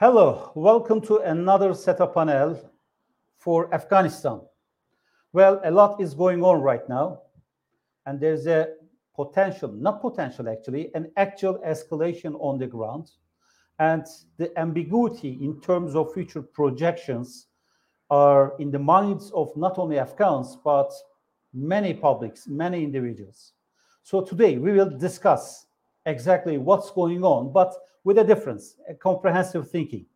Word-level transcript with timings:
Hello, 0.00 0.52
welcome 0.54 1.00
to 1.00 1.16
another 1.16 1.74
SETA 1.74 2.06
panel 2.14 2.56
for 3.36 3.74
Afghanistan. 3.74 4.40
Well, 5.32 5.60
a 5.64 5.72
lot 5.72 6.00
is 6.00 6.14
going 6.14 6.44
on 6.44 6.62
right 6.62 6.88
now, 6.88 7.22
and 8.06 8.20
there's 8.20 8.46
a 8.46 8.74
potential, 9.16 9.72
not 9.72 10.00
potential 10.00 10.48
actually, 10.48 10.94
an 10.94 11.10
actual 11.16 11.58
escalation 11.66 12.36
on 12.38 12.60
the 12.60 12.66
ground. 12.68 13.10
And 13.80 14.06
the 14.36 14.56
ambiguity 14.56 15.36
in 15.42 15.60
terms 15.60 15.96
of 15.96 16.14
future 16.14 16.42
projections 16.42 17.48
are 18.08 18.54
in 18.60 18.70
the 18.70 18.78
minds 18.78 19.32
of 19.32 19.50
not 19.56 19.80
only 19.80 19.98
Afghans, 19.98 20.58
but 20.64 20.92
many 21.52 21.92
publics, 21.92 22.46
many 22.46 22.84
individuals. 22.84 23.54
So 24.04 24.20
today 24.20 24.58
we 24.58 24.70
will 24.70 24.96
discuss 24.96 25.66
exactly 26.06 26.56
what's 26.56 26.92
going 26.92 27.24
on, 27.24 27.52
but 27.52 27.74
with 28.04 28.18
a 28.18 28.24
difference, 28.24 28.76
a 28.88 28.94
comprehensive 28.94 29.70
thinking. 29.70 30.06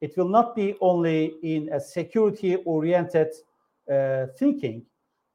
It 0.00 0.16
will 0.16 0.28
not 0.28 0.54
be 0.54 0.76
only 0.80 1.34
in 1.42 1.68
a 1.72 1.80
security 1.80 2.56
oriented 2.64 3.28
uh, 3.92 4.26
thinking, 4.38 4.84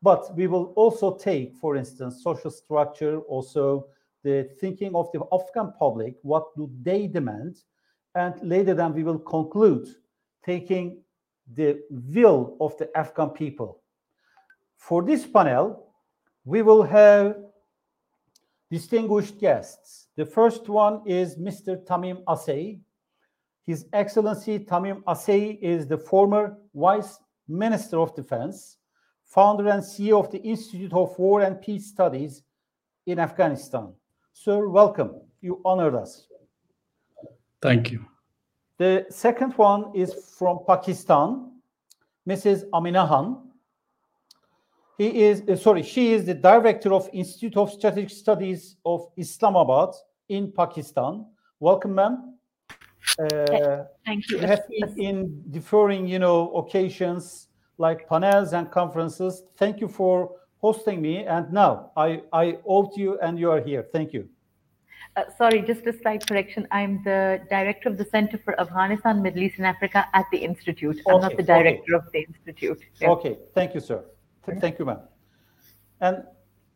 but 0.02 0.36
we 0.36 0.48
will 0.48 0.74
also 0.76 1.18
take, 1.18 1.56
for 1.56 1.76
instance, 1.76 2.24
social 2.24 2.52
structure, 2.52 3.20
also 3.22 3.88
the 4.24 4.50
thinking 4.60 4.96
of 4.96 5.12
the 5.12 5.22
Afghan 5.32 5.74
public, 5.78 6.16
what 6.22 6.56
do 6.56 6.72
they 6.82 7.08
demand? 7.08 7.58
And 8.16 8.36
later 8.42 8.74
then 8.74 8.94
we 8.94 9.04
will 9.04 9.20
conclude 9.20 9.88
taking 10.46 11.02
the 11.54 11.82
will 11.90 12.56
of 12.62 12.78
the 12.78 12.96
Afghan 12.98 13.30
people. 13.30 13.82
For 14.78 15.04
this 15.04 15.26
panel, 15.26 15.88
we 16.46 16.62
will 16.62 16.84
have 16.84 17.36
distinguished 18.74 19.40
guests. 19.40 20.08
The 20.16 20.26
first 20.26 20.68
one 20.68 21.02
is 21.06 21.38
Mr. 21.38 21.86
Tamim 21.86 22.24
Asey. 22.24 22.80
His 23.68 23.86
Excellency 23.94 24.58
Tamim 24.58 25.04
Asey 25.04 25.60
is 25.62 25.86
the 25.86 25.98
former 25.98 26.58
Vice 26.74 27.20
Minister 27.48 28.00
of 28.00 28.16
Defense, 28.16 28.78
founder 29.26 29.68
and 29.70 29.84
CEO 29.84 30.20
of 30.20 30.32
the 30.32 30.40
Institute 30.40 30.92
of 30.92 31.18
War 31.20 31.42
and 31.42 31.62
Peace 31.62 31.86
Studies 31.86 32.42
in 33.06 33.20
Afghanistan. 33.20 33.94
Sir, 34.34 34.68
welcome. 34.68 35.12
You 35.42 35.62
honored 35.64 35.94
us. 35.94 36.26
Thank 37.62 37.92
you. 37.92 38.04
The 38.80 39.06
second 39.12 39.52
one 39.54 39.92
is 39.94 40.12
from 40.38 40.62
Pakistan, 40.68 41.52
Mrs. 42.28 42.64
Amina 42.74 43.06
Khan. 43.08 43.53
He 44.98 45.24
is 45.24 45.44
uh, 45.50 45.56
sorry, 45.56 45.84
she 45.84 46.14
is 46.14 46.26
the 46.26 46.34
director 46.34 46.94
of 46.94 47.10
Institute 47.14 47.58
of 47.58 47.72
Strategic 47.72 48.12
Studies 48.12 48.78
of 48.86 49.08
Islamabad 49.18 49.90
in 50.30 50.52
Pakistan. 50.52 51.26
Welcome, 51.60 51.96
ma'am. 51.96 52.36
Uh, 53.20 53.84
Thank 54.06 54.30
you. 54.30 54.38
Have 54.40 54.68
been 54.70 55.00
in 55.00 55.44
differing, 55.52 56.08
you 56.08 56.20
know, 56.20 56.52
occasions 56.56 57.48
like 57.78 58.08
panels 58.08 58.54
and 58.54 58.70
conferences. 58.70 59.44
Thank 59.58 59.82
you 59.82 59.88
for 59.88 60.36
hosting 60.58 61.02
me. 61.02 61.26
And 61.26 61.52
now 61.52 61.92
I 61.98 62.22
I 62.32 62.60
owe 62.66 62.86
to 62.94 63.02
you, 63.02 63.20
and 63.20 63.40
you 63.40 63.50
are 63.52 63.62
here. 63.62 63.88
Thank 63.92 64.14
you. 64.14 64.30
Uh, 65.16 65.24
sorry, 65.38 65.62
just 65.62 65.86
a 65.86 65.94
slight 66.02 66.26
correction. 66.28 66.68
I'm 66.72 67.04
the 67.04 67.42
director 67.50 67.90
of 67.90 67.98
the 67.98 68.06
Center 68.06 68.38
for 68.38 68.60
Afghanistan, 68.60 69.22
Middle 69.22 69.44
East, 69.44 69.58
and 69.58 69.68
Africa 69.68 70.08
at 70.14 70.26
the 70.32 70.38
Institute. 70.38 71.02
I'm 71.08 71.22
not 71.22 71.38
the 71.38 71.44
director 71.44 71.96
okay. 71.96 72.08
of 72.08 72.12
the 72.12 72.22
Institute. 72.30 72.82
Yeah. 73.00 73.10
Okay, 73.10 73.38
thank 73.54 73.76
you, 73.76 73.80
sir. 73.80 74.04
Th 74.46 74.60
thank 74.60 74.80
you, 74.80 74.86
ma'am. 74.86 75.02
And 76.02 76.24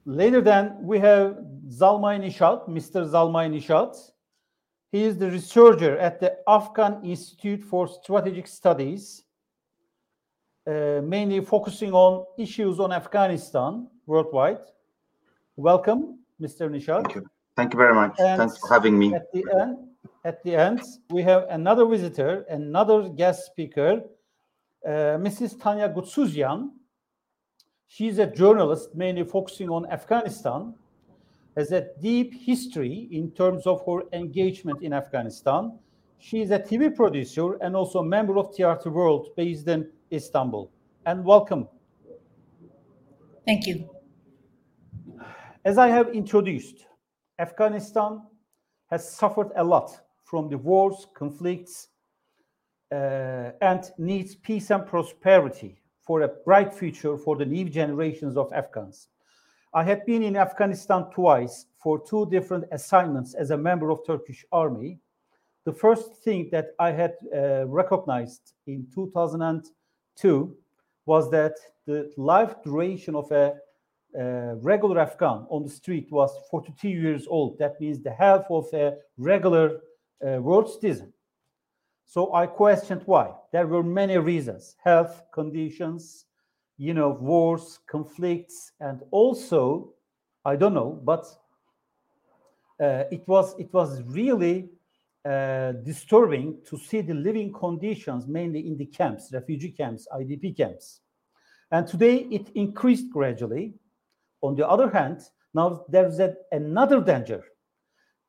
later 0.06 0.42
then, 0.42 0.78
we 0.82 1.00
have 1.00 1.38
Zalmay 1.70 2.20
Nishat, 2.24 2.68
Mr. 2.70 3.06
Zalmay 3.14 3.48
Nishat. 3.56 3.94
He 4.92 5.04
is 5.04 5.18
the 5.18 5.30
researcher 5.30 5.98
at 5.98 6.20
the 6.20 6.38
Afghan 6.48 7.04
Institute 7.04 7.64
for 7.64 7.88
Strategic 7.88 8.48
Studies, 8.48 9.24
uh, 10.66 11.02
mainly 11.04 11.42
focusing 11.42 11.92
on 11.92 12.26
issues 12.38 12.80
on 12.80 12.94
Afghanistan 12.94 13.88
worldwide. 14.06 14.64
Welcome, 15.58 16.20
Mr. 16.42 16.70
Nishat. 16.70 17.04
Thank 17.04 17.16
you. 17.16 17.26
Thank 17.58 17.74
you 17.74 17.78
very 17.78 17.96
much. 17.96 18.14
And 18.20 18.40
Thanks 18.40 18.58
for 18.60 18.70
having 18.70 18.98
me. 18.98 19.14
At 19.14 19.32
the 19.34 19.44
end, 19.60 19.78
at 20.24 20.44
the 20.44 20.56
end, 20.56 20.82
we 21.10 21.22
have 21.24 21.48
another 21.50 21.86
visitor, 21.86 22.46
another 22.50 23.10
guest 23.10 23.48
speaker, 23.48 24.04
uh, 24.86 25.18
Mrs. 25.26 25.60
Tanya 25.60 25.90
Goudsouzian. 25.90 26.70
She's 27.88 28.20
a 28.20 28.28
journalist 28.28 28.94
mainly 28.94 29.24
focusing 29.24 29.70
on 29.70 29.90
Afghanistan, 29.90 30.74
has 31.56 31.72
a 31.72 31.88
deep 32.02 32.34
history 32.34 33.08
in 33.12 33.32
terms 33.32 33.66
of 33.66 33.84
her 33.88 34.04
engagement 34.14 34.84
in 34.84 34.94
Afghanistan. 34.94 35.80
She 36.20 36.42
is 36.42 36.52
a 36.52 36.60
TV 36.60 36.94
producer 36.94 37.56
and 37.56 37.76
also 37.76 38.00
a 38.00 38.06
member 38.06 38.38
of 38.38 38.52
TRT 38.54 38.92
World 38.92 39.30
based 39.36 39.68
in 39.68 39.90
Istanbul. 40.12 40.70
And 41.06 41.24
welcome. 41.24 41.68
Thank 43.46 43.66
you. 43.66 43.90
As 45.64 45.78
I 45.78 45.88
have 45.88 46.10
introduced, 46.10 46.86
Afghanistan 47.40 48.22
has 48.92 49.10
suffered 49.10 49.52
a 49.56 49.64
lot 49.64 50.02
from 50.26 50.50
the 50.50 50.58
wars, 50.58 51.08
conflicts, 51.14 51.88
uh, 52.92 53.52
and 53.62 53.90
needs 53.98 54.36
peace 54.36 54.70
and 54.72 54.86
prosperity 54.86 55.82
for 56.08 56.22
a 56.22 56.30
bright 56.46 56.74
future 56.74 57.18
for 57.18 57.36
the 57.36 57.46
new 57.46 57.66
generations 57.70 58.38
of 58.38 58.52
Afghans. 58.54 59.10
I 59.74 59.84
have 59.84 60.06
been 60.06 60.24
in 60.24 60.38
Afghanistan 60.38 61.06
twice 61.14 61.66
for 61.84 62.00
two 62.00 62.26
different 62.32 62.64
assignments 62.72 63.36
as 63.36 63.52
a 63.52 63.58
member 63.58 63.92
of 63.92 64.00
Turkish 64.08 64.46
army. 64.54 65.00
The 65.66 65.74
first 65.74 66.16
thing 66.24 66.50
that 66.54 66.68
I 66.80 66.92
had 66.92 67.16
uh, 67.36 67.66
recognized 67.68 68.54
in 68.66 68.88
2002 68.96 70.58
was 71.06 71.30
that 71.32 71.56
the 71.86 72.12
life 72.16 72.56
duration 72.64 73.14
of 73.16 73.30
a 73.32 73.56
uh, 74.18 74.56
regular 74.62 75.00
Afghan 75.00 75.46
on 75.50 75.64
the 75.64 75.70
street 75.70 76.08
was 76.10 76.32
42 76.50 76.88
years 76.88 77.28
old. 77.28 77.60
That 77.60 77.80
means 77.82 78.02
the 78.02 78.14
half 78.14 78.46
of 78.50 78.66
a 78.74 78.96
regular 79.18 79.82
uh, 80.26 80.42
world 80.42 80.72
citizen. 80.72 81.12
So 82.10 82.34
I 82.34 82.48
questioned 82.48 83.02
why. 83.06 83.34
There 83.52 83.68
were 83.68 83.84
many 83.84 84.18
reasons 84.18 84.78
health 84.82 85.24
conditions, 85.34 86.26
you 86.78 86.94
know, 86.94 87.10
wars, 87.10 87.80
conflicts, 87.86 88.72
and 88.80 89.02
also, 89.12 89.94
I 90.46 90.56
don't 90.56 90.74
know, 90.74 91.02
but 91.04 91.26
uh, 92.80 93.04
it 93.12 93.28
was 93.28 93.56
it 93.60 93.74
was 93.74 94.02
really 94.04 94.70
uh, 95.26 95.74
disturbing 95.84 96.60
to 96.70 96.78
see 96.78 97.02
the 97.02 97.14
living 97.14 97.52
conditions, 97.52 98.26
mainly 98.26 98.66
in 98.68 98.78
the 98.78 98.86
camps, 98.86 99.30
refugee 99.34 99.72
camps, 99.72 100.08
IDP 100.16 100.56
camps. 100.56 101.02
And 101.72 101.86
today 101.86 102.20
it 102.32 102.48
increased 102.56 103.12
gradually. 103.12 103.74
On 104.42 104.56
the 104.56 104.66
other 104.66 104.90
hand, 104.90 105.24
now 105.54 105.84
there's 105.90 106.20
a, 106.20 106.36
another 106.54 107.02
danger 107.02 107.44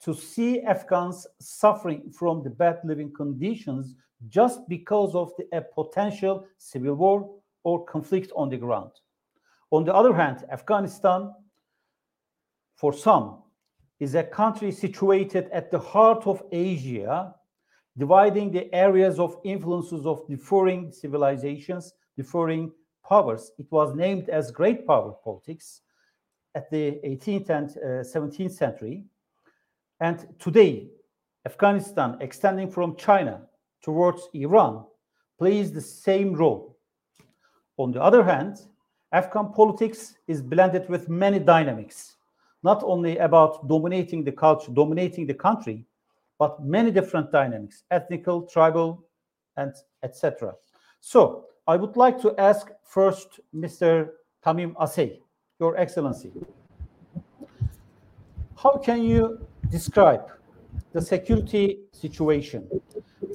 to 0.04 0.14
see 0.14 0.62
Afghans 0.62 1.26
suffering 1.40 2.10
from 2.10 2.42
the 2.42 2.50
bad 2.50 2.80
living 2.84 3.12
conditions 3.12 3.94
just 4.28 4.68
because 4.68 5.14
of 5.14 5.32
the, 5.36 5.46
a 5.56 5.60
potential 5.60 6.46
civil 6.56 6.94
war 6.94 7.30
or 7.64 7.84
conflict 7.84 8.32
on 8.36 8.48
the 8.48 8.56
ground. 8.56 8.92
On 9.70 9.84
the 9.84 9.94
other 9.94 10.14
hand, 10.14 10.44
Afghanistan, 10.50 11.32
for 12.74 12.92
some, 12.92 13.42
is 14.00 14.14
a 14.14 14.22
country 14.22 14.70
situated 14.70 15.48
at 15.52 15.70
the 15.70 15.78
heart 15.78 16.26
of 16.26 16.42
Asia, 16.52 17.34
dividing 17.96 18.52
the 18.52 18.72
areas 18.72 19.18
of 19.18 19.36
influences 19.44 20.06
of 20.06 20.26
differing 20.28 20.92
civilizations, 20.92 21.92
differing 22.16 22.70
powers. 23.06 23.50
It 23.58 23.66
was 23.70 23.94
named 23.94 24.28
as 24.28 24.50
great 24.52 24.86
power 24.86 25.12
politics 25.24 25.82
at 26.54 26.70
the 26.70 27.00
18th 27.04 27.50
and 27.50 27.70
uh, 27.70 27.82
17th 28.04 28.52
century. 28.52 29.04
And 30.00 30.26
today, 30.38 30.88
Afghanistan, 31.44 32.16
extending 32.20 32.70
from 32.70 32.96
China 32.96 33.42
towards 33.82 34.28
Iran, 34.34 34.84
plays 35.38 35.72
the 35.72 35.80
same 35.80 36.34
role. 36.34 36.76
On 37.76 37.92
the 37.92 38.02
other 38.02 38.22
hand, 38.22 38.58
Afghan 39.12 39.52
politics 39.52 40.14
is 40.26 40.42
blended 40.42 40.88
with 40.88 41.08
many 41.08 41.38
dynamics, 41.38 42.16
not 42.62 42.82
only 42.82 43.16
about 43.18 43.66
dominating 43.66 44.24
the 44.24 44.32
culture, 44.32 44.70
dominating 44.72 45.26
the 45.26 45.34
country, 45.34 45.84
but 46.38 46.62
many 46.62 46.90
different 46.90 47.32
dynamics, 47.32 47.84
ethnical, 47.90 48.42
tribal, 48.42 49.04
and 49.56 49.74
etc. 50.02 50.54
So 51.00 51.46
I 51.66 51.76
would 51.76 51.96
like 51.96 52.20
to 52.22 52.38
ask 52.38 52.70
first 52.82 53.40
Mr. 53.54 54.10
Tamim 54.44 54.74
Asey, 54.76 55.20
Your 55.58 55.76
Excellency. 55.76 56.32
How 58.56 58.76
can 58.76 59.02
you 59.02 59.46
describe 59.70 60.30
the 60.92 61.00
security 61.00 61.80
situation, 61.92 62.68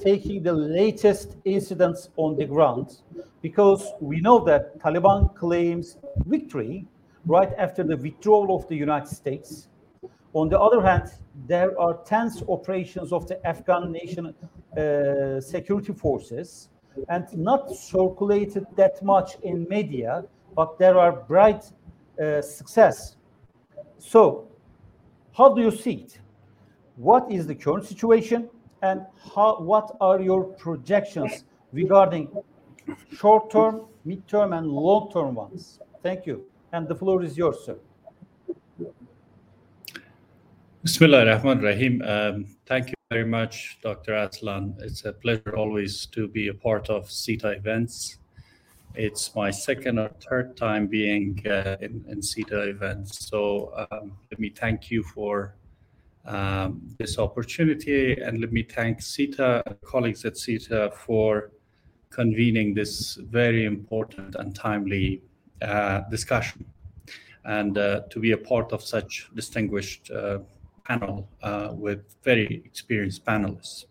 taking 0.02 0.42
the 0.42 0.52
latest 0.52 1.36
incidents 1.44 2.10
on 2.16 2.36
the 2.36 2.44
ground, 2.44 2.98
because 3.42 3.92
we 4.00 4.20
know 4.20 4.38
that 4.44 4.78
Taliban 4.80 5.34
claims 5.34 5.96
victory 6.26 6.86
right 7.26 7.52
after 7.58 7.82
the 7.82 7.96
withdrawal 7.96 8.54
of 8.56 8.68
the 8.68 8.76
United 8.76 9.08
States. 9.08 9.68
On 10.32 10.48
the 10.48 10.58
other 10.58 10.82
hand, 10.82 11.10
there 11.46 11.78
are 11.80 11.94
tense 12.04 12.42
operations 12.48 13.12
of 13.12 13.26
the 13.28 13.44
Afghan 13.46 13.92
nation 13.92 14.34
uh, 14.76 15.40
security 15.40 15.92
forces 15.92 16.68
and 17.08 17.26
not 17.36 17.70
circulated 17.74 18.66
that 18.76 19.02
much 19.02 19.36
in 19.42 19.66
media, 19.68 20.24
but 20.54 20.78
there 20.78 20.98
are 20.98 21.12
bright 21.12 21.64
uh, 22.20 22.40
success. 22.40 23.16
So, 23.98 24.48
how 25.36 25.52
do 25.54 25.62
you 25.62 25.70
see 25.70 26.04
it? 26.06 26.18
What 26.96 27.30
is 27.30 27.46
the 27.46 27.54
current 27.54 27.84
situation, 27.86 28.48
and 28.82 29.04
how? 29.34 29.58
What 29.58 29.96
are 30.00 30.20
your 30.20 30.44
projections 30.44 31.44
regarding 31.72 32.28
short-term, 33.12 33.86
mid-term, 34.04 34.52
and 34.52 34.68
long-term 34.68 35.34
ones? 35.34 35.80
Thank 36.02 36.26
you, 36.26 36.44
and 36.72 36.86
the 36.86 36.94
floor 36.94 37.24
is 37.24 37.36
yours, 37.36 37.56
sir. 37.64 37.76
Bismillah 40.82 41.26
rahman 41.26 41.62
rahim. 41.62 42.02
Um, 42.02 42.46
thank 42.66 42.88
you 42.88 42.94
very 43.10 43.24
much, 43.24 43.78
Dr. 43.82 44.14
Aslan. 44.14 44.76
It's 44.80 45.04
a 45.04 45.14
pleasure 45.14 45.56
always 45.56 46.06
to 46.06 46.28
be 46.28 46.48
a 46.48 46.54
part 46.54 46.90
of 46.90 47.10
SETA 47.10 47.56
events. 47.56 48.18
It's 48.94 49.34
my 49.34 49.50
second 49.50 49.98
or 49.98 50.10
third 50.28 50.56
time 50.56 50.86
being 50.86 51.42
uh, 51.46 51.76
in, 51.80 52.04
in 52.06 52.22
SETA 52.22 52.68
events. 52.68 53.28
So 53.28 53.72
um, 53.90 54.12
let 54.30 54.38
me 54.38 54.50
thank 54.50 54.90
you 54.90 55.02
for 55.02 55.56
um, 56.26 56.80
this 56.98 57.18
opportunity 57.18 58.20
and 58.20 58.40
let 58.40 58.52
me 58.52 58.62
thank 58.62 59.02
SETA, 59.02 59.62
colleagues 59.84 60.24
at 60.24 60.36
SETA 60.36 60.92
for 60.96 61.50
convening 62.10 62.74
this 62.74 63.16
very 63.16 63.64
important 63.64 64.34
and 64.36 64.54
timely 64.54 65.22
uh, 65.62 66.00
discussion 66.10 66.64
and 67.44 67.76
uh, 67.76 68.00
to 68.10 68.18
be 68.18 68.32
a 68.32 68.36
part 68.36 68.72
of 68.72 68.82
such 68.82 69.28
distinguished 69.34 70.10
uh, 70.10 70.38
panel 70.84 71.28
uh, 71.42 71.70
with 71.72 72.14
very 72.22 72.62
experienced 72.64 73.24
panelists. 73.24 73.86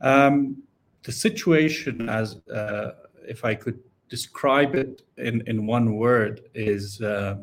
Um, 0.00 0.62
the 1.02 1.12
situation, 1.12 2.08
as 2.08 2.36
uh, 2.48 2.92
if 3.26 3.44
I 3.44 3.54
could 3.54 3.78
describe 4.08 4.74
it 4.74 5.02
in, 5.16 5.42
in 5.46 5.66
one 5.66 5.96
word, 5.96 6.42
is 6.54 7.00
uh, 7.00 7.36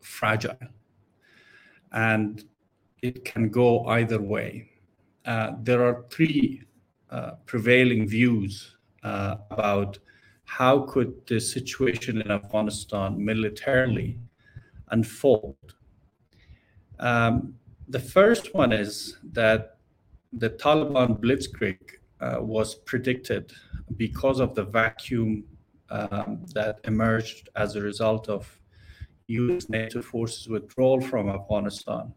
fragile. 0.00 0.56
And 1.94 2.44
it 3.00 3.24
can 3.24 3.48
go 3.48 3.86
either 3.86 4.20
way. 4.20 4.68
Uh, 5.24 5.52
there 5.62 5.82
are 5.82 6.04
three 6.10 6.62
uh, 7.10 7.32
prevailing 7.46 8.06
views 8.06 8.76
uh, 9.02 9.36
about 9.50 9.98
how 10.44 10.80
could 10.80 11.26
the 11.26 11.40
situation 11.40 12.20
in 12.20 12.30
Afghanistan 12.30 13.24
militarily 13.24 14.18
unfold 14.90 15.74
um, 16.98 17.54
the 17.88 17.98
first 17.98 18.54
one 18.54 18.72
is 18.72 19.18
that 19.32 19.78
the 20.32 20.50
Taliban 20.50 21.20
blitzkrieg 21.20 21.78
uh, 22.20 22.38
was 22.40 22.74
predicted 22.74 23.52
because 23.96 24.40
of 24.40 24.54
the 24.54 24.64
vacuum 24.64 25.44
um, 25.90 26.44
that 26.54 26.80
emerged 26.84 27.48
as 27.56 27.76
a 27.76 27.82
result 27.82 28.28
of 28.28 28.58
US 29.28 29.68
NATO 29.68 30.02
forces 30.02 30.48
withdrawal 30.48 31.00
from 31.00 31.28
Afghanistan. 31.28 32.12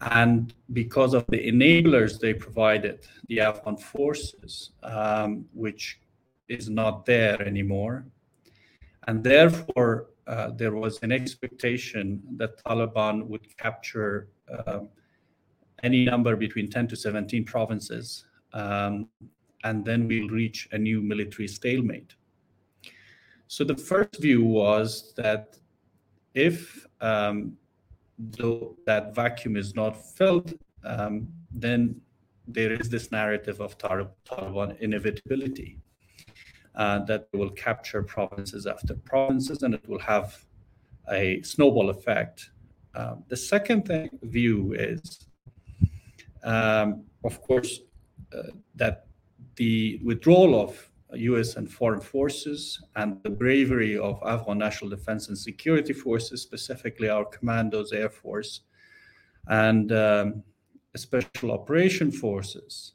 And 0.00 0.52
because 0.72 1.14
of 1.14 1.24
the 1.28 1.38
enablers 1.38 2.20
they 2.20 2.34
provided, 2.34 3.06
the 3.28 3.40
Afghan 3.40 3.76
forces, 3.76 4.72
um, 4.82 5.46
which 5.54 6.00
is 6.48 6.68
not 6.68 7.06
there 7.06 7.40
anymore. 7.42 8.04
And 9.06 9.24
therefore, 9.24 10.10
uh, 10.26 10.50
there 10.50 10.72
was 10.74 10.98
an 11.02 11.12
expectation 11.12 12.22
that 12.36 12.62
Taliban 12.64 13.26
would 13.26 13.56
capture 13.56 14.28
uh, 14.52 14.80
any 15.82 16.04
number 16.04 16.34
between 16.36 16.70
10 16.70 16.88
to 16.88 16.96
17 16.96 17.44
provinces, 17.44 18.24
um, 18.52 19.08
and 19.64 19.84
then 19.84 20.08
we'll 20.08 20.28
reach 20.28 20.68
a 20.72 20.78
new 20.78 21.02
military 21.02 21.48
stalemate. 21.48 22.14
So 23.48 23.64
the 23.64 23.76
first 23.76 24.20
view 24.20 24.42
was 24.42 25.12
that 25.16 25.58
if 26.34 26.86
um, 27.00 27.56
though 28.18 28.76
that 28.86 29.14
vacuum 29.14 29.56
is 29.56 29.74
not 29.74 29.96
filled, 30.16 30.54
um, 30.84 31.28
then 31.52 32.00
there 32.46 32.72
is 32.72 32.88
this 32.90 33.10
narrative 33.10 33.60
of 33.60 33.78
Taliban 33.78 34.78
inevitability 34.80 35.78
uh, 36.74 36.98
that 37.04 37.28
will 37.32 37.50
capture 37.50 38.02
provinces 38.02 38.66
after 38.66 38.94
provinces 38.94 39.62
and 39.62 39.74
it 39.74 39.88
will 39.88 40.00
have 40.00 40.44
a 41.10 41.40
snowball 41.42 41.90
effect. 41.90 42.50
Uh, 42.94 43.16
the 43.28 43.36
second 43.36 43.86
thing, 43.86 44.08
view 44.22 44.74
is, 44.74 45.26
um, 46.42 47.04
of 47.24 47.40
course, 47.42 47.80
uh, 48.36 48.42
that 48.74 49.06
the 49.56 50.00
withdrawal 50.02 50.60
of 50.60 50.90
US 51.16 51.56
and 51.56 51.70
foreign 51.70 52.00
forces 52.00 52.82
and 52.96 53.22
the 53.22 53.30
bravery 53.30 53.96
of 53.98 54.22
Afghan 54.24 54.58
National 54.58 54.90
Defense 54.90 55.28
and 55.28 55.38
Security 55.38 55.92
Forces, 55.92 56.42
specifically 56.42 57.08
our 57.08 57.24
commandos, 57.24 57.92
Air 57.92 58.10
Force, 58.10 58.60
and 59.48 59.92
um, 59.92 60.42
Special 60.96 61.52
Operation 61.52 62.10
Forces, 62.10 62.92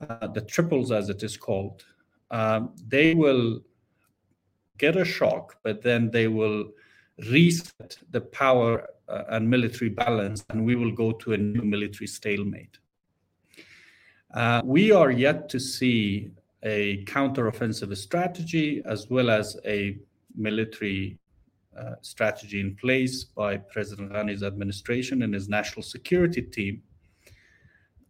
uh, 0.00 0.26
the 0.26 0.40
triples 0.40 0.92
as 0.92 1.08
it 1.08 1.22
is 1.22 1.36
called, 1.36 1.84
um, 2.30 2.74
they 2.88 3.14
will 3.14 3.60
get 4.78 4.96
a 4.96 5.04
shock, 5.04 5.56
but 5.62 5.82
then 5.82 6.10
they 6.10 6.28
will 6.28 6.70
reset 7.30 7.96
the 8.10 8.20
power 8.20 8.88
uh, 9.08 9.24
and 9.28 9.48
military 9.48 9.90
balance, 9.90 10.44
and 10.50 10.64
we 10.64 10.74
will 10.74 10.90
go 10.90 11.12
to 11.12 11.34
a 11.34 11.36
new 11.36 11.62
military 11.62 12.06
stalemate. 12.06 12.78
Uh, 14.34 14.60
we 14.64 14.90
are 14.90 15.12
yet 15.12 15.48
to 15.48 15.60
see 15.60 16.30
a 16.64 17.04
counteroffensive 17.04 17.96
strategy 17.96 18.82
as 18.86 19.08
well 19.10 19.30
as 19.30 19.56
a 19.66 19.98
military 20.34 21.18
uh, 21.78 21.94
strategy 22.00 22.60
in 22.60 22.74
place 22.76 23.24
by 23.24 23.56
President 23.56 24.12
Ghani's 24.12 24.42
administration 24.42 25.22
and 25.22 25.34
his 25.34 25.48
national 25.48 25.82
security 25.82 26.42
team 26.42 26.82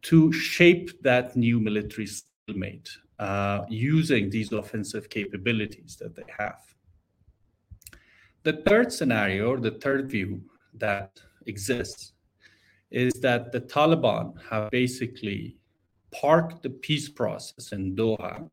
to 0.03 0.33
shape 0.33 1.03
that 1.03 1.35
new 1.35 1.59
military 1.59 2.07
stalemate 2.07 2.91
uh, 3.19 3.65
using 3.69 4.31
these 4.31 4.53
offensive 4.53 5.09
capabilities 5.09 5.97
that 6.01 6.15
they 6.15 6.25
have. 6.39 6.61
The 8.43 8.63
third 8.67 8.93
scenario, 8.93 9.53
or 9.53 9.59
the 9.59 9.71
third 9.71 10.11
view 10.11 10.43
that 10.75 11.19
exists, 11.47 12.13
is 12.91 13.15
that 13.15 13.51
the 13.51 13.63
Taliban 13.63 14.35
have 14.51 14.71
basically 14.71 15.57
parked 16.21 16.63
the 16.63 16.71
peace 16.71 17.09
process 17.09 17.73
in 17.73 17.97
Doha. 17.97 18.49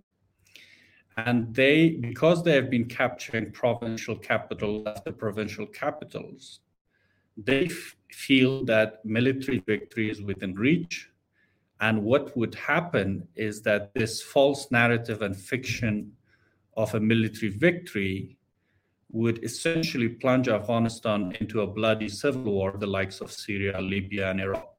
And 1.18 1.54
they, 1.54 1.90
because 1.90 2.44
they 2.44 2.54
have 2.54 2.70
been 2.70 2.86
capturing 2.86 3.52
provincial 3.52 4.16
capital 4.16 4.88
after 4.88 5.12
provincial 5.12 5.68
capitals, 5.68 6.62
they 7.38 7.66
f- 7.66 7.96
feel 8.12 8.66
that 8.66 9.04
military 9.06 9.60
victory 9.60 10.10
is 10.10 10.22
within 10.22 10.56
reach 10.56 11.12
and 11.82 12.04
what 12.04 12.38
would 12.38 12.54
happen 12.56 13.28
is 13.36 13.64
that 13.64 13.94
this 13.96 14.22
false 14.22 14.70
narrative 14.70 15.24
and 15.24 15.36
fiction 15.36 16.12
of 16.78 16.94
a 16.94 17.00
military 17.00 17.52
victory 17.52 18.38
would 19.12 19.44
essentially 19.44 20.08
plunge 20.08 20.48
Afghanistan 20.48 21.36
into 21.40 21.62
a 21.62 21.68
bloody 21.68 22.08
civil 22.08 22.44
war, 22.44 22.76
the 22.78 22.86
likes 22.86 23.20
of 23.20 23.32
Syria, 23.32 23.82
Libya, 23.82 24.30
and 24.30 24.40
Iraq. 24.40 24.74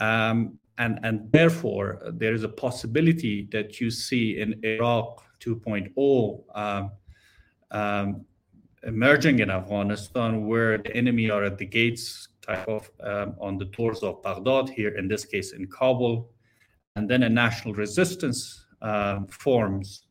Um, 0.00 0.58
and, 0.78 0.98
and 1.02 1.30
therefore, 1.32 2.02
there 2.12 2.34
is 2.34 2.44
a 2.44 2.48
possibility 2.48 3.48
that 3.52 3.80
you 3.80 3.90
see 3.90 4.40
in 4.40 4.58
Iraq 4.64 5.22
2.0 5.40 6.44
um, 6.54 6.90
um, 7.70 8.24
emerging 8.84 9.40
in 9.40 9.50
Afghanistan, 9.50 10.46
where 10.46 10.78
the 10.78 10.94
enemy 10.96 11.30
are 11.30 11.44
at 11.44 11.58
the 11.58 11.66
gates 11.66 12.28
type 12.40 12.66
of 12.68 12.90
um, 13.02 13.36
on 13.40 13.58
the 13.58 13.66
doors 13.66 14.02
of 14.02 14.22
Baghdad 14.22 14.68
here, 14.70 14.96
in 14.96 15.08
this 15.08 15.24
case 15.24 15.52
in 15.52 15.66
Kabul, 15.66 16.30
and 16.96 17.08
then 17.08 17.22
a 17.22 17.28
national 17.28 17.74
resistance 17.74 18.64
um, 18.80 19.26
forms, 19.28 20.06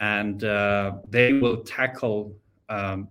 and 0.00 0.44
uh, 0.44 0.92
they 1.08 1.32
will 1.32 1.58
tackle 1.62 2.36
um, 2.68 3.08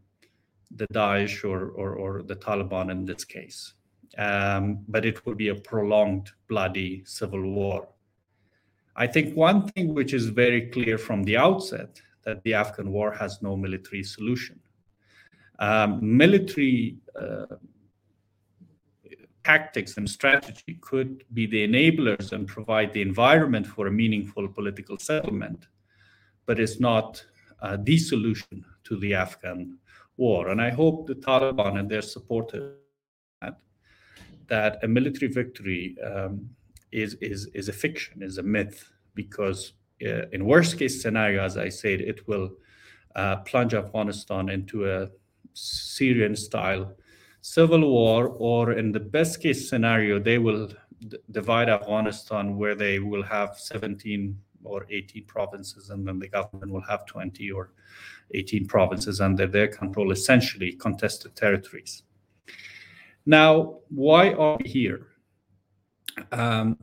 the 0.76 0.88
Daesh 0.88 1.44
or, 1.44 1.70
or, 1.70 1.96
or, 1.96 2.24
the 2.24 2.36
Taliban 2.36 2.90
in 2.90 3.06
this 3.06 3.24
case. 3.24 3.74
Um, 4.17 4.86
but 4.88 5.05
it 5.05 5.25
will 5.25 5.36
be 5.36 5.50
a 5.50 5.55
prolonged, 5.55 6.32
bloody 6.48 7.03
civil 7.05 7.41
war. 7.41 7.88
I 8.96 9.08
think 9.08 9.36
one 9.36 9.67
thing 9.70 9.93
which 9.93 10.13
is 10.13 10.27
very 10.27 10.70
clear 10.70 10.98
from 11.00 11.24
the 11.24 11.38
outset 11.38 12.00
that 12.24 12.43
the 12.43 12.53
Afghan 12.53 12.91
war 12.91 13.12
has 13.12 13.41
no 13.41 13.58
military 13.58 14.03
solution. 14.03 14.60
Um, 15.60 16.00
military 16.17 16.98
uh, 17.20 17.46
tactics 19.43 19.98
and 19.98 20.10
strategy 20.10 20.77
could 20.82 21.24
be 21.34 21.46
the 21.46 21.67
enablers 21.67 22.32
and 22.32 22.48
provide 22.48 22.93
the 22.93 23.01
environment 23.01 23.67
for 23.67 23.88
a 23.88 23.91
meaningful 23.91 24.48
political 24.48 24.98
settlement, 24.98 25.67
but 26.46 26.60
it's 26.60 26.79
not 26.79 27.24
uh, 27.62 27.77
the 27.82 27.98
solution 27.98 28.63
to 28.84 28.98
the 29.00 29.13
Afghan 29.13 29.77
war. 30.17 30.50
And 30.50 30.62
I 30.62 30.70
hope 30.70 31.08
the 31.08 31.15
Taliban 31.15 31.79
and 31.79 31.89
their 31.89 32.01
supporters 32.01 32.77
that 34.54 34.84
a 34.84 34.88
military 34.88 35.32
victory 35.42 35.84
um, 36.10 36.34
is, 36.92 37.12
is, 37.30 37.40
is 37.60 37.70
a 37.70 37.74
fiction, 37.74 38.22
is 38.22 38.38
a 38.38 38.44
myth, 38.44 38.78
because 39.16 39.74
uh, 40.06 40.26
in 40.36 40.46
worst 40.46 40.78
case 40.78 41.02
scenario, 41.02 41.40
as 41.50 41.56
I 41.58 41.70
said, 41.70 42.00
it 42.02 42.20
will 42.28 42.50
uh, 43.16 43.38
plunge 43.50 43.74
Afghanistan 43.74 44.50
into 44.50 44.78
a 44.96 45.10
Syrian 45.54 46.36
style 46.36 46.86
civil 47.42 47.84
war, 47.98 48.28
or 48.52 48.74
in 48.74 48.92
the 48.92 49.06
best 49.18 49.42
case 49.42 49.68
scenario, 49.70 50.20
they 50.20 50.38
will 50.38 50.68
d- 51.12 51.18
divide 51.32 51.70
Afghanistan 51.78 52.56
where 52.56 52.76
they 52.76 53.00
will 53.00 53.24
have 53.24 53.58
17 53.58 54.38
or 54.64 54.86
18 54.90 55.26
provinces, 55.26 55.90
and 55.90 56.08
then 56.08 56.20
the 56.20 56.30
government 56.30 56.72
will 56.72 56.88
have 56.92 57.06
20 57.08 57.52
or 57.52 57.72
18 58.32 58.68
provinces 58.68 59.20
under 59.20 59.48
their 59.48 59.68
control, 59.68 60.12
essentially 60.12 60.72
contested 60.74 61.36
territories. 61.36 62.04
Now, 63.25 63.80
why 63.89 64.34
are 64.34 64.58
we 64.58 64.70
here? 64.70 65.08
Um, 66.32 66.77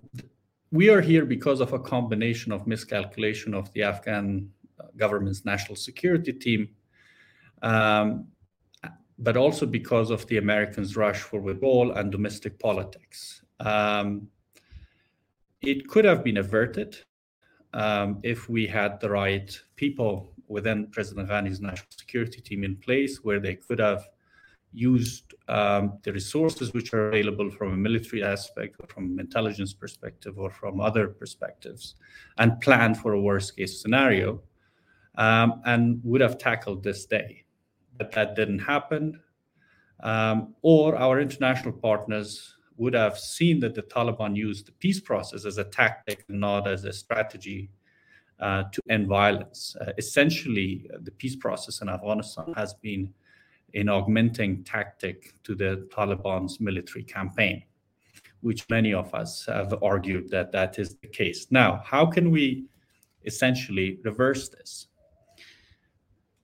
we 0.73 0.89
are 0.89 1.01
here 1.01 1.25
because 1.25 1.61
of 1.61 1.73
a 1.73 1.79
combination 1.79 2.53
of 2.53 2.67
miscalculation 2.67 3.55
of 3.55 3.73
the 3.73 3.83
Afghan 3.83 4.51
government's 4.97 5.45
national 5.45 5.77
security 5.77 6.33
team, 6.33 6.69
um, 7.63 8.29
but 9.19 9.37
also 9.37 9.67
because 9.67 10.11
of 10.11 10.27
the 10.29 10.39
Americans' 10.39 10.97
rush 10.97 11.19
for 11.19 11.41
withdrawal 11.41 11.93
and 11.93 12.11
domestic 12.11 12.59
politics. 12.59 13.43
Um, 13.59 14.29
it 15.61 15.89
could 15.89 16.07
have 16.07 16.25
been 16.25 16.39
averted 16.39 16.97
um, 17.75 18.19
if 18.23 18.49
we 18.49 18.67
had 18.67 18.99
the 19.01 19.11
right 19.11 19.61
people 19.77 20.33
within 20.49 20.87
President 20.91 21.29
Ghani's 21.29 21.61
national 21.61 21.91
security 21.91 22.41
team 22.41 22.65
in 22.65 22.77
place 22.77 23.23
where 23.23 23.41
they 23.41 23.55
could 23.55 23.79
have 23.79 24.09
used 24.73 25.35
um, 25.49 25.99
the 26.03 26.13
resources 26.13 26.73
which 26.73 26.95
are 26.95 27.09
available 27.09 27.51
from 27.51 27.73
a 27.73 27.77
military 27.77 28.23
aspect 28.23 28.77
or 28.79 28.87
from 28.87 29.19
intelligence 29.19 29.73
perspective 29.73 30.39
or 30.39 30.51
from 30.51 30.81
other 30.81 31.09
perspectives 31.09 31.97
and 32.39 32.61
planned 32.61 32.97
for 32.97 33.13
a 33.15 33.21
worst 33.21 33.57
case 33.57 33.83
scenario 33.83 34.41
um, 35.17 35.61
and 35.65 36.01
would 36.05 36.21
have 36.21 36.39
tackled 36.39 36.83
this 36.83 37.05
day. 37.07 37.45
But 37.99 38.13
that 38.13 38.37
didn't 38.37 38.61
happen. 38.61 39.21
Um, 40.03 40.55
or 40.63 40.97
our 40.97 41.21
international 41.21 41.73
partners 41.75 42.55
would 42.77 42.95
have 42.95 43.19
seen 43.19 43.61
that 43.61 43.75
the 43.75 43.83
Taliban 43.83 44.35
used 44.35 44.67
the 44.67 44.73
peace 44.73 45.01
process 45.01 45.45
as 45.45 45.59
a 45.59 45.65
tactic, 45.65 46.25
and 46.29 46.41
not 46.41 46.67
as 46.67 46.85
a 46.85 46.93
strategy 46.93 47.71
uh, 48.39 48.65
to 48.73 48.81
end 48.89 49.07
violence. 49.07 49.77
Uh, 49.79 49.93
essentially, 49.99 50.89
uh, 50.95 50.97
the 51.03 51.11
peace 51.11 51.37
process 51.37 51.83
in 51.83 51.91
Afghanistan 51.91 52.55
has 52.57 52.73
been 52.73 53.13
an 53.75 53.89
augmenting 53.89 54.65
tactic 54.65 55.35
to 55.45 55.55
the 55.55 55.89
Taliban's 55.95 56.61
military 56.61 57.05
campaign, 57.05 57.63
which 58.41 58.69
many 58.69 58.93
of 58.95 59.15
us 59.15 59.47
have 59.47 59.83
argued 59.83 60.31
that 60.31 60.53
that 60.53 60.79
is 60.79 60.97
the 60.97 61.09
case. 61.09 61.47
Now, 61.51 61.83
how 61.85 62.07
can 62.07 62.31
we 62.31 62.67
essentially 63.25 63.99
reverse 64.05 64.49
this? 64.49 64.87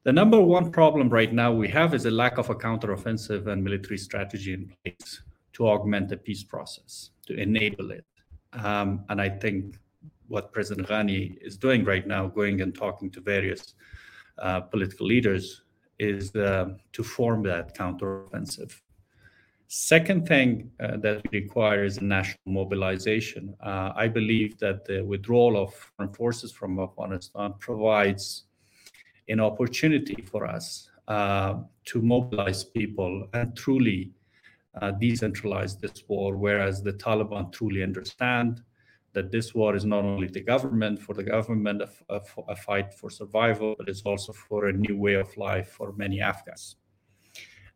The 0.05 0.13
number 0.13 0.41
one 0.41 0.71
problem 0.71 1.09
right 1.09 1.33
now 1.33 1.53
we 1.53 1.69
have 1.69 1.93
is 1.93 2.07
a 2.07 2.11
lack 2.11 2.39
of 2.39 2.49
a 2.49 2.55
counteroffensive 2.55 3.49
and 3.49 3.65
military 3.65 3.99
strategy 3.99 4.53
in 4.53 4.73
place 4.85 5.23
to 5.55 5.67
augment 5.67 6.09
the 6.09 6.17
peace 6.17 6.45
process, 6.45 7.11
to 7.27 7.35
enable 7.35 7.91
it. 7.91 8.05
Um, 8.53 9.05
and 9.09 9.21
I 9.21 9.29
think 9.29 9.79
what 10.29 10.53
President 10.53 10.87
Ghani 10.87 11.39
is 11.41 11.57
doing 11.57 11.85
right 11.85 12.07
now, 12.07 12.29
going 12.29 12.61
and 12.61 12.75
talking 12.75 13.11
to 13.11 13.21
various 13.21 13.75
uh, 14.39 14.61
political 14.61 15.07
leaders, 15.07 15.63
is 15.99 16.35
uh, 16.37 16.71
to 16.93 17.03
form 17.03 17.43
that 17.45 17.77
counteroffensive. 17.77 18.81
Second 19.69 20.29
thing 20.29 20.71
uh, 20.79 20.97
that 20.99 21.23
we 21.31 21.41
require 21.41 21.85
is 21.85 21.99
a 21.99 22.05
national 22.05 22.39
mobilization. 22.47 23.55
Uh, 23.61 23.93
I 23.97 24.07
believe 24.07 24.59
that 24.59 24.85
the 24.85 25.03
withdrawal 25.03 25.61
of 25.61 25.75
foreign 25.75 26.13
forces 26.13 26.53
from 26.53 26.79
Afghanistan 26.79 27.55
provides 27.59 28.45
an 29.29 29.41
opportunity 29.41 30.23
for 30.23 30.47
us 30.47 30.89
to 31.09 32.03
mobilize 32.03 32.63
people 32.65 33.29
and 33.33 33.57
truly 33.57 34.13
decentralize 35.01 35.81
this 35.81 36.05
war, 36.07 36.37
whereas 36.37 36.83
the 36.83 36.93
Taliban 36.93 37.53
truly 37.53 37.83
understand 37.83 38.63
that 39.17 39.33
this 39.33 39.55
war 39.55 39.75
is 39.75 39.87
not 39.87 40.05
only 40.05 40.29
the 40.29 40.43
government 40.53 41.01
for 41.01 41.15
the 41.15 41.23
government 41.23 41.81
a, 41.81 41.89
a, 42.17 42.21
a, 42.49 42.57
fight 42.67 42.93
for 42.93 43.09
survival, 43.09 43.75
but 43.79 43.89
it's 43.89 44.03
also 44.03 44.31
for 44.31 44.67
a 44.67 44.73
new 44.73 44.97
way 45.05 45.15
of 45.15 45.35
life 45.39 45.69
for 45.71 45.95
many 45.95 46.21
Afghans. 46.21 46.77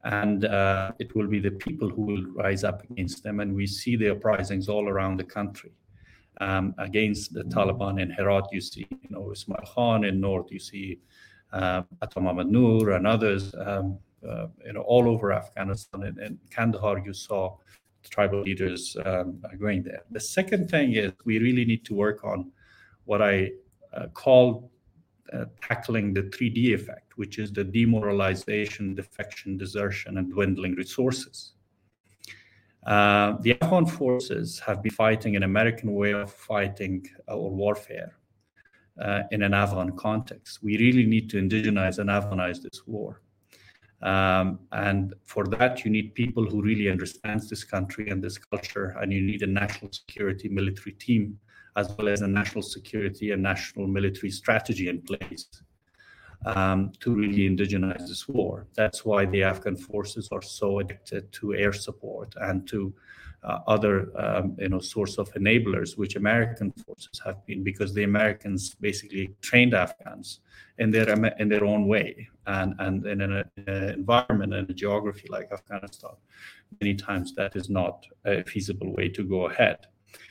And 0.05 0.45
uh, 0.45 0.93
it 0.99 1.15
will 1.17 1.29
be 1.29 1.41
the 1.41 1.57
people 1.67 1.89
who 1.89 2.03
will 2.03 2.27
rise 2.45 2.63
up 2.63 2.79
against 2.91 3.23
them. 3.25 3.41
And 3.41 3.55
we 3.55 3.67
see 3.67 3.97
the 3.97 4.11
uprisings 4.11 4.69
all 4.69 4.87
around 4.87 5.17
the 5.17 5.25
country 5.39 5.73
um, 6.43 6.75
against 6.77 7.33
the 7.33 7.45
Taliban. 7.45 8.01
In 8.03 8.11
Herat, 8.11 8.47
you 8.53 8.61
see, 8.61 8.87
you 8.91 9.11
know, 9.11 9.33
Ismail 9.33 9.65
Khan. 9.75 10.05
In 10.05 10.21
North, 10.21 10.53
you 10.53 10.59
see 10.59 11.01
uh, 11.55 11.83
Mohammad 12.17 12.51
Noor 12.51 12.91
and 12.91 13.07
others. 13.07 13.55
Um, 13.67 13.99
uh, 14.29 14.49
you 14.67 14.75
know, 14.75 14.83
all 14.83 15.09
over 15.09 15.33
Afghanistan. 15.33 16.03
and 16.03 16.19
in 16.19 16.39
Kandahar, 16.51 16.99
you 16.99 17.15
saw 17.15 17.57
tribal 18.09 18.43
leaders 18.43 18.97
um, 19.05 19.43
going 19.59 19.83
there. 19.83 20.03
The 20.11 20.21
second 20.21 20.71
thing 20.71 20.95
is 20.95 21.13
we 21.25 21.39
really 21.39 21.65
need 21.65 21.85
to 21.87 21.95
work 21.95 22.25
on 22.25 22.51
what 23.05 23.21
I 23.23 23.53
uh, 23.93 24.07
call 24.09 24.71
uh, 25.33 25.45
tackling 25.63 26.13
the 26.13 26.23
3D 26.23 26.75
effect, 26.75 27.17
which 27.17 27.39
is 27.39 27.53
the 27.53 27.65
demoralization, 27.65 28.95
defection, 28.95 29.57
desertion, 29.57 30.19
and 30.19 30.33
dwindling 30.33 30.75
resources. 30.75 31.53
Uh, 32.87 33.37
the 33.43 33.61
Afghan 33.61 33.87
forces 33.87 34.59
have 34.61 34.83
been 34.83 34.93
fighting 34.93 35.37
an 35.37 35.43
American 35.43 35.95
way 35.95 36.13
of 36.13 36.33
fighting 36.33 37.07
or 37.29 37.51
warfare 37.51 38.17
uh, 39.01 39.23
in 39.31 39.43
an 39.43 39.55
Afghan 39.55 39.97
context. 39.97 40.63
We 40.63 40.79
really 40.79 41.05
need 41.05 41.29
to 41.31 41.37
indigenize 41.37 41.99
and 41.99 42.09
Afghanize 42.11 42.63
this 42.63 42.87
war. 42.87 43.21
Um, 44.03 44.61
and 44.73 45.15
for 45.27 45.45
that, 45.49 45.85
you 45.85 45.91
need 45.91 46.15
people 46.15 46.45
who 46.45 46.63
really 46.63 46.91
understands 46.91 47.51
this 47.51 47.65
country 47.65 48.09
and 48.09 48.23
this 48.23 48.39
culture, 48.39 48.97
and 49.01 49.13
you 49.13 49.21
need 49.21 49.43
a 49.43 49.47
national 49.47 49.93
security 49.93 50.49
military 50.49 50.93
team, 50.93 51.39
as 51.77 51.95
well 51.97 52.09
as 52.09 52.23
a 52.23 52.29
national 52.29 52.63
security 52.63 53.33
and 53.33 53.43
national 53.43 53.87
military 53.87 54.31
strategy 54.31 54.89
in 54.89 55.03
place 55.03 55.47
um, 56.47 56.93
to 57.01 57.15
really 57.15 57.49
indigenize 57.49 58.09
this 58.09 58.27
war. 58.29 58.67
That's 58.75 59.05
why 59.05 59.27
the 59.27 59.43
Afghan 59.43 59.77
forces 59.77 60.29
are 60.33 60.43
so 60.43 60.79
addicted 60.79 61.31
to 61.33 61.55
air 61.55 61.73
support 61.73 62.35
and 62.41 62.67
to 62.69 62.95
other 63.43 64.11
um, 64.19 64.57
you 64.59 64.69
know 64.69 64.81
source 64.81 65.19
of 65.19 65.33
enablers, 65.35 65.97
which 65.97 66.17
American 66.17 66.73
forces 66.73 67.21
have 67.25 67.45
been, 67.47 67.63
because 67.63 67.95
the 67.95 68.05
Americans 68.05 68.75
basically 68.81 69.35
trained 69.41 69.75
Afghans 69.75 70.41
in 70.79 70.91
their 70.91 71.09
in 71.39 71.49
their 71.49 71.65
own 71.65 71.87
way 71.87 72.29
and 72.47 72.75
and 72.79 73.07
in 73.07 73.21
an, 73.21 73.45
environment 73.67 74.55
and 74.55 74.69
a 74.69 74.75
geography 74.75 75.27
like 75.29 75.51
Afghanistan, 75.53 76.13
many 76.81 76.95
times 76.95 77.35
that 77.35 77.57
is 77.57 77.71
not 77.71 78.07
a 78.25 78.43
feasible 78.45 78.93
way 78.95 79.09
to 79.09 79.25
go 79.25 79.47
ahead. 79.47 79.87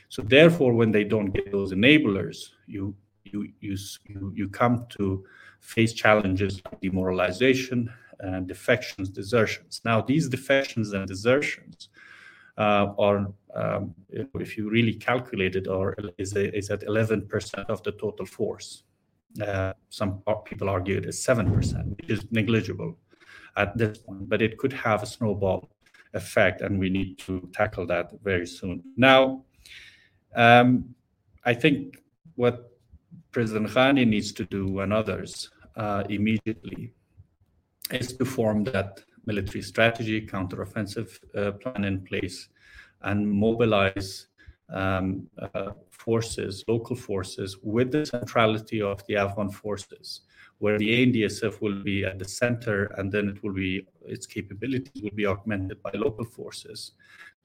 So 0.09 0.21
therefore, 0.21 0.73
when 0.73 0.91
they 0.91 1.03
don't 1.03 1.31
get 1.31 1.51
those 1.51 1.71
enablers, 1.71 2.49
you 2.67 2.95
you 3.23 3.51
you 3.59 3.75
you, 4.07 4.33
you 4.35 4.49
come 4.49 4.85
to 4.97 5.23
face 5.61 5.93
challenges 5.93 6.61
like 6.65 6.79
demoralization 6.81 7.91
and 8.21 8.47
defections, 8.47 9.09
desertions. 9.09 9.81
Now, 9.85 10.01
these 10.01 10.27
defections 10.27 10.93
and 10.93 11.07
desertions 11.07 11.89
uh, 12.59 12.93
are, 12.99 13.31
um, 13.55 13.95
if 14.09 14.57
you 14.57 14.69
really 14.69 14.93
calculate 14.93 15.55
it, 15.55 15.67
or 15.67 15.95
is, 16.17 16.35
is 16.35 16.69
at 16.69 16.81
11% 16.81 17.69
of 17.69 17.81
the 17.83 17.93
total 17.93 18.25
force. 18.25 18.83
Uh, 19.41 19.73
some 19.89 20.21
people 20.43 20.69
argue 20.69 20.97
it 20.97 21.05
is 21.05 21.25
7%, 21.25 21.97
which 21.97 22.09
is 22.09 22.25
negligible 22.31 22.97
at 23.55 23.77
this 23.77 23.97
point, 23.99 24.27
but 24.27 24.41
it 24.41 24.57
could 24.57 24.73
have 24.73 25.03
a 25.03 25.05
snowball 25.05 25.69
effect, 26.13 26.61
and 26.61 26.79
we 26.79 26.89
need 26.89 27.17
to 27.19 27.49
tackle 27.53 27.85
that 27.87 28.11
very 28.23 28.45
soon. 28.45 28.83
Now, 28.97 29.45
um, 30.35 30.93
I 31.45 31.53
think 31.53 32.03
what 32.35 32.71
President 33.31 33.69
Ghani 33.69 34.05
needs 34.07 34.31
to 34.33 34.45
do 34.45 34.79
and 34.79 34.91
others 34.91 35.49
uh, 35.75 36.03
immediately 36.09 36.93
is 37.91 38.13
to 38.17 38.25
form 38.25 38.63
that 38.65 39.03
military 39.31 39.63
strategy, 39.73 40.17
counteroffensive 40.35 41.09
uh, 41.35 41.51
plan 41.61 41.83
in 41.91 41.97
place, 42.09 42.37
and 43.09 43.19
mobilize 43.45 44.27
um, 44.79 45.27
uh, 45.41 45.71
forces, 46.05 46.53
local 46.73 46.95
forces, 46.95 47.49
with 47.75 47.89
the 47.91 48.05
centrality 48.05 48.79
of 48.91 48.97
the 49.07 49.15
Afghan 49.23 49.49
forces, 49.63 50.07
where 50.63 50.77
the 50.77 50.89
ANDSF 50.99 51.61
will 51.63 51.79
be 51.91 51.97
at 52.09 52.17
the 52.21 52.29
center, 52.41 52.77
and 52.97 53.11
then 53.13 53.25
it 53.29 53.37
will 53.43 53.53
be 53.65 53.87
its 54.15 54.25
capabilities 54.35 55.01
will 55.03 55.17
be 55.23 55.27
augmented 55.33 55.77
by 55.81 55.91
local 56.05 56.25
forces 56.25 56.79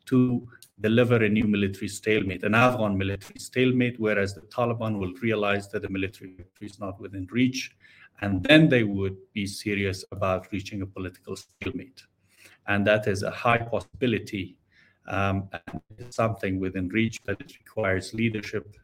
to 0.07 0.47
deliver 0.81 1.17
a 1.25 1.29
new 1.29 1.47
military 1.57 1.89
stalemate, 1.89 2.43
an 2.45 2.55
Afghan 2.55 2.97
military 3.05 3.39
stalemate, 3.39 3.99
whereas 3.99 4.35
the 4.35 4.43
Taliban 4.43 4.99
will 4.99 5.15
realize 5.23 5.69
that 5.71 5.83
the 5.83 5.89
military 5.89 6.45
is 6.61 6.79
not 6.79 7.01
within 7.01 7.27
reach, 7.31 7.61
and 8.21 8.43
then 8.45 8.69
they 8.69 8.85
would 8.85 9.17
be 9.33 9.47
serious 9.47 10.05
about 10.13 10.51
reaching 10.53 10.83
a 10.83 10.87
political 10.87 11.37
stalemate. 11.37 12.03
And 12.67 12.87
that 12.87 13.07
is 13.07 13.23
a 13.23 13.31
high 13.31 13.59
possibility 13.59 14.57
Um, 15.07 15.49
it's 15.99 16.17
something 16.17 16.59
within 16.59 16.89
reach, 16.89 17.21
but 17.25 17.41
it 17.41 17.53
requires 17.59 18.15
leadership, 18.15 18.77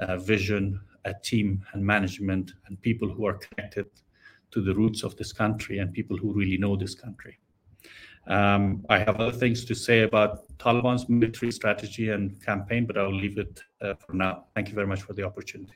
uh, 0.00 0.16
vision, 0.16 0.80
a 1.04 1.14
team, 1.14 1.64
and 1.72 1.84
management, 1.84 2.52
and 2.66 2.80
people 2.82 3.08
who 3.08 3.26
are 3.26 3.34
connected 3.34 3.86
to 4.52 4.60
the 4.62 4.74
roots 4.74 5.02
of 5.02 5.16
this 5.16 5.32
country 5.32 5.78
and 5.78 5.92
people 5.92 6.16
who 6.16 6.32
really 6.32 6.56
know 6.56 6.76
this 6.76 6.94
country. 6.94 7.38
Um, 8.28 8.84
I 8.88 8.98
have 8.98 9.20
other 9.20 9.32
things 9.32 9.64
to 9.64 9.74
say 9.74 10.02
about 10.02 10.46
Taliban's 10.58 11.08
military 11.08 11.52
strategy 11.52 12.10
and 12.10 12.40
campaign, 12.44 12.86
but 12.86 12.96
I'll 12.98 13.12
leave 13.12 13.38
it 13.38 13.60
uh, 13.80 13.94
for 13.94 14.12
now. 14.14 14.46
Thank 14.54 14.68
you 14.68 14.74
very 14.74 14.86
much 14.86 15.02
for 15.02 15.12
the 15.12 15.22
opportunity. 15.22 15.74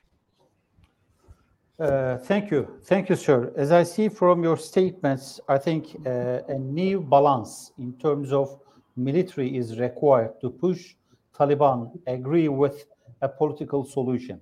Uh, 1.80 2.18
thank 2.18 2.50
you. 2.50 2.68
Thank 2.84 3.08
you, 3.08 3.16
sir. 3.16 3.54
As 3.56 3.72
I 3.72 3.84
see 3.84 4.10
from 4.10 4.44
your 4.44 4.58
statements, 4.58 5.40
I 5.48 5.56
think 5.56 5.96
uh, 6.04 6.40
a 6.46 6.58
new 6.58 7.00
balance 7.00 7.72
in 7.78 7.94
terms 7.94 8.34
of 8.34 8.58
military 8.96 9.56
is 9.56 9.78
required 9.78 10.38
to 10.42 10.50
push 10.50 10.94
Taliban 11.34 11.90
agree 12.06 12.48
with 12.48 12.84
a 13.22 13.28
political 13.30 13.86
solution. 13.86 14.38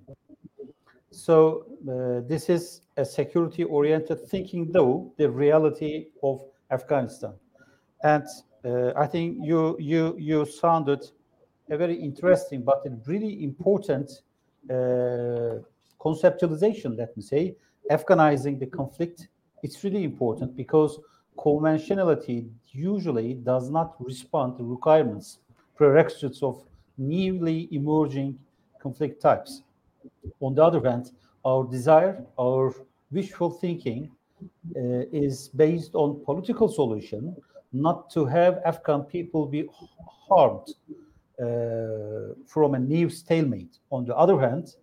So 1.11 1.65
uh, 1.87 2.27
this 2.27 2.49
is 2.49 2.81
a 2.97 3.05
security-oriented 3.05 4.27
thinking, 4.27 4.69
though 4.73 5.13
the 5.17 5.29
reality 5.29 6.07
of 6.21 6.41
Afghanistan. 6.69 7.35
And 8.03 8.25
I 8.97 9.07
think 9.07 9.37
you 9.41 9.77
you 9.79 10.15
you 10.17 10.45
sounded 10.45 11.09
a 11.69 11.77
very 11.77 11.95
interesting 11.95 12.63
but 12.63 12.85
a 12.85 12.89
really 13.07 13.41
important 13.41 14.09
conceptualization. 15.99 16.97
Let 16.97 17.15
me 17.15 17.23
say, 17.23 17.55
Afghanizing 17.91 18.59
the 18.59 18.67
conflict. 18.67 19.27
It's 19.63 19.83
really 19.83 20.03
important 20.03 20.55
because 20.55 20.99
conventionality 21.37 22.47
usually 22.71 23.33
does 23.33 23.69
not 23.69 23.95
respond 23.99 24.57
to 24.57 24.63
requirements, 24.63 25.39
prerequisites 25.75 26.43
of 26.43 26.63
newly 26.97 27.67
emerging 27.71 28.37
conflict 28.81 29.21
types. 29.21 29.63
On 30.39 30.53
the 30.53 30.63
other 30.63 30.81
hand, 30.81 31.11
our 31.43 31.63
desire, 31.65 32.23
our 32.39 32.73
wishful 33.11 33.49
thinking 33.49 34.11
uh, 34.75 35.03
is 35.11 35.49
based 35.49 35.95
on 35.95 36.23
political 36.25 36.67
solution, 36.67 37.35
not 37.73 38.09
to 38.11 38.25
have 38.25 38.59
Afghan 38.65 39.03
people 39.03 39.45
be 39.45 39.67
harmed 40.29 40.67
uh, 41.41 42.35
from 42.45 42.75
a 42.75 42.79
new 42.79 43.09
stalemate. 43.09 43.79
On 43.91 44.05
the 44.05 44.15
other 44.15 44.39
hand, 44.39 44.75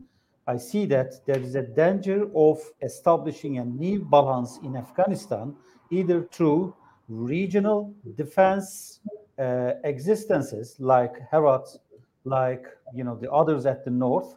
I 0.48 0.56
see 0.56 0.86
that 0.86 1.26
there 1.26 1.40
is 1.40 1.56
a 1.56 1.62
danger 1.62 2.28
of 2.34 2.60
establishing 2.80 3.58
a 3.58 3.64
new 3.64 4.00
balance 4.00 4.58
in 4.62 4.76
Afghanistan, 4.76 5.56
either 5.90 6.22
through 6.22 6.74
regional 7.08 7.92
defense 8.16 9.00
uh, 9.38 9.72
existences 9.84 10.76
like 10.78 11.14
Herat, 11.30 11.66
like 12.24 12.66
you 12.94 13.02
know 13.02 13.16
the 13.16 13.30
others 13.30 13.66
at 13.66 13.84
the 13.84 13.90
north, 13.90 14.36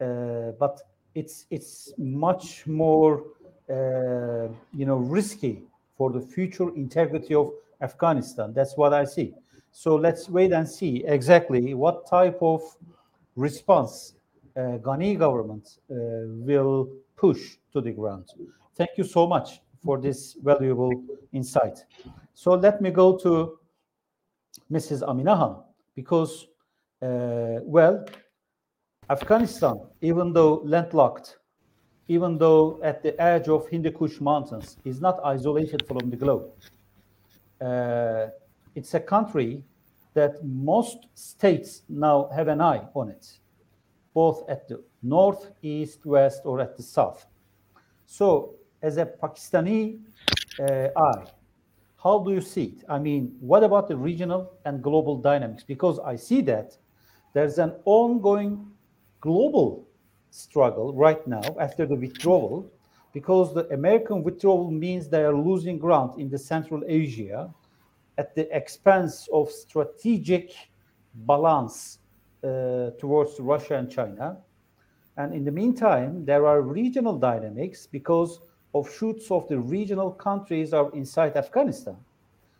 uh, 0.00 0.52
but 0.58 0.80
it's 1.14 1.46
it's 1.50 1.92
much 1.98 2.66
more 2.66 3.22
uh, 3.70 4.48
you 4.72 4.86
know 4.86 4.96
risky 4.96 5.62
for 5.98 6.10
the 6.10 6.20
future 6.20 6.74
integrity 6.74 7.34
of 7.34 7.52
Afghanistan. 7.82 8.54
That's 8.54 8.76
what 8.76 8.94
I 8.94 9.04
see. 9.04 9.34
So 9.70 9.96
let's 9.96 10.30
wait 10.30 10.52
and 10.52 10.66
see 10.66 11.04
exactly 11.04 11.74
what 11.74 12.06
type 12.06 12.38
of 12.40 12.62
response 13.36 14.15
Ghani 14.56 15.18
government 15.18 15.78
uh, 15.90 15.94
will 16.48 16.88
push 17.16 17.56
to 17.72 17.80
the 17.80 17.92
ground. 17.92 18.26
Thank 18.74 18.90
you 18.96 19.04
so 19.04 19.26
much 19.26 19.60
for 19.84 19.98
this 19.98 20.36
valuable 20.42 20.92
insight. 21.32 21.84
So 22.34 22.54
let 22.54 22.80
me 22.80 22.90
go 22.90 23.16
to 23.18 23.58
Mrs. 24.70 25.02
Amina 25.08 25.36
Khan 25.36 25.62
because, 25.94 26.46
uh, 27.02 27.60
well, 27.62 28.04
Afghanistan, 29.08 29.80
even 30.00 30.32
though 30.32 30.62
landlocked, 30.64 31.38
even 32.08 32.38
though 32.38 32.80
at 32.82 33.02
the 33.02 33.20
edge 33.20 33.48
of 33.48 33.68
Hindu 33.68 33.92
Kush 33.92 34.20
Mountains, 34.20 34.76
is 34.84 35.00
not 35.00 35.20
isolated 35.24 35.86
from 35.86 36.10
the 36.10 36.16
globe. 36.16 36.50
Uh, 37.60 38.28
it's 38.74 38.94
a 38.94 39.00
country 39.00 39.62
that 40.14 40.44
most 40.44 41.06
states 41.14 41.82
now 41.88 42.28
have 42.34 42.48
an 42.48 42.60
eye 42.60 42.82
on 42.94 43.10
it, 43.10 43.38
both 44.16 44.48
at 44.48 44.66
the 44.66 44.82
north, 45.02 45.50
east, 45.60 46.06
west, 46.06 46.40
or 46.46 46.58
at 46.58 46.74
the 46.74 46.82
south. 46.82 47.26
So, 48.06 48.54
as 48.80 48.96
a 48.96 49.04
Pakistani 49.04 50.00
uh, 50.58 50.88
eye, 50.96 51.24
how 52.02 52.20
do 52.20 52.32
you 52.32 52.40
see 52.40 52.64
it? 52.72 52.84
I 52.88 52.98
mean, 52.98 53.36
what 53.40 53.62
about 53.62 53.88
the 53.88 53.96
regional 54.10 54.54
and 54.64 54.82
global 54.82 55.16
dynamics? 55.18 55.64
Because 55.64 55.98
I 55.98 56.16
see 56.16 56.40
that 56.52 56.78
there's 57.34 57.58
an 57.58 57.74
ongoing 57.84 58.52
global 59.20 59.86
struggle 60.30 60.94
right 60.94 61.22
now 61.26 61.44
after 61.60 61.84
the 61.84 61.96
withdrawal, 61.96 62.72
because 63.12 63.52
the 63.52 63.68
American 63.68 64.22
withdrawal 64.22 64.70
means 64.70 65.10
they 65.10 65.24
are 65.24 65.36
losing 65.36 65.78
ground 65.78 66.18
in 66.18 66.30
the 66.30 66.38
Central 66.38 66.82
Asia 66.88 67.52
at 68.16 68.34
the 68.34 68.46
expense 68.56 69.28
of 69.30 69.50
strategic 69.50 70.54
balance 71.26 71.98
towards 73.00 73.38
Russia 73.40 73.76
and 73.76 73.90
China. 73.90 74.38
And 75.16 75.32
in 75.34 75.44
the 75.44 75.50
meantime, 75.50 76.24
there 76.24 76.46
are 76.46 76.60
regional 76.60 77.18
dynamics 77.18 77.86
because 77.86 78.40
offshoots 78.72 79.30
of 79.30 79.48
the 79.48 79.58
regional 79.58 80.10
countries 80.10 80.72
are 80.72 80.90
inside 80.92 81.36
Afghanistan. 81.36 81.96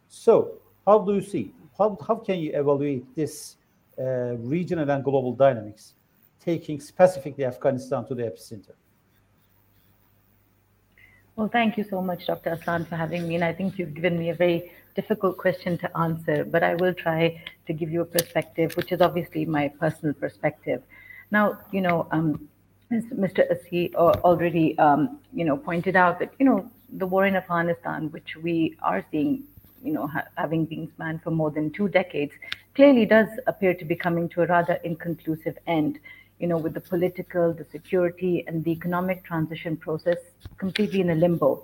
So, 0.09 0.59
how 0.87 1.01
do 1.01 1.15
you 1.15 1.21
see? 1.21 1.53
How, 1.77 1.99
how 2.07 2.17
can 2.17 2.39
you 2.39 2.53
evaluate 2.55 3.15
this 3.15 3.57
uh, 3.99 4.37
regional 4.39 4.91
and 4.91 5.05
global 5.05 5.33
dynamics? 5.33 5.97
taking 6.47 6.79
specifically 6.81 7.45
Afghanistan 7.45 8.07
to 8.07 8.15
the 8.15 8.23
epicenter? 8.23 8.77
Well, 11.35 11.49
thank 11.49 11.77
you 11.77 11.85
so 11.85 12.01
much, 12.01 12.27
Dr. 12.27 12.51
Aslan, 12.51 12.85
for 12.87 12.97
having 12.97 13.29
me. 13.29 13.35
And 13.35 13.45
I 13.45 13.53
think 13.53 13.79
you've 13.79 13.93
given 13.93 14.17
me 14.19 14.31
a 14.31 14.35
very 14.35 14.73
difficult 14.97 15.37
question 15.37 15.79
to 15.79 15.99
answer, 15.99 16.45
but 16.45 16.63
I 16.63 16.75
will 16.75 16.95
try 16.95 17.21
to 17.67 17.73
give 17.73 17.91
you 17.91 18.01
a 18.01 18.11
perspective, 18.17 18.77
which 18.77 18.91
is 18.93 19.01
obviously 19.01 19.45
my 19.45 19.69
personal 19.69 20.15
perspective. 20.15 20.83
Now, 21.31 21.59
you 21.71 21.83
know, 21.87 22.09
um, 22.11 22.49
as 22.91 23.05
Mr. 23.25 23.41
Asey 23.53 23.95
already, 23.95 24.79
um, 24.79 25.19
you 25.33 25.45
know, 25.45 25.57
pointed 25.57 25.97
out 25.97 26.19
that, 26.21 26.33
you 26.39 26.47
know, 26.47 26.71
the 27.03 27.07
war 27.07 27.27
in 27.27 27.37
Afghanistan, 27.37 28.11
which 28.11 28.37
we 28.37 28.77
are 28.81 29.05
seeing, 29.11 29.45
you 29.83 29.93
know, 29.93 30.07
ha 30.07 30.23
having 30.37 30.65
been 30.65 30.85
spanned 30.93 31.21
for 31.23 31.33
more 31.41 31.51
than 31.51 31.71
two 31.79 31.89
decades, 31.89 32.33
clearly 32.77 33.05
does 33.07 33.29
appear 33.47 33.75
to 33.75 33.85
be 33.85 33.97
coming 34.07 34.29
to 34.35 34.43
a 34.43 34.47
rather 34.47 34.75
inconclusive 34.91 35.59
end 35.67 35.99
you 36.39 36.47
know, 36.47 36.59
with 36.59 36.75
the 36.75 36.81
political, 36.81 37.53
the 37.53 37.65
security, 37.65 38.45
and 38.47 38.63
the 38.65 38.71
economic 38.71 39.25
transition 39.25 39.77
process 39.77 40.19
completely 40.59 41.01
in 41.01 41.11
a 41.11 41.15
limbo. 41.15 41.63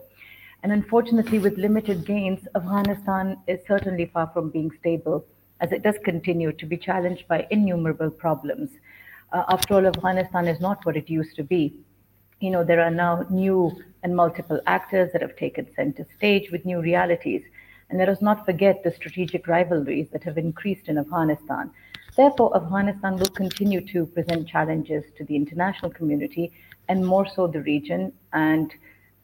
And 0.62 0.70
unfortunately, 0.72 1.38
with 1.40 1.59
limited 1.59 2.05
gains, 2.05 2.46
Afghanistan 2.55 3.37
is 3.48 3.61
certainly 3.66 4.07
far 4.07 4.31
from 4.33 4.51
being 4.51 4.70
stable, 4.79 5.27
as 5.61 5.72
it 5.72 5.83
does 5.83 5.96
continue 6.05 6.53
to 6.53 6.66
be 6.66 6.77
challenged 6.77 7.27
by 7.27 7.46
innumerable 7.51 8.11
problems. 8.11 8.70
Uh, 9.33 9.44
after 9.48 9.75
all, 9.75 9.87
Afghanistan 9.87 10.46
is 10.46 10.61
not 10.61 10.85
what 10.87 10.96
it 10.96 11.11
used 11.11 11.35
to 11.37 11.42
be. 11.42 11.75
You 12.40 12.51
know, 12.51 12.62
there 12.62 12.81
are 12.81 12.90
now 12.90 13.27
new 13.29 13.72
and 14.03 14.14
multiple 14.14 14.61
actors 14.66 15.11
that 15.12 15.22
have 15.22 15.37
taken 15.37 15.72
center 15.75 16.07
stage 16.16 16.51
with 16.51 16.64
new 16.64 16.81
realities. 16.81 17.42
And 17.88 17.98
let 17.98 18.09
us 18.09 18.22
not 18.22 18.44
forget 18.44 18.83
the 18.83 18.92
strategic 18.92 19.46
rivalries 19.48 20.09
that 20.12 20.25
have 20.25 20.38
increased 20.38 20.88
in 20.88 20.98
Afghanistan. 20.98 21.70
Therefore, 22.16 22.57
Afghanistan 22.57 23.16
will 23.16 23.31
continue 23.31 23.81
to 23.88 24.07
present 24.07 24.48
challenges 24.48 25.05
to 25.16 25.25
the 25.25 25.37
international 25.37 25.90
community 25.90 26.53
and 26.88 27.07
more 27.07 27.27
so 27.27 27.46
the 27.46 27.62
region 27.62 28.12
and 28.33 28.72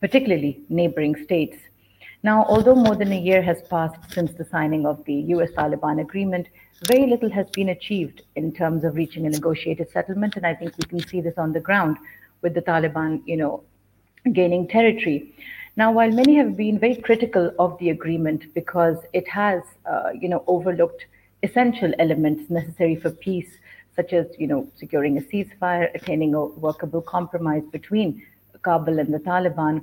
particularly 0.01 0.61
neighboring 0.69 1.15
states. 1.25 1.57
Now, 2.23 2.45
although 2.49 2.75
more 2.75 2.97
than 2.97 3.13
a 3.13 3.19
year 3.19 3.43
has 3.43 3.63
passed 3.63 4.13
since 4.13 4.33
the 4.33 4.45
signing 4.45 4.87
of 4.87 5.05
the 5.05 5.15
US 5.35 5.51
Taliban 5.53 6.01
agreement, 6.01 6.49
very 6.87 7.07
little 7.07 7.31
has 7.31 7.49
been 7.51 7.69
achieved 7.69 8.23
in 8.37 8.53
terms 8.53 8.85
of 8.85 8.95
reaching 8.95 9.27
a 9.27 9.31
negotiated 9.31 9.91
settlement. 9.91 10.37
And 10.37 10.47
I 10.47 10.55
think 10.55 10.77
we 10.77 10.85
can 10.85 11.07
see 11.07 11.21
this 11.21 11.39
on 11.39 11.53
the 11.53 11.61
ground 11.61 11.97
with 12.43 12.55
the 12.55 12.63
Taliban, 12.63 13.23
you 13.27 13.37
know, 13.37 13.63
gaining 14.33 14.69
territory. 14.69 15.35
Now, 15.77 15.93
while 15.93 16.11
many 16.11 16.35
have 16.35 16.57
been 16.57 16.79
very 16.79 16.97
critical 16.97 17.53
of 17.59 17.79
the 17.79 17.91
agreement 17.91 18.53
because 18.53 18.99
it 19.13 19.29
has, 19.29 19.63
uh, 19.87 20.11
you 20.13 20.29
know, 20.29 20.43
overlooked 20.49 21.07
essential 21.43 21.93
elements 21.99 22.51
necessary 22.51 22.97
for 22.97 23.11
peace, 23.11 23.59
such 23.95 24.13
as 24.13 24.27
you 24.39 24.47
know 24.47 24.69
securing 24.77 25.19
a 25.19 25.21
ceasefire, 25.21 25.95
attaining 25.95 26.35
a 26.35 26.45
workable 26.45 27.03
compromise 27.03 27.63
between 27.71 28.23
Kabul 28.69 28.99
and 29.03 29.13
the 29.17 29.23
Taliban. 29.31 29.77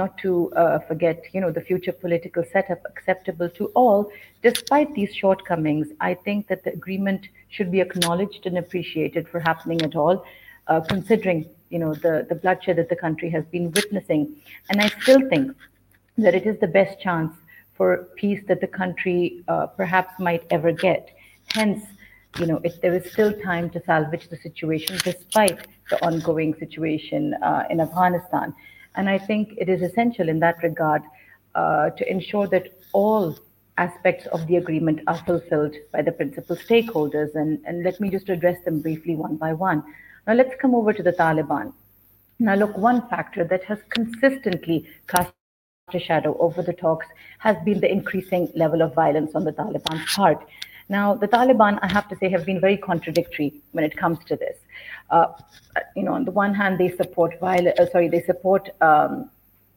Not 0.00 0.12
to 0.18 0.30
uh, 0.62 0.78
forget, 0.88 1.18
you 1.34 1.40
know, 1.42 1.50
the 1.58 1.64
future 1.70 1.94
political 2.04 2.44
setup 2.52 2.80
acceptable 2.92 3.48
to 3.58 3.64
all. 3.80 4.00
Despite 4.48 4.88
these 4.98 5.12
shortcomings, 5.20 5.86
I 6.08 6.12
think 6.26 6.46
that 6.50 6.62
the 6.64 6.72
agreement 6.80 7.22
should 7.54 7.70
be 7.76 7.80
acknowledged 7.86 8.42
and 8.48 8.56
appreciated 8.64 9.22
for 9.30 9.40
happening 9.50 9.80
at 9.88 9.94
all, 10.02 10.16
uh, 10.70 10.80
considering, 10.94 11.40
you 11.74 11.80
know, 11.82 11.92
the 12.04 12.14
the 12.30 12.38
bloodshed 12.42 12.76
that 12.80 12.90
the 12.94 13.00
country 13.06 13.30
has 13.36 13.44
been 13.56 13.66
witnessing. 13.78 14.22
And 14.68 14.76
I 14.86 14.88
still 15.00 15.22
think 15.32 15.46
that 16.24 16.34
it 16.40 16.44
is 16.50 16.56
the 16.64 16.72
best 16.80 16.94
chance 17.06 17.32
for 17.76 17.88
peace 18.22 18.42
that 18.48 18.60
the 18.66 18.72
country 18.82 19.20
uh, 19.52 19.66
perhaps 19.80 20.12
might 20.28 20.44
ever 20.56 20.70
get. 20.88 21.02
Hence, 21.58 21.80
you 22.38 22.46
know, 22.46 22.60
there 22.82 22.94
is 22.94 23.10
still 23.10 23.32
time 23.40 23.70
to 23.70 23.82
salvage 23.84 24.28
the 24.28 24.36
situation 24.36 24.98
despite 25.02 25.66
the 25.90 26.04
ongoing 26.04 26.54
situation 26.54 27.34
uh, 27.42 27.64
in 27.70 27.80
Afghanistan. 27.80 28.54
And 28.96 29.08
I 29.08 29.18
think 29.18 29.54
it 29.56 29.68
is 29.68 29.82
essential 29.82 30.28
in 30.28 30.40
that 30.40 30.62
regard 30.62 31.02
uh, 31.54 31.90
to 31.90 32.10
ensure 32.10 32.46
that 32.48 32.72
all 32.92 33.36
aspects 33.76 34.26
of 34.26 34.46
the 34.46 34.56
agreement 34.56 35.00
are 35.06 35.18
fulfilled 35.18 35.74
by 35.92 36.02
the 36.02 36.12
principal 36.12 36.56
stakeholders. 36.56 37.34
And, 37.34 37.60
and 37.64 37.84
let 37.84 38.00
me 38.00 38.10
just 38.10 38.28
address 38.28 38.62
them 38.64 38.80
briefly 38.80 39.14
one 39.16 39.36
by 39.36 39.52
one. 39.52 39.82
Now, 40.26 40.34
let's 40.34 40.54
come 40.60 40.74
over 40.74 40.92
to 40.92 41.02
the 41.02 41.12
Taliban. 41.12 41.72
Now, 42.38 42.54
look, 42.54 42.76
one 42.76 43.08
factor 43.08 43.44
that 43.44 43.64
has 43.64 43.78
consistently 43.88 44.88
cast 45.06 45.32
a 45.94 45.98
shadow 45.98 46.36
over 46.38 46.62
the 46.62 46.72
talks 46.72 47.06
has 47.38 47.56
been 47.64 47.80
the 47.80 47.90
increasing 47.90 48.50
level 48.54 48.82
of 48.82 48.94
violence 48.94 49.34
on 49.34 49.44
the 49.44 49.52
Taliban's 49.52 50.14
part. 50.14 50.46
Now, 50.88 51.14
the 51.14 51.28
Taliban, 51.28 51.78
I 51.82 51.88
have 51.92 52.08
to 52.08 52.16
say, 52.16 52.30
have 52.30 52.46
been 52.46 52.60
very 52.60 52.76
contradictory 52.76 53.52
when 53.72 53.84
it 53.84 53.96
comes 53.96 54.18
to 54.26 54.36
this. 54.36 54.56
Uh, 55.10 55.28
you 55.94 56.02
know, 56.02 56.14
on 56.14 56.24
the 56.24 56.30
one 56.30 56.54
hand, 56.54 56.78
they 56.78 56.90
support 56.96 57.38
violence. 57.40 57.78
Uh, 57.78 57.86
sorry, 57.90 58.08
they 58.08 58.22
support, 58.22 58.70
um, 58.80 59.30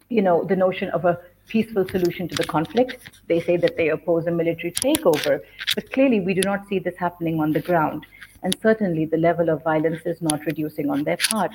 you 0.10 0.21
know, 0.21 0.43
the 0.43 0.56
notion 0.56 0.89
of 0.89 1.04
a 1.06 1.19
peaceful 1.47 1.86
solution 1.88 2.28
to 2.30 2.36
the 2.36 2.45
conflict. 2.45 3.10
They 3.28 3.41
say 3.41 3.58
that 3.58 3.76
they 3.76 3.89
oppose 3.89 4.26
a 4.28 4.32
military 4.32 4.71
takeover, 4.71 5.41
but 5.76 5.91
clearly 5.91 6.21
we 6.21 6.34
do 6.34 6.41
not 6.41 6.67
see 6.67 6.80
this 6.80 6.95
happening 6.97 7.41
on 7.41 7.52
the 7.52 7.62
ground. 7.62 8.06
And 8.43 8.56
certainly, 8.62 9.06
the 9.06 9.17
level 9.17 9.50
of 9.50 9.63
violence 9.63 10.02
is 10.06 10.21
not 10.21 10.45
reducing 10.45 10.89
on 10.89 11.04
their 11.04 11.17
part. 11.17 11.52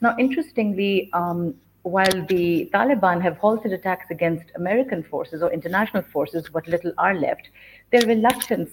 Now, 0.00 0.16
interestingly, 0.18 1.10
um, 1.12 1.54
while 1.82 2.26
the 2.28 2.70
Taliban 2.72 3.20
have 3.20 3.36
halted 3.36 3.72
attacks 3.72 4.06
against 4.10 4.46
American 4.56 5.02
forces 5.02 5.42
or 5.42 5.52
international 5.52 6.02
forces, 6.02 6.52
what 6.52 6.66
little 6.66 6.92
are 6.96 7.14
left, 7.14 7.50
their 7.92 8.06
reluctance 8.06 8.70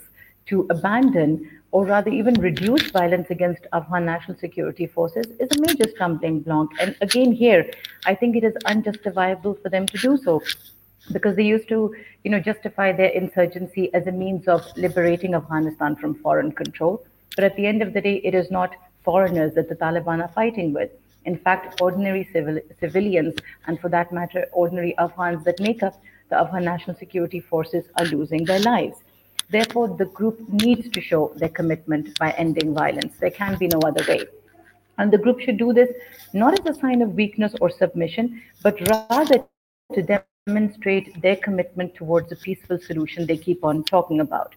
to 0.47 0.67
abandon 0.69 1.49
or 1.71 1.85
rather 1.85 2.09
even 2.09 2.33
reduce 2.35 2.91
violence 2.91 3.29
against 3.29 3.65
Afghan 3.71 4.05
national 4.05 4.37
security 4.37 4.85
forces 4.85 5.25
is 5.39 5.49
a 5.57 5.61
major 5.61 5.89
stumbling 5.95 6.41
block. 6.41 6.69
And 6.79 6.95
again, 7.01 7.31
here, 7.31 7.71
I 8.05 8.15
think 8.15 8.35
it 8.35 8.43
is 8.43 8.53
unjustifiable 8.65 9.55
for 9.55 9.69
them 9.69 9.85
to 9.87 9.97
do 9.97 10.17
so 10.17 10.41
because 11.11 11.35
they 11.35 11.43
used 11.43 11.69
to, 11.69 11.95
you 12.23 12.31
know, 12.31 12.39
justify 12.39 12.91
their 12.91 13.09
insurgency 13.09 13.93
as 13.93 14.07
a 14.07 14.11
means 14.11 14.47
of 14.47 14.65
liberating 14.75 15.33
Afghanistan 15.33 15.95
from 15.95 16.15
foreign 16.15 16.51
control. 16.51 17.03
But 17.35 17.45
at 17.45 17.55
the 17.55 17.65
end 17.65 17.81
of 17.81 17.93
the 17.93 18.01
day, 18.01 18.15
it 18.23 18.35
is 18.35 18.51
not 18.51 18.75
foreigners 19.03 19.53
that 19.55 19.69
the 19.69 19.75
Taliban 19.75 20.21
are 20.21 20.31
fighting 20.33 20.73
with. 20.73 20.91
In 21.25 21.37
fact, 21.37 21.81
ordinary 21.81 22.27
civil, 22.33 22.59
civilians, 22.79 23.35
and 23.67 23.79
for 23.79 23.89
that 23.89 24.11
matter, 24.11 24.47
ordinary 24.51 24.97
Afghans 24.97 25.43
that 25.45 25.59
make 25.59 25.83
up 25.83 26.01
the 26.29 26.37
Afghan 26.37 26.65
National 26.65 26.95
Security 26.97 27.39
Forces 27.39 27.85
are 27.97 28.05
losing 28.05 28.43
their 28.43 28.59
lives. 28.59 28.97
Therefore, 29.51 29.89
the 29.97 30.05
group 30.05 30.39
needs 30.49 30.89
to 30.89 31.01
show 31.01 31.33
their 31.35 31.49
commitment 31.49 32.17
by 32.17 32.31
ending 32.31 32.73
violence. 32.73 33.13
There 33.19 33.31
can 33.31 33.57
be 33.57 33.67
no 33.67 33.79
other 33.79 34.03
way. 34.07 34.25
And 34.97 35.11
the 35.11 35.17
group 35.17 35.41
should 35.41 35.57
do 35.57 35.73
this 35.73 35.89
not 36.33 36.57
as 36.59 36.65
a 36.65 36.79
sign 36.79 37.01
of 37.01 37.15
weakness 37.15 37.53
or 37.59 37.69
submission, 37.69 38.41
but 38.63 38.79
rather 38.87 39.43
to 39.93 40.23
demonstrate 40.47 41.21
their 41.21 41.35
commitment 41.35 41.95
towards 41.95 42.31
a 42.31 42.35
peaceful 42.35 42.79
solution 42.79 43.25
they 43.25 43.37
keep 43.37 43.65
on 43.65 43.83
talking 43.83 44.21
about. 44.21 44.55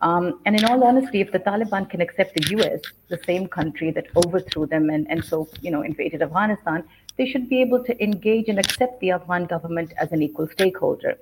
Um, 0.00 0.40
and 0.46 0.58
in 0.58 0.64
all 0.64 0.82
honesty, 0.82 1.20
if 1.20 1.30
the 1.30 1.38
Taliban 1.38 1.88
can 1.88 2.00
accept 2.00 2.34
the 2.34 2.56
US, 2.56 2.80
the 3.08 3.20
same 3.24 3.46
country 3.46 3.92
that 3.92 4.08
overthrew 4.16 4.66
them 4.66 4.90
and, 4.90 5.06
and 5.08 5.24
so, 5.24 5.48
you 5.60 5.70
know, 5.70 5.82
invaded 5.82 6.22
Afghanistan, 6.22 6.82
they 7.16 7.26
should 7.26 7.48
be 7.48 7.60
able 7.60 7.84
to 7.84 8.02
engage 8.02 8.48
and 8.48 8.58
accept 8.58 8.98
the 8.98 9.12
Afghan 9.12 9.44
government 9.44 9.92
as 9.98 10.10
an 10.10 10.20
equal 10.20 10.48
stakeholder. 10.48 11.16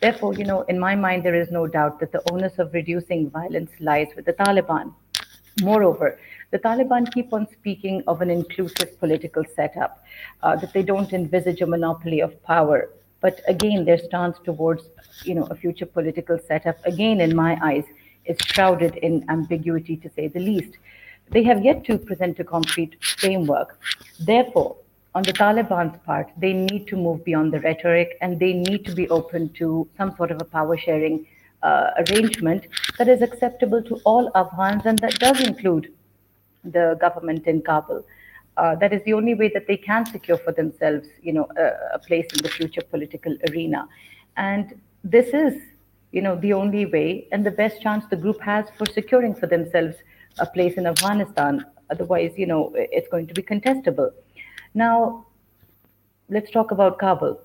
Therefore, 0.00 0.32
you 0.34 0.44
know, 0.44 0.62
in 0.62 0.78
my 0.78 0.94
mind, 0.94 1.24
there 1.24 1.34
is 1.34 1.50
no 1.50 1.66
doubt 1.66 2.00
that 2.00 2.12
the 2.12 2.22
onus 2.32 2.58
of 2.58 2.72
reducing 2.72 3.28
violence 3.30 3.70
lies 3.80 4.08
with 4.16 4.24
the 4.24 4.32
Taliban. 4.32 4.94
Moreover, 5.60 6.18
the 6.50 6.58
Taliban 6.58 7.12
keep 7.12 7.32
on 7.32 7.46
speaking 7.52 8.02
of 8.06 8.22
an 8.22 8.30
inclusive 8.30 8.98
political 8.98 9.44
setup, 9.54 10.02
uh, 10.42 10.56
that 10.56 10.72
they 10.72 10.82
don't 10.82 11.12
envisage 11.12 11.60
a 11.60 11.66
monopoly 11.66 12.20
of 12.20 12.42
power. 12.42 12.90
But 13.20 13.42
again, 13.46 13.84
their 13.84 13.98
stance 13.98 14.38
towards, 14.42 14.88
you 15.24 15.34
know, 15.34 15.46
a 15.50 15.54
future 15.54 15.86
political 15.86 16.38
setup, 16.48 16.78
again, 16.86 17.20
in 17.20 17.36
my 17.36 17.58
eyes, 17.62 17.84
is 18.24 18.38
shrouded 18.46 18.96
in 18.96 19.24
ambiguity, 19.28 19.96
to 19.98 20.10
say 20.10 20.28
the 20.28 20.40
least. 20.40 20.78
They 21.30 21.42
have 21.44 21.62
yet 21.62 21.84
to 21.84 21.98
present 21.98 22.40
a 22.40 22.44
concrete 22.44 22.96
framework. 23.04 23.78
Therefore, 24.18 24.76
on 25.14 25.22
the 25.24 25.32
Taliban's 25.32 25.98
part, 26.04 26.30
they 26.36 26.52
need 26.52 26.86
to 26.88 26.96
move 26.96 27.24
beyond 27.24 27.52
the 27.52 27.60
rhetoric 27.60 28.16
and 28.20 28.38
they 28.38 28.52
need 28.52 28.84
to 28.86 28.94
be 28.94 29.08
open 29.08 29.48
to 29.54 29.88
some 29.96 30.14
sort 30.16 30.30
of 30.30 30.40
a 30.40 30.44
power 30.44 30.76
sharing 30.76 31.26
uh, 31.62 31.90
arrangement 31.98 32.66
that 32.98 33.08
is 33.08 33.20
acceptable 33.20 33.82
to 33.82 33.96
all 34.04 34.30
Afghans 34.34 34.86
and 34.86 34.98
that 35.00 35.18
does 35.18 35.40
include 35.40 35.92
the 36.64 36.96
government 37.00 37.46
in 37.46 37.60
Kabul. 37.62 38.04
Uh, 38.56 38.74
that 38.76 38.92
is 38.92 39.02
the 39.04 39.12
only 39.12 39.34
way 39.34 39.50
that 39.52 39.66
they 39.66 39.76
can 39.76 40.06
secure 40.06 40.36
for 40.36 40.52
themselves, 40.52 41.08
you 41.22 41.32
know, 41.32 41.48
a, 41.56 41.94
a 41.94 41.98
place 41.98 42.26
in 42.34 42.42
the 42.42 42.48
future 42.48 42.82
political 42.82 43.36
arena. 43.48 43.88
And 44.36 44.80
this 45.02 45.28
is, 45.28 45.60
you 46.12 46.22
know, 46.22 46.36
the 46.36 46.52
only 46.52 46.86
way 46.86 47.26
and 47.32 47.44
the 47.44 47.50
best 47.50 47.80
chance 47.80 48.04
the 48.10 48.16
group 48.16 48.40
has 48.40 48.66
for 48.76 48.86
securing 48.86 49.34
for 49.34 49.46
themselves 49.46 49.96
a 50.38 50.46
place 50.46 50.74
in 50.74 50.86
Afghanistan. 50.86 51.64
Otherwise, 51.90 52.32
you 52.36 52.46
know, 52.46 52.72
it's 52.74 53.08
going 53.08 53.26
to 53.26 53.34
be 53.34 53.42
contestable. 53.42 54.12
Now, 54.74 55.26
let's 56.28 56.50
talk 56.50 56.70
about 56.70 56.98
Kabul. 56.98 57.40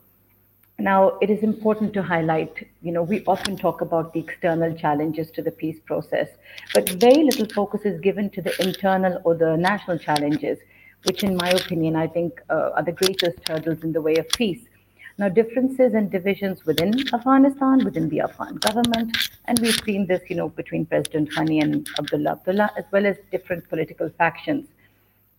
Now, 0.77 1.17
it 1.21 1.29
is 1.29 1.41
important 1.41 1.93
to 1.93 2.03
highlight, 2.03 2.67
you 2.81 2.91
know, 2.91 3.01
we 3.01 3.23
often 3.25 3.57
talk 3.57 3.81
about 3.81 4.13
the 4.13 4.19
external 4.19 4.75
challenges 4.75 5.31
to 5.31 5.41
the 5.41 5.51
peace 5.51 5.79
process, 5.85 6.27
but 6.73 6.89
very 6.89 7.23
little 7.23 7.47
focus 7.47 7.81
is 7.85 7.99
given 8.01 8.29
to 8.31 8.41
the 8.41 8.53
internal 8.61 9.21
or 9.23 9.35
the 9.35 9.55
national 9.55 9.97
challenges, 9.97 10.59
which, 11.03 11.23
in 11.23 11.37
my 11.37 11.49
opinion, 11.49 11.95
I 11.95 12.07
think 12.07 12.41
uh, 12.49 12.71
are 12.75 12.83
the 12.83 12.91
greatest 12.91 13.39
hurdles 13.47 13.83
in 13.83 13.93
the 13.93 14.01
way 14.01 14.17
of 14.17 14.27
peace. 14.29 14.65
Now, 15.17 15.29
differences 15.29 15.93
and 15.93 16.11
divisions 16.11 16.65
within 16.65 16.93
Afghanistan, 17.13 17.85
within 17.85 18.09
the 18.09 18.19
Afghan 18.19 18.55
government, 18.57 19.17
and 19.45 19.57
we've 19.59 19.79
seen 19.85 20.05
this, 20.05 20.21
you 20.29 20.35
know, 20.35 20.49
between 20.49 20.85
President 20.85 21.31
Ghani 21.31 21.63
and 21.63 21.87
Abdullah 21.97 22.31
Abdullah, 22.31 22.71
as 22.77 22.83
well 22.91 23.05
as 23.05 23.15
different 23.31 23.67
political 23.69 24.09
factions, 24.09 24.67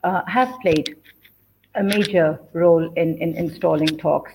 uh, 0.02 0.22
have 0.26 0.48
played 0.62 0.96
a 1.76 1.82
major 1.82 2.40
role 2.52 2.92
in, 2.94 3.16
in 3.18 3.34
installing 3.34 3.96
talks. 3.98 4.32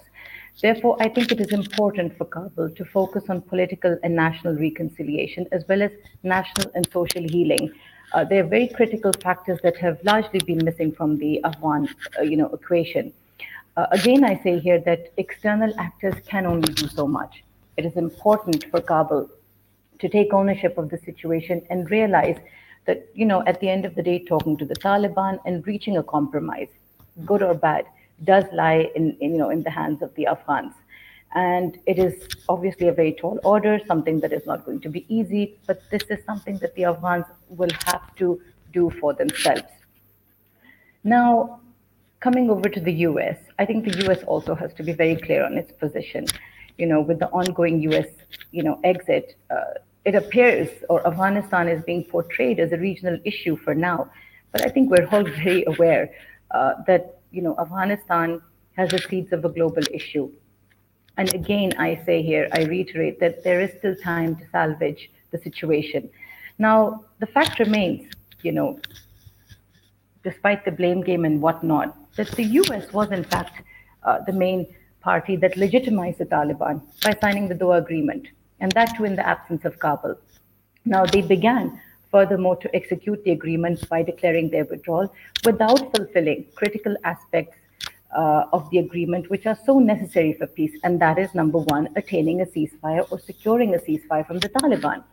Therefore, 0.61 0.95
I 0.99 1.09
think 1.09 1.31
it 1.31 1.39
is 1.39 1.51
important 1.51 2.17
for 2.17 2.25
Kabul 2.25 2.69
to 2.69 2.85
focus 2.85 3.23
on 3.29 3.41
political 3.41 3.97
and 4.03 4.15
national 4.15 4.55
reconciliation 4.55 5.47
as 5.51 5.63
well 5.67 5.81
as 5.81 5.91
national 6.23 6.71
and 6.75 6.87
social 6.91 7.23
healing. 7.23 7.71
Uh, 8.13 8.25
they 8.25 8.39
are 8.39 8.47
very 8.47 8.67
critical 8.67 9.11
factors 9.23 9.59
that 9.63 9.77
have 9.77 9.97
largely 10.03 10.39
been 10.39 10.63
missing 10.63 10.91
from 10.91 11.17
the 11.17 11.43
Afghan, 11.43 11.87
uh, 12.19 12.21
you 12.21 12.37
know, 12.37 12.47
equation. 12.47 13.13
Uh, 13.77 13.87
again, 13.91 14.23
I 14.23 14.37
say 14.43 14.59
here 14.59 14.79
that 14.81 15.13
external 15.17 15.73
actors 15.79 16.15
can 16.27 16.45
only 16.45 16.73
do 16.73 16.87
so 16.87 17.07
much. 17.07 17.43
It 17.77 17.85
is 17.85 17.95
important 17.95 18.65
for 18.69 18.81
Kabul 18.81 19.29
to 19.99 20.09
take 20.09 20.33
ownership 20.33 20.77
of 20.77 20.89
the 20.89 20.97
situation 20.97 21.61
and 21.69 21.89
realize 21.89 22.37
that, 22.85 23.07
you 23.15 23.25
know, 23.25 23.43
at 23.47 23.59
the 23.61 23.69
end 23.69 23.85
of 23.85 23.95
the 23.95 24.03
day, 24.03 24.19
talking 24.19 24.57
to 24.57 24.65
the 24.65 24.75
Taliban 24.75 25.39
and 25.45 25.65
reaching 25.65 25.97
a 25.97 26.03
compromise 26.03 26.67
good 27.25 27.41
or 27.41 27.53
bad, 27.53 27.85
does 28.23 28.45
lie 28.53 28.89
in, 28.95 29.17
in, 29.19 29.31
you 29.31 29.37
know 29.37 29.49
in 29.49 29.63
the 29.63 29.69
hands 29.69 30.01
of 30.01 30.13
the 30.15 30.27
Afghans. 30.27 30.73
And 31.33 31.79
it 31.85 31.97
is 31.97 32.27
obviously 32.49 32.89
a 32.89 32.91
very 32.91 33.13
tall 33.13 33.39
order, 33.43 33.79
something 33.87 34.19
that 34.19 34.33
is 34.33 34.45
not 34.45 34.65
going 34.65 34.81
to 34.81 34.89
be 34.89 35.05
easy, 35.07 35.55
but 35.65 35.81
this 35.89 36.03
is 36.09 36.19
something 36.25 36.57
that 36.57 36.75
the 36.75 36.85
Afghans 36.85 37.25
will 37.47 37.71
have 37.85 38.13
to 38.17 38.41
do 38.73 38.89
for 38.99 39.13
themselves. 39.13 39.63
Now, 41.03 41.61
coming 42.19 42.49
over 42.49 42.67
to 42.69 42.79
the 42.79 42.93
US, 43.09 43.37
I 43.57 43.65
think 43.65 43.85
the 43.85 44.05
US 44.05 44.23
also 44.23 44.55
has 44.55 44.73
to 44.75 44.83
be 44.83 44.91
very 44.91 45.15
clear 45.15 45.45
on 45.45 45.57
its 45.57 45.71
position. 45.71 46.25
You 46.77 46.87
know, 46.87 47.01
with 47.01 47.19
the 47.19 47.29
ongoing 47.29 47.81
US, 47.91 48.07
you 48.51 48.63
know, 48.63 48.79
exit, 48.83 49.35
uh, 49.49 49.79
it 50.05 50.15
appears, 50.15 50.69
or 50.89 51.05
Afghanistan 51.07 51.67
is 51.67 51.83
being 51.83 52.03
portrayed 52.03 52.59
as 52.59 52.71
a 52.71 52.77
regional 52.77 53.19
issue 53.23 53.55
for 53.55 53.73
now. 53.73 54.09
But 54.51 54.65
I 54.65 54.69
think 54.69 54.89
we're 54.89 55.07
all 55.07 55.23
very 55.43 55.63
aware 55.65 56.11
uh, 56.53 56.73
that 56.87 57.19
you 57.31 57.41
know 57.41 57.55
Afghanistan 57.59 58.41
has 58.77 58.89
the 58.89 58.99
seeds 58.99 59.33
of 59.33 59.45
a 59.45 59.49
global 59.49 59.83
issue. 59.91 60.31
And 61.17 61.33
again, 61.33 61.73
I 61.77 62.01
say 62.05 62.21
here, 62.21 62.47
I 62.53 62.63
reiterate 62.63 63.19
that 63.19 63.43
there 63.43 63.59
is 63.59 63.71
still 63.77 63.95
time 63.95 64.35
to 64.37 64.47
salvage 64.49 65.11
the 65.31 65.37
situation. 65.37 66.09
Now, 66.57 67.03
the 67.19 67.27
fact 67.27 67.59
remains, 67.59 68.11
you 68.43 68.53
know, 68.53 68.79
despite 70.23 70.63
the 70.63 70.71
blame 70.71 71.01
game 71.01 71.25
and 71.25 71.41
whatnot, 71.41 71.95
that 72.15 72.31
the 72.31 72.43
US 72.43 72.93
was 72.93 73.11
in 73.11 73.23
fact 73.23 73.61
uh, 74.03 74.19
the 74.25 74.33
main 74.33 74.67
party 75.01 75.35
that 75.37 75.57
legitimized 75.57 76.19
the 76.19 76.25
Taliban 76.25 76.81
by 77.03 77.15
signing 77.19 77.47
the 77.47 77.55
Doha 77.55 77.79
Agreement, 77.79 78.27
and 78.59 78.71
that 78.73 78.95
too 78.95 79.05
in 79.05 79.15
the 79.15 79.27
absence 79.27 79.65
of 79.65 79.79
Kabul. 79.79 80.15
Now, 80.85 81.05
they 81.05 81.21
began 81.21 81.79
furthermore 82.11 82.57
to 82.57 82.75
execute 82.75 83.23
the 83.23 83.31
agreement 83.31 83.87
by 83.89 84.03
declaring 84.03 84.49
their 84.49 84.65
withdrawal 84.65 85.13
without 85.45 85.95
fulfilling 85.95 86.45
critical 86.55 86.95
aspects 87.03 87.57
uh, 88.15 88.43
of 88.51 88.69
the 88.71 88.79
agreement, 88.79 89.29
which 89.29 89.45
are 89.45 89.57
so 89.65 89.79
necessary 89.79 90.33
for 90.33 90.47
peace. 90.47 90.77
And 90.83 90.99
that 91.01 91.17
is 91.17 91.33
number 91.33 91.59
one, 91.59 91.87
attaining 91.95 92.41
a 92.41 92.45
ceasefire 92.45 93.09
or 93.11 93.19
securing 93.19 93.75
a 93.75 93.77
ceasefire 93.77 94.27
from 94.27 94.39
the 94.39 94.49
Taliban. 94.49 95.03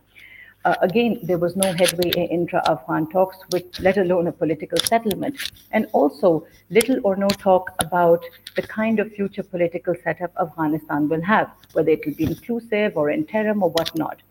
uh, 0.65 0.75
again, 0.81 1.19
there 1.23 1.37
was 1.37 1.55
no 1.55 1.71
headway 1.71 2.09
in 2.15 2.27
intra-Afghan 2.27 3.09
talks, 3.09 3.37
with 3.51 3.79
let 3.79 3.97
alone 3.97 4.27
a 4.27 4.31
political 4.31 4.77
settlement, 4.79 5.51
and 5.71 5.87
also 5.93 6.45
little 6.69 6.99
or 7.03 7.15
no 7.15 7.27
talk 7.29 7.71
about 7.79 8.23
the 8.55 8.61
kind 8.61 8.99
of 8.99 9.11
future 9.13 9.43
political 9.43 9.95
setup 10.03 10.31
Afghanistan 10.39 11.07
will 11.07 11.21
have, 11.21 11.49
whether 11.73 11.91
it 11.91 12.05
will 12.05 12.15
be 12.15 12.25
inclusive 12.25 12.97
or 12.97 13.09
interim 13.09 13.63
or 13.63 13.69
whatnot. 13.69 14.21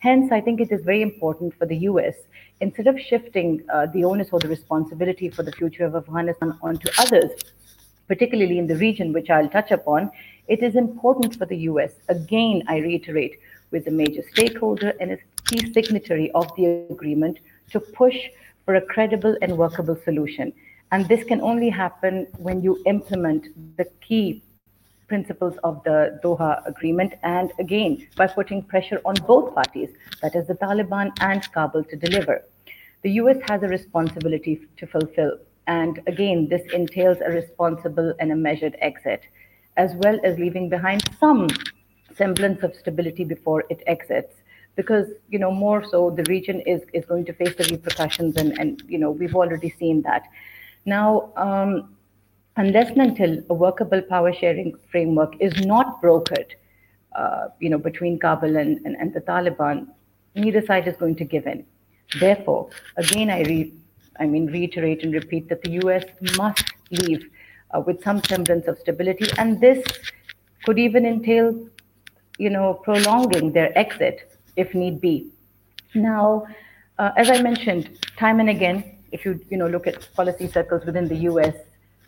Hence, 0.00 0.32
I 0.32 0.40
think 0.40 0.62
it 0.62 0.72
is 0.72 0.80
very 0.82 1.02
important 1.02 1.54
for 1.58 1.66
the 1.66 1.76
US, 1.90 2.14
instead 2.60 2.86
of 2.86 2.98
shifting 2.98 3.62
uh, 3.70 3.84
the 3.84 4.02
onus 4.04 4.30
or 4.32 4.38
the 4.38 4.48
responsibility 4.48 5.28
for 5.28 5.42
the 5.42 5.52
future 5.52 5.84
of 5.84 5.94
Afghanistan 5.94 6.58
onto 6.62 6.88
others, 6.98 7.30
particularly 8.08 8.58
in 8.58 8.66
the 8.66 8.76
region, 8.76 9.12
which 9.12 9.28
I'll 9.28 9.50
touch 9.50 9.70
upon, 9.70 10.10
it 10.48 10.62
is 10.62 10.74
important 10.74 11.36
for 11.36 11.44
the 11.44 11.58
US, 11.70 11.92
again, 12.08 12.62
I 12.66 12.78
reiterate, 12.78 13.38
with 13.70 13.86
a 13.88 13.90
major 13.90 14.22
stakeholder 14.32 14.94
and 15.00 15.12
a 15.12 15.18
key 15.44 15.70
signatory 15.70 16.30
of 16.32 16.50
the 16.56 16.64
agreement 16.90 17.38
to 17.70 17.78
push 17.78 18.16
for 18.64 18.76
a 18.76 18.80
credible 18.80 19.36
and 19.42 19.58
workable 19.58 19.98
solution. 20.02 20.50
And 20.92 21.06
this 21.08 21.24
can 21.24 21.42
only 21.42 21.68
happen 21.68 22.26
when 22.38 22.62
you 22.62 22.82
implement 22.86 23.48
the 23.76 23.84
key 24.00 24.42
principles 25.10 25.56
of 25.64 25.82
the 25.82 25.98
Doha 26.24 26.50
Agreement, 26.72 27.14
and 27.24 27.52
again, 27.58 28.06
by 28.16 28.26
putting 28.28 28.62
pressure 28.62 29.00
on 29.04 29.14
both 29.32 29.54
parties, 29.54 29.90
that 30.22 30.36
is 30.36 30.46
the 30.46 30.54
Taliban 30.54 31.08
and 31.20 31.42
Kabul, 31.52 31.84
to 31.90 31.96
deliver. 31.96 32.36
The 33.02 33.12
US 33.22 33.38
has 33.48 33.62
a 33.64 33.68
responsibility 33.78 34.54
to 34.78 34.86
fulfill, 34.86 35.32
and 35.66 36.00
again, 36.06 36.48
this 36.48 36.64
entails 36.72 37.18
a 37.28 37.30
responsible 37.40 38.14
and 38.20 38.30
a 38.30 38.36
measured 38.36 38.76
exit, 38.90 39.22
as 39.76 39.90
well 40.02 40.20
as 40.22 40.38
leaving 40.38 40.68
behind 40.76 41.02
some 41.18 41.48
semblance 42.14 42.62
of 42.62 42.76
stability 42.82 43.24
before 43.24 43.64
it 43.68 43.82
exits 43.86 44.34
because 44.76 45.06
you 45.32 45.38
know 45.42 45.50
more 45.50 45.80
so 45.92 45.98
the 46.18 46.24
region 46.34 46.60
is 46.72 46.82
is 46.98 47.04
going 47.12 47.24
to 47.30 47.34
face 47.40 47.54
the 47.60 47.66
repercussions 47.74 48.36
and 48.42 48.58
and 48.60 48.82
you 48.92 48.98
know 49.02 49.10
we've 49.10 49.36
already 49.42 49.70
seen 49.80 50.02
that 50.02 50.22
now 50.84 51.08
um, 51.46 51.72
unless 52.62 52.90
and 52.90 53.02
until 53.06 53.32
a 53.50 53.54
workable 53.54 54.02
power 54.12 54.32
sharing 54.40 54.72
framework 54.90 55.34
is 55.40 55.54
not 55.72 56.00
brokered 56.02 56.52
uh, 57.20 57.48
you 57.58 57.70
know 57.70 57.78
between 57.88 58.18
kabul 58.18 58.56
and, 58.62 58.80
and, 58.84 58.96
and 58.96 59.14
the 59.14 59.20
taliban 59.32 59.86
neither 60.34 60.64
side 60.70 60.86
is 60.92 60.96
going 60.96 61.16
to 61.22 61.24
give 61.24 61.46
in 61.46 61.64
therefore 62.24 62.62
again 63.04 63.30
i 63.30 63.40
re- 63.42 63.72
i 64.18 64.26
mean 64.26 64.46
reiterate 64.58 65.04
and 65.04 65.14
repeat 65.14 65.48
that 65.48 65.62
the 65.62 65.72
us 65.80 66.04
must 66.36 66.64
leave 66.90 67.28
uh, 67.72 67.80
with 67.80 68.02
some 68.02 68.22
semblance 68.24 68.66
of 68.66 68.78
stability 68.78 69.28
and 69.38 69.60
this 69.60 69.82
could 70.64 70.78
even 70.78 71.06
entail 71.06 71.54
you 72.40 72.48
know, 72.48 72.72
prolonging 72.72 73.52
their 73.52 73.70
exit 73.78 74.32
if 74.56 74.74
need 74.74 74.98
be. 75.00 75.30
Now, 75.94 76.46
uh, 76.98 77.10
as 77.16 77.28
I 77.28 77.42
mentioned, 77.42 77.98
time 78.16 78.40
and 78.40 78.48
again, 78.48 78.96
if 79.12 79.26
you 79.26 79.38
you 79.50 79.58
know 79.58 79.68
look 79.68 79.86
at 79.86 80.08
policy 80.14 80.48
circles 80.48 80.86
within 80.86 81.06
the 81.06 81.18
U.S., 81.30 81.54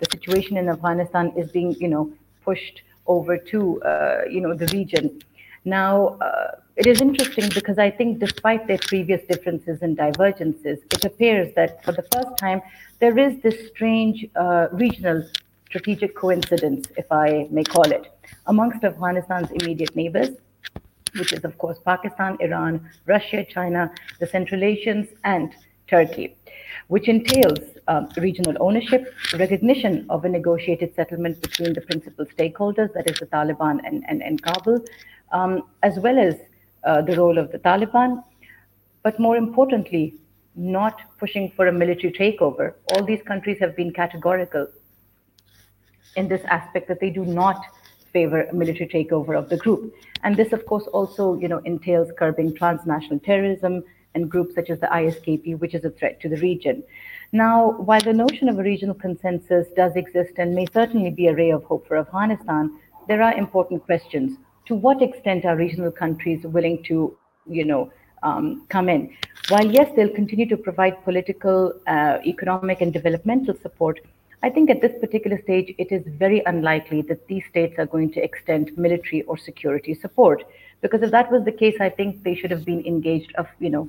the 0.02 0.08
situation 0.10 0.56
in 0.56 0.68
Afghanistan 0.68 1.32
is 1.36 1.50
being 1.58 1.72
you 1.84 1.88
know 1.88 2.04
pushed 2.44 2.82
over 3.06 3.36
to 3.52 3.82
uh, 3.82 4.22
you 4.34 4.40
know 4.40 4.54
the 4.54 4.68
region. 4.78 5.06
Now, 5.64 6.18
uh, 6.26 6.56
it 6.76 6.86
is 6.86 7.00
interesting 7.00 7.48
because 7.54 7.78
I 7.78 7.90
think 7.90 8.18
despite 8.18 8.66
their 8.66 8.78
previous 8.78 9.22
differences 9.32 9.82
and 9.82 9.96
divergences, 9.96 10.78
it 10.90 11.04
appears 11.04 11.54
that 11.54 11.84
for 11.84 11.92
the 11.92 12.04
first 12.12 12.36
time 12.36 12.60
there 12.98 13.16
is 13.16 13.40
this 13.42 13.68
strange 13.68 14.26
uh, 14.34 14.66
regional 14.72 15.22
strategic 15.66 16.16
coincidence, 16.16 16.88
if 16.96 17.10
I 17.10 17.46
may 17.50 17.64
call 17.64 17.88
it 17.98 18.04
amongst 18.46 18.82
Afghanistan's 18.84 19.50
immediate 19.52 19.94
neighbors, 19.94 20.30
which 21.18 21.32
is, 21.32 21.44
of 21.44 21.56
course, 21.58 21.78
Pakistan, 21.84 22.36
Iran, 22.40 22.88
Russia, 23.06 23.44
China, 23.44 23.90
the 24.18 24.26
Central 24.26 24.64
Asians, 24.64 25.08
and 25.24 25.54
Turkey, 25.86 26.36
which 26.88 27.08
entails 27.08 27.60
um, 27.88 28.08
regional 28.16 28.56
ownership, 28.60 29.14
recognition 29.34 30.06
of 30.08 30.24
a 30.24 30.28
negotiated 30.28 30.94
settlement 30.94 31.40
between 31.40 31.72
the 31.72 31.80
principal 31.80 32.24
stakeholders, 32.26 32.92
that 32.94 33.10
is 33.10 33.18
the 33.18 33.26
Taliban 33.26 33.80
and, 33.84 34.04
and, 34.08 34.22
and 34.22 34.42
Kabul, 34.42 34.84
um, 35.32 35.62
as 35.82 35.98
well 35.98 36.18
as 36.18 36.36
uh, 36.84 37.02
the 37.02 37.16
role 37.16 37.38
of 37.38 37.50
the 37.52 37.58
Taliban, 37.58 38.22
but 39.02 39.18
more 39.18 39.36
importantly, 39.36 40.14
not 40.54 41.00
pushing 41.18 41.50
for 41.50 41.66
a 41.66 41.72
military 41.72 42.12
takeover. 42.12 42.74
All 42.92 43.04
these 43.04 43.22
countries 43.22 43.58
have 43.60 43.74
been 43.74 43.92
categorical 43.92 44.68
in 46.16 46.28
this 46.28 46.42
aspect 46.44 46.88
that 46.88 47.00
they 47.00 47.10
do 47.10 47.24
not 47.24 47.64
favor 48.12 48.42
a 48.42 48.54
military 48.54 48.88
takeover 48.88 49.38
of 49.38 49.48
the 49.48 49.56
group. 49.56 49.94
And 50.22 50.36
this, 50.36 50.52
of 50.52 50.66
course, 50.66 50.86
also 50.88 51.38
you 51.38 51.48
know, 51.48 51.58
entails 51.64 52.10
curbing 52.18 52.54
transnational 52.54 53.18
terrorism 53.20 53.82
and 54.14 54.30
groups 54.30 54.54
such 54.54 54.70
as 54.70 54.80
the 54.80 54.86
ISKP, 54.86 55.58
which 55.58 55.74
is 55.74 55.84
a 55.84 55.90
threat 55.90 56.20
to 56.20 56.28
the 56.28 56.36
region. 56.36 56.82
Now, 57.32 57.72
while 57.72 58.00
the 58.00 58.12
notion 58.12 58.48
of 58.48 58.58
a 58.58 58.62
regional 58.62 58.94
consensus 58.94 59.68
does 59.74 59.96
exist 59.96 60.34
and 60.36 60.54
may 60.54 60.66
certainly 60.66 61.10
be 61.10 61.28
a 61.28 61.34
ray 61.34 61.50
of 61.50 61.64
hope 61.64 61.86
for 61.88 61.96
Afghanistan, 61.96 62.78
there 63.08 63.22
are 63.22 63.34
important 63.34 63.84
questions. 63.84 64.38
To 64.66 64.74
what 64.74 65.02
extent 65.02 65.44
are 65.44 65.56
regional 65.56 65.90
countries 65.90 66.44
willing 66.44 66.82
to, 66.84 67.16
you 67.46 67.64
know, 67.64 67.90
um, 68.22 68.66
come 68.68 68.88
in? 68.88 69.16
While 69.48 69.66
yes, 69.66 69.90
they'll 69.96 70.14
continue 70.14 70.48
to 70.48 70.56
provide 70.56 71.02
political, 71.04 71.72
uh, 71.86 72.18
economic, 72.24 72.80
and 72.80 72.92
developmental 72.92 73.56
support, 73.60 74.00
I 74.44 74.50
think 74.50 74.70
at 74.70 74.80
this 74.80 74.92
particular 75.00 75.40
stage, 75.40 75.74
it 75.78 75.92
is 75.92 76.02
very 76.06 76.42
unlikely 76.46 77.02
that 77.02 77.26
these 77.28 77.44
states 77.48 77.78
are 77.78 77.86
going 77.86 78.12
to 78.12 78.22
extend 78.22 78.76
military 78.76 79.22
or 79.22 79.38
security 79.38 79.94
support. 79.94 80.44
Because 80.82 81.02
if 81.02 81.10
that 81.12 81.32
was 81.32 81.44
the 81.44 81.52
case, 81.52 81.76
I 81.80 81.88
think 81.88 82.22
they 82.22 82.34
should 82.34 82.50
have 82.50 82.64
been 82.64 82.84
engaged 82.84 83.34
of, 83.36 83.46
you 83.58 83.70
know, 83.70 83.88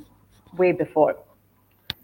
way 0.58 0.72
before. 0.72 1.18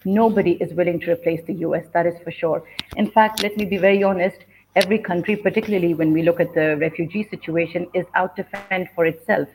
Nobody 0.03 0.53
is 0.53 0.73
willing 0.73 0.99
to 1.01 1.11
replace 1.11 1.41
the 1.45 1.53
US, 1.65 1.85
that 1.93 2.05
is 2.05 2.19
for 2.23 2.31
sure. 2.31 2.63
In 2.97 3.09
fact, 3.09 3.43
let 3.43 3.55
me 3.55 3.65
be 3.65 3.77
very 3.77 4.03
honest, 4.03 4.39
every 4.75 4.97
country, 4.97 5.35
particularly 5.35 5.93
when 5.93 6.11
we 6.13 6.23
look 6.23 6.39
at 6.39 6.53
the 6.53 6.77
refugee 6.77 7.27
situation, 7.29 7.87
is 7.93 8.05
out 8.15 8.35
to 8.37 8.43
fend 8.43 8.89
for 8.95 9.05
itself, 9.05 9.47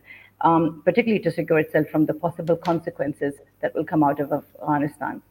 um, 0.43 0.83
particularly 0.85 1.23
to 1.25 1.31
secure 1.31 1.59
itself 1.59 1.89
from 1.89 2.07
the 2.07 2.15
possible 2.15 2.57
consequences 2.57 3.35
that 3.61 3.75
will 3.75 3.85
come 3.85 4.03
out 4.03 4.21
of 4.21 4.33
Afghanistan. 4.33 5.23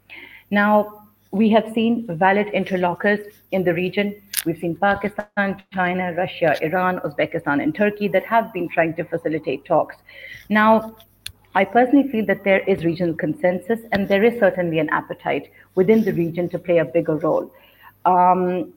Now, 0.49 1.07
we 1.31 1.49
have 1.49 1.71
seen 1.73 2.05
valid 2.07 2.47
interlocutors 2.47 3.25
in 3.51 3.63
the 3.63 3.73
region. 3.73 4.21
We've 4.45 4.57
seen 4.57 4.75
Pakistan, 4.75 5.63
China, 5.73 6.13
Russia, 6.13 6.55
Iran, 6.61 6.99
Uzbekistan, 6.99 7.63
and 7.63 7.73
Turkey 7.73 8.07
that 8.09 8.25
have 8.25 8.51
been 8.51 8.67
trying 8.67 8.93
to 8.95 9.03
facilitate 9.05 9.63
talks. 9.63 9.95
Now, 10.49 10.97
I 11.55 11.63
personally 11.63 12.09
feel 12.09 12.25
that 12.25 12.43
there 12.43 12.59
is 12.61 12.83
regional 12.83 13.13
consensus 13.13 13.79
and 13.91 14.07
there 14.07 14.23
is 14.23 14.39
certainly 14.39 14.79
an 14.79 14.89
appetite 14.89 15.51
within 15.75 16.03
the 16.03 16.11
region 16.11 16.49
to 16.49 16.59
play 16.59 16.79
a 16.79 16.85
bigger 16.85 17.15
role. 17.15 17.53
Um, 18.05 18.73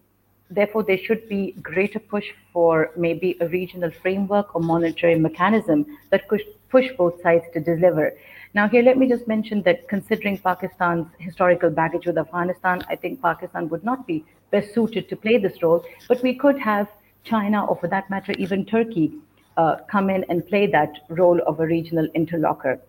therefore, 0.50 0.84
there 0.84 0.98
should 0.98 1.28
be 1.28 1.52
greater 1.62 1.98
push 1.98 2.26
for 2.52 2.92
maybe 2.96 3.36
a 3.40 3.48
regional 3.48 3.90
framework 3.90 4.54
or 4.54 4.60
monitoring 4.60 5.22
mechanism 5.22 5.86
that 6.10 6.28
could 6.28 6.42
push 6.68 6.86
both 6.96 7.20
sides 7.22 7.44
to 7.54 7.60
deliver. 7.60 8.12
Now, 8.54 8.68
here, 8.68 8.82
let 8.82 8.98
me 8.98 9.08
just 9.08 9.26
mention 9.26 9.62
that 9.62 9.88
considering 9.88 10.38
Pakistan's 10.38 11.08
historical 11.18 11.70
baggage 11.70 12.06
with 12.06 12.18
Afghanistan, 12.18 12.82
I 12.88 12.96
think 12.96 13.20
Pakistan 13.20 13.68
would 13.70 13.84
not 13.84 14.06
be 14.06 14.24
best 14.50 14.74
suited 14.74 15.08
to 15.08 15.16
play 15.16 15.38
this 15.38 15.62
role, 15.62 15.84
but 16.08 16.22
we 16.22 16.34
could 16.34 16.58
have 16.58 16.88
China, 17.24 17.64
or 17.66 17.76
for 17.76 17.88
that 17.88 18.08
matter, 18.08 18.32
even 18.32 18.64
Turkey, 18.64 19.12
uh, 19.56 19.76
come 19.90 20.10
in 20.10 20.24
and 20.28 20.46
play 20.46 20.66
that 20.66 20.92
role 21.08 21.40
of 21.46 21.60
a 21.60 21.66
regional 21.66 22.06
interlocutor. 22.14 22.80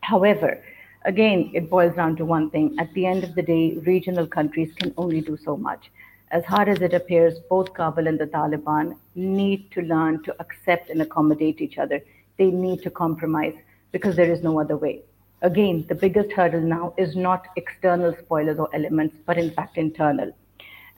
However, 0.00 0.62
again, 1.04 1.50
it 1.54 1.70
boils 1.70 1.94
down 1.94 2.16
to 2.16 2.24
one 2.24 2.50
thing. 2.50 2.76
At 2.78 2.92
the 2.92 3.06
end 3.06 3.24
of 3.24 3.34
the 3.34 3.42
day, 3.42 3.74
regional 3.86 4.26
countries 4.26 4.72
can 4.74 4.92
only 4.96 5.20
do 5.20 5.36
so 5.36 5.56
much. 5.56 5.90
As 6.30 6.44
hard 6.44 6.68
as 6.68 6.80
it 6.80 6.94
appears, 6.94 7.38
both 7.50 7.74
Kabul 7.74 8.06
and 8.06 8.18
the 8.18 8.26
Taliban 8.26 8.96
need 9.14 9.70
to 9.72 9.82
learn 9.82 10.22
to 10.24 10.34
accept 10.40 10.90
and 10.90 11.02
accommodate 11.02 11.60
each 11.60 11.78
other. 11.78 12.00
They 12.38 12.50
need 12.50 12.82
to 12.82 12.90
compromise 12.90 13.54
because 13.92 14.16
there 14.16 14.30
is 14.30 14.42
no 14.42 14.58
other 14.58 14.76
way. 14.76 15.02
Again, 15.42 15.84
the 15.88 15.94
biggest 15.94 16.32
hurdle 16.32 16.60
now 16.60 16.94
is 16.96 17.16
not 17.16 17.48
external 17.56 18.16
spoilers 18.16 18.58
or 18.58 18.68
elements, 18.74 19.16
but 19.26 19.38
in 19.38 19.50
fact 19.50 19.76
internal. 19.76 20.32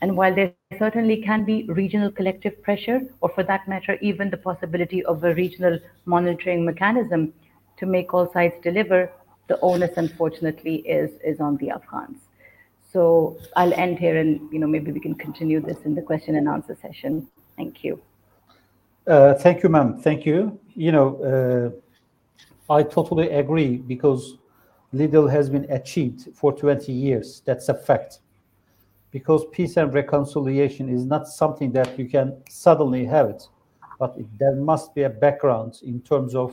And 0.05 0.19
while 0.19 0.35
there 0.35 0.53
certainly 0.79 1.23
can 1.23 1.47
be 1.47 1.64
regional 1.64 2.11
collective 2.11 2.62
pressure, 2.62 3.01
or 3.23 3.31
for 3.31 3.43
that 3.45 3.67
matter, 3.67 3.97
even 4.03 4.29
the 4.29 4.37
possibility 4.37 5.03
of 5.03 5.25
a 5.25 5.35
regional 5.35 5.79
monitoring 6.05 6.62
mechanism 6.62 7.33
to 7.79 7.87
make 7.87 8.12
all 8.12 8.31
sides 8.31 8.55
deliver, 8.62 9.11
the 9.49 9.59
onus, 9.61 9.93
unfortunately, 9.97 10.77
is, 10.87 11.11
is 11.25 11.40
on 11.40 11.57
the 11.57 11.71
Afghans. 11.71 12.19
So 12.93 13.38
I'll 13.57 13.73
end 13.73 13.99
here 13.99 14.19
and 14.19 14.53
you 14.53 14.59
know 14.59 14.67
maybe 14.67 14.93
we 14.93 15.01
can 15.01 15.14
continue 15.14 15.59
this 15.59 15.79
in 15.87 15.95
the 15.95 16.03
question 16.03 16.37
and 16.37 16.49
answer 16.49 16.77
session. 16.83 17.27
Thank 17.57 17.83
you. 17.83 17.99
Uh, 19.07 19.33
thank 19.33 19.62
you, 19.62 19.71
ma'am. 19.71 19.97
Thank 19.97 20.27
you. 20.27 20.61
You 20.75 20.93
know, 20.93 21.09
uh, 22.69 22.75
I 22.75 22.83
totally 22.83 23.31
agree 23.31 23.79
because 23.79 24.37
little 24.93 25.29
has 25.29 25.49
been 25.49 25.64
achieved 25.71 26.29
for 26.35 26.53
20 26.53 26.93
years. 26.93 27.40
That's 27.47 27.71
a 27.71 27.75
fact. 27.75 28.19
Because 29.14 29.46
peace 29.53 29.77
and 29.77 29.94
reconciliation 29.94 30.88
is 30.88 31.05
not 31.05 31.29
something 31.29 31.70
that 31.72 31.96
you 31.96 32.07
can 32.09 32.37
suddenly 32.50 33.05
have 33.07 33.27
it, 33.31 33.48
but 34.00 34.12
it, 34.18 34.27
there 34.40 34.57
must 34.57 34.92
be 34.92 35.05
a 35.05 35.09
background 35.09 35.81
in 35.85 36.00
terms 36.00 36.35
of 36.35 36.53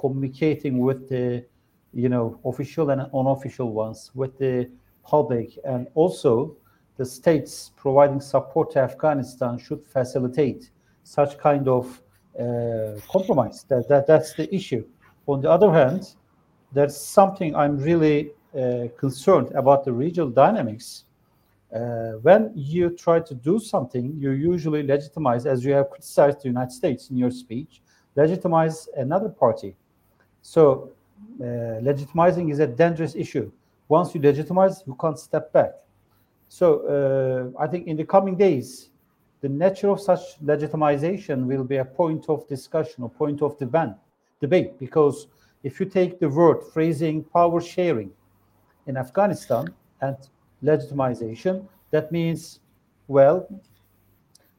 communicating 0.00 0.78
with 0.78 1.06
the 1.10 1.44
you 1.92 2.08
know, 2.08 2.40
official 2.46 2.90
and 2.90 3.02
unofficial 3.14 3.72
ones, 3.72 4.10
with 4.14 4.38
the 4.38 4.70
public, 5.04 5.58
and 5.64 5.86
also 5.94 6.56
the 6.96 7.04
states 7.04 7.72
providing 7.76 8.20
support 8.20 8.72
to 8.72 8.78
Afghanistan 8.78 9.58
should 9.58 9.84
facilitate 9.86 10.70
such 11.04 11.38
kind 11.38 11.68
of 11.68 12.00
uh, 12.38 12.98
compromise. 13.10 13.64
That, 13.68 13.86
that 13.88 14.06
that's 14.06 14.32
the 14.34 14.52
issue. 14.54 14.86
On 15.26 15.40
the 15.40 15.50
other 15.50 15.70
hand, 15.70 16.14
there's 16.72 16.96
something 16.96 17.54
I'm 17.54 17.76
really 17.78 18.32
uh, 18.58 18.88
concerned 18.98 19.50
about 19.52 19.84
the 19.84 19.92
regional 19.92 20.30
dynamics. 20.30 21.04
Uh, 21.74 22.12
when 22.22 22.50
you 22.54 22.90
try 22.90 23.20
to 23.20 23.34
do 23.34 23.58
something, 23.58 24.16
you 24.18 24.30
usually 24.30 24.82
legitimize, 24.82 25.44
as 25.44 25.64
you 25.64 25.72
have 25.72 25.90
criticized 25.90 26.42
the 26.42 26.48
United 26.48 26.72
States 26.72 27.10
in 27.10 27.16
your 27.16 27.30
speech, 27.30 27.82
legitimize 28.16 28.88
another 28.96 29.28
party. 29.28 29.76
So 30.40 30.90
uh, 31.40 31.44
legitimizing 31.82 32.50
is 32.50 32.58
a 32.58 32.66
dangerous 32.66 33.14
issue. 33.14 33.50
Once 33.88 34.14
you 34.14 34.20
legitimize, 34.20 34.82
you 34.86 34.96
can't 35.00 35.18
step 35.18 35.52
back. 35.52 35.72
So 36.48 37.52
uh, 37.56 37.62
I 37.62 37.66
think 37.66 37.86
in 37.86 37.96
the 37.96 38.04
coming 38.04 38.36
days, 38.36 38.90
the 39.40 39.48
nature 39.48 39.90
of 39.90 40.00
such 40.00 40.40
legitimization 40.44 41.44
will 41.44 41.64
be 41.64 41.76
a 41.76 41.84
point 41.84 42.28
of 42.28 42.48
discussion 42.48 43.04
or 43.04 43.10
point 43.10 43.42
of 43.42 43.58
debate, 43.58 43.94
debate 44.40 44.78
because 44.78 45.28
if 45.62 45.78
you 45.78 45.86
take 45.86 46.18
the 46.18 46.28
word 46.28 46.62
phrasing 46.72 47.22
power 47.22 47.60
sharing 47.60 48.10
in 48.86 48.96
Afghanistan 48.96 49.68
and 50.00 50.16
legitimization, 50.62 51.66
that 51.90 52.12
means, 52.12 52.60
well, 53.06 53.48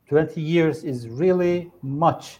20 0.07 0.41
years 0.41 0.83
is 0.83 1.07
really 1.07 1.71
much 1.81 2.39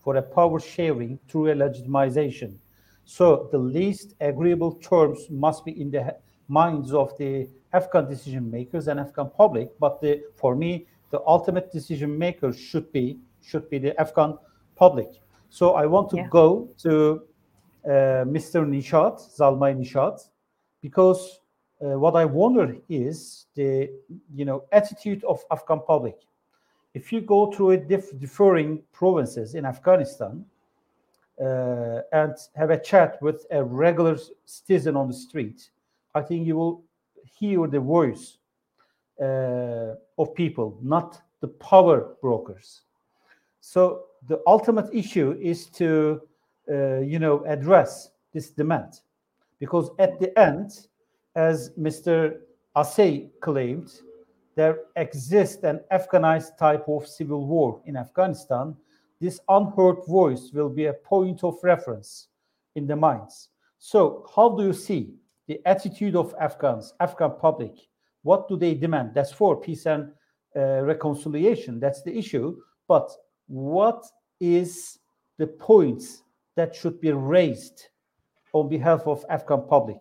for 0.00 0.16
a 0.16 0.22
power 0.22 0.60
sharing 0.60 1.18
through 1.28 1.50
a 1.50 1.54
legitimization. 1.54 2.58
So 3.04 3.48
the 3.52 3.58
least 3.58 4.14
agreeable 4.20 4.72
terms 4.72 5.30
must 5.30 5.64
be 5.64 5.80
in 5.80 5.90
the 5.90 6.16
minds 6.48 6.92
of 6.92 7.16
the 7.18 7.48
Afghan 7.72 8.08
decision 8.08 8.50
makers 8.50 8.88
and 8.88 9.00
Afghan 9.00 9.30
public. 9.30 9.70
But 9.78 10.00
the, 10.00 10.22
for 10.36 10.54
me, 10.54 10.86
the 11.10 11.20
ultimate 11.26 11.72
decision 11.72 12.16
maker 12.18 12.52
should 12.52 12.92
be 12.92 13.18
should 13.42 13.70
be 13.70 13.78
the 13.78 13.98
Afghan 14.00 14.36
public. 14.74 15.08
So 15.50 15.74
I 15.74 15.86
want 15.86 16.10
to 16.10 16.16
yeah. 16.16 16.28
go 16.30 16.68
to 16.78 17.22
uh, 17.84 17.88
Mr. 18.26 18.66
Nishat, 18.66 19.16
Zalmay 19.38 19.76
Nishat, 19.78 20.18
because 20.82 21.40
uh, 21.84 21.98
what 21.98 22.16
I 22.16 22.24
wonder 22.24 22.76
is 22.88 23.46
the 23.54 23.90
you 24.34 24.44
know 24.44 24.64
attitude 24.72 25.24
of 25.24 25.44
Afghan 25.50 25.80
public. 25.86 26.16
If 26.94 27.12
you 27.12 27.20
go 27.20 27.52
through 27.52 27.72
a 27.72 27.76
diff- 27.76 28.18
differing 28.18 28.82
provinces 28.92 29.54
in 29.54 29.66
Afghanistan 29.66 30.44
uh, 31.38 32.00
and 32.12 32.34
have 32.54 32.70
a 32.70 32.80
chat 32.80 33.20
with 33.20 33.44
a 33.50 33.62
regular 33.62 34.18
citizen 34.46 34.96
on 34.96 35.08
the 35.08 35.14
street, 35.14 35.68
I 36.14 36.22
think 36.22 36.46
you 36.46 36.56
will 36.56 36.82
hear 37.38 37.66
the 37.66 37.80
voice 37.80 38.38
uh, 39.20 39.94
of 40.18 40.34
people, 40.34 40.78
not 40.82 41.20
the 41.40 41.48
power 41.48 42.16
brokers. 42.22 42.82
So 43.60 44.04
the 44.26 44.40
ultimate 44.46 44.88
issue 44.94 45.36
is 45.40 45.66
to, 45.66 46.22
uh, 46.70 47.00
you 47.00 47.18
know, 47.18 47.44
address 47.44 48.10
this 48.32 48.48
demand, 48.50 49.00
because 49.58 49.90
at 49.98 50.18
the 50.18 50.38
end, 50.38 50.88
as 51.36 51.70
Mr. 51.78 52.38
Asey 52.76 53.30
claimed, 53.40 54.00
there 54.56 54.80
exists 54.96 55.62
an 55.62 55.80
Afghanized 55.92 56.56
type 56.58 56.88
of 56.88 57.06
civil 57.06 57.46
war 57.46 57.82
in 57.84 57.96
Afghanistan. 57.96 58.74
This 59.20 59.38
unheard 59.48 59.98
voice 60.08 60.50
will 60.52 60.70
be 60.70 60.86
a 60.86 60.94
point 60.94 61.44
of 61.44 61.58
reference 61.62 62.28
in 62.74 62.86
the 62.86 62.96
minds. 62.96 63.50
So, 63.78 64.26
how 64.34 64.56
do 64.56 64.64
you 64.64 64.72
see 64.72 65.14
the 65.46 65.60
attitude 65.66 66.16
of 66.16 66.34
Afghans, 66.40 66.94
Afghan 67.00 67.32
public? 67.38 67.74
What 68.22 68.48
do 68.48 68.56
they 68.56 68.74
demand? 68.74 69.12
That's 69.14 69.32
for 69.32 69.60
peace 69.60 69.86
and 69.86 70.10
uh, 70.56 70.82
reconciliation. 70.82 71.78
That's 71.78 72.02
the 72.02 72.16
issue. 72.16 72.56
But 72.88 73.10
what 73.46 74.04
is 74.40 74.98
the 75.38 75.46
points 75.46 76.22
that 76.56 76.74
should 76.74 77.00
be 77.00 77.12
raised 77.12 77.88
on 78.54 78.68
behalf 78.68 79.06
of 79.06 79.24
Afghan 79.28 79.66
public? 79.68 79.98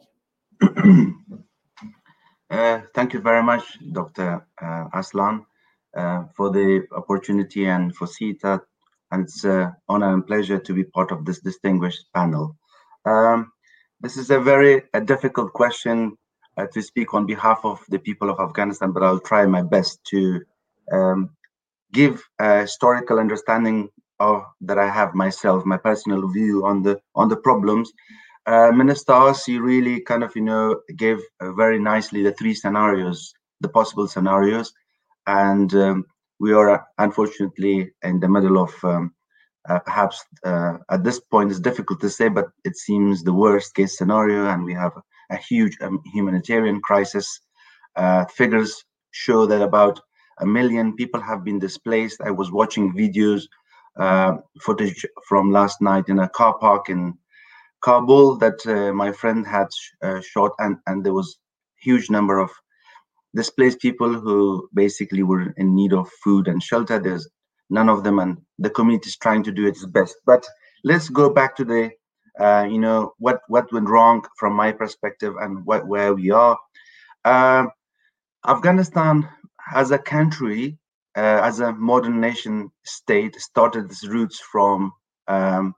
Uh, 2.49 2.81
thank 2.93 3.13
you 3.13 3.19
very 3.19 3.43
much, 3.43 3.63
Dr. 3.91 4.47
Uh, 4.61 4.85
Aslan, 4.93 5.45
uh, 5.97 6.25
for 6.37 6.51
the 6.51 6.85
opportunity 6.95 7.65
and 7.65 7.95
for 7.95 8.07
SETA. 8.07 8.61
And 9.11 9.23
it's 9.23 9.43
an 9.43 9.73
honor 9.89 10.13
and 10.13 10.25
pleasure 10.25 10.59
to 10.59 10.73
be 10.73 10.83
part 10.83 11.11
of 11.11 11.25
this 11.25 11.41
distinguished 11.41 12.05
panel. 12.13 12.55
Um, 13.05 13.51
this 14.01 14.17
is 14.17 14.29
a 14.29 14.39
very 14.39 14.83
a 14.93 15.01
difficult 15.01 15.53
question 15.53 16.17
uh, 16.57 16.67
to 16.73 16.81
speak 16.81 17.13
on 17.13 17.25
behalf 17.25 17.59
of 17.63 17.81
the 17.89 17.99
people 17.99 18.29
of 18.29 18.39
Afghanistan, 18.39 18.91
but 18.91 19.03
I'll 19.03 19.19
try 19.19 19.45
my 19.45 19.61
best 19.63 19.99
to 20.11 20.41
um, 20.91 21.29
give 21.93 22.23
a 22.39 22.61
historical 22.61 23.19
understanding 23.19 23.89
of 24.19 24.43
that 24.61 24.77
I 24.77 24.89
have 24.89 25.13
myself, 25.13 25.65
my 25.65 25.77
personal 25.77 26.27
view 26.29 26.65
on 26.65 26.83
the 26.83 26.99
on 27.15 27.29
the 27.29 27.37
problems. 27.37 27.91
Uh, 28.47 28.71
Minister 28.71 29.13
Asey 29.13 29.59
really 29.59 30.01
kind 30.01 30.23
of 30.23 30.35
you 30.35 30.43
know 30.43 30.79
gave 30.95 31.19
uh, 31.39 31.51
very 31.53 31.79
nicely 31.79 32.21
the 32.21 32.31
three 32.33 32.53
scenarios, 32.53 33.33
the 33.61 33.69
possible 33.69 34.07
scenarios, 34.07 34.71
and 35.25 35.73
um, 35.73 36.05
we 36.39 36.53
are 36.53 36.85
unfortunately 36.99 37.91
in 38.03 38.19
the 38.19 38.29
middle 38.29 38.61
of 38.61 38.71
um, 38.83 39.13
uh, 39.67 39.79
perhaps 39.79 40.23
uh, 40.45 40.77
at 40.91 41.03
this 41.03 41.19
point 41.19 41.49
it's 41.49 41.59
difficult 41.59 41.99
to 42.01 42.09
say, 42.09 42.27
but 42.27 42.45
it 42.63 42.75
seems 42.77 43.23
the 43.23 43.33
worst 43.33 43.73
case 43.73 43.97
scenario, 43.97 44.47
and 44.49 44.63
we 44.63 44.73
have 44.73 44.91
a 45.31 45.37
huge 45.37 45.75
um, 45.81 45.99
humanitarian 46.13 46.79
crisis. 46.81 47.39
Uh, 47.95 48.25
figures 48.25 48.83
show 49.11 49.45
that 49.47 49.61
about 49.61 49.99
a 50.41 50.45
million 50.45 50.95
people 50.95 51.21
have 51.21 51.43
been 51.43 51.57
displaced. 51.57 52.21
I 52.21 52.29
was 52.29 52.51
watching 52.51 52.93
videos, 52.93 53.43
uh, 53.97 54.33
footage 54.61 55.05
from 55.27 55.51
last 55.51 55.81
night 55.81 56.09
in 56.09 56.19
a 56.19 56.29
car 56.29 56.57
park 56.59 56.89
in 56.89 57.17
Kabul 57.85 58.37
that 58.37 58.59
uh, 58.65 58.93
my 58.93 59.11
friend 59.11 59.45
had 59.45 59.67
uh, 60.01 60.21
shot, 60.21 60.51
and, 60.59 60.77
and 60.87 61.05
there 61.05 61.13
was 61.13 61.37
huge 61.81 62.09
number 62.09 62.39
of 62.39 62.49
displaced 63.35 63.79
people 63.79 64.11
who 64.13 64.67
basically 64.73 65.23
were 65.23 65.53
in 65.57 65.75
need 65.75 65.93
of 65.93 66.09
food 66.23 66.47
and 66.47 66.63
shelter. 66.63 66.99
There's 66.99 67.29
none 67.69 67.89
of 67.89 68.03
them, 68.03 68.19
and 68.19 68.37
the 68.59 68.71
community 68.71 69.09
is 69.09 69.17
trying 69.17 69.43
to 69.43 69.51
do 69.51 69.67
its 69.67 69.85
best. 69.85 70.15
But 70.25 70.47
let's 70.83 71.09
go 71.09 71.29
back 71.29 71.55
to 71.57 71.65
the 71.65 71.91
uh, 72.39 72.67
you 72.69 72.79
know 72.79 73.13
what 73.19 73.41
what 73.47 73.71
went 73.71 73.89
wrong 73.89 74.25
from 74.37 74.53
my 74.53 74.71
perspective 74.71 75.33
and 75.39 75.65
what 75.65 75.87
where 75.87 76.13
we 76.13 76.31
are 76.31 76.57
uh, 77.23 77.65
afghanistan 78.47 79.27
as 79.73 79.91
a 79.91 79.97
country 79.97 80.77
uh, 81.17 81.39
as 81.43 81.59
a 81.59 81.73
modern 81.73 82.19
nation 82.19 82.69
state 82.83 83.35
started 83.39 83.85
its 83.85 84.05
roots 84.07 84.39
from 84.51 84.91
um, 85.27 85.73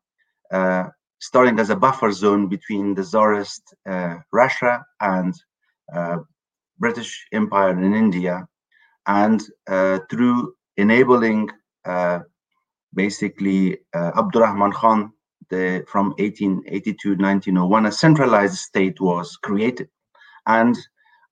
uh, 0.51 0.85
starting 1.19 1.59
as 1.59 1.69
a 1.69 1.75
buffer 1.75 2.11
zone 2.11 2.47
between 2.47 2.93
the 2.93 3.03
czarist 3.03 3.73
uh, 3.89 4.15
russia 4.31 4.83
and 5.01 5.33
uh, 5.93 6.17
british 6.77 7.27
empire 7.33 7.71
in 7.71 7.93
india 7.93 8.47
and 9.07 9.41
through 10.09 10.53
enabling 10.77 11.49
basically 12.93 13.77
abdurrahman 13.93 14.71
khan 14.71 15.11
the, 15.49 15.85
from 15.87 16.09
1882 16.17 16.93
to 16.93 17.09
1901, 17.09 17.85
a 17.85 17.91
centralized 17.91 18.57
state 18.57 18.99
was 18.99 19.37
created. 19.37 19.89
And 20.45 20.77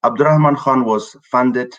Abdurrahman 0.03 0.55
Khan 0.55 0.85
was 0.85 1.15
funded 1.23 1.73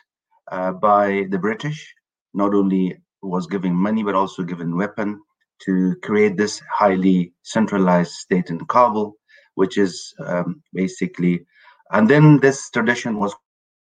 uh, 0.51 0.73
by 0.73 1.27
the 1.31 1.39
British, 1.39 1.95
not 2.35 2.55
only 2.55 2.97
was 3.23 3.47
giving 3.47 3.75
money, 3.75 4.03
but 4.03 4.15
also 4.15 4.43
given 4.43 4.77
weapon 4.77 5.21
to 5.65 5.97
create 6.03 6.37
this 6.37 6.61
highly 6.73 7.33
centralized 7.43 8.13
state 8.13 8.51
in 8.51 8.65
Kabul, 8.67 9.15
which 9.55 9.79
is 9.79 10.15
um, 10.25 10.63
basically, 10.73 11.45
and 11.93 12.09
then 12.09 12.39
this 12.41 12.71
tradition 12.71 13.19
was 13.19 13.35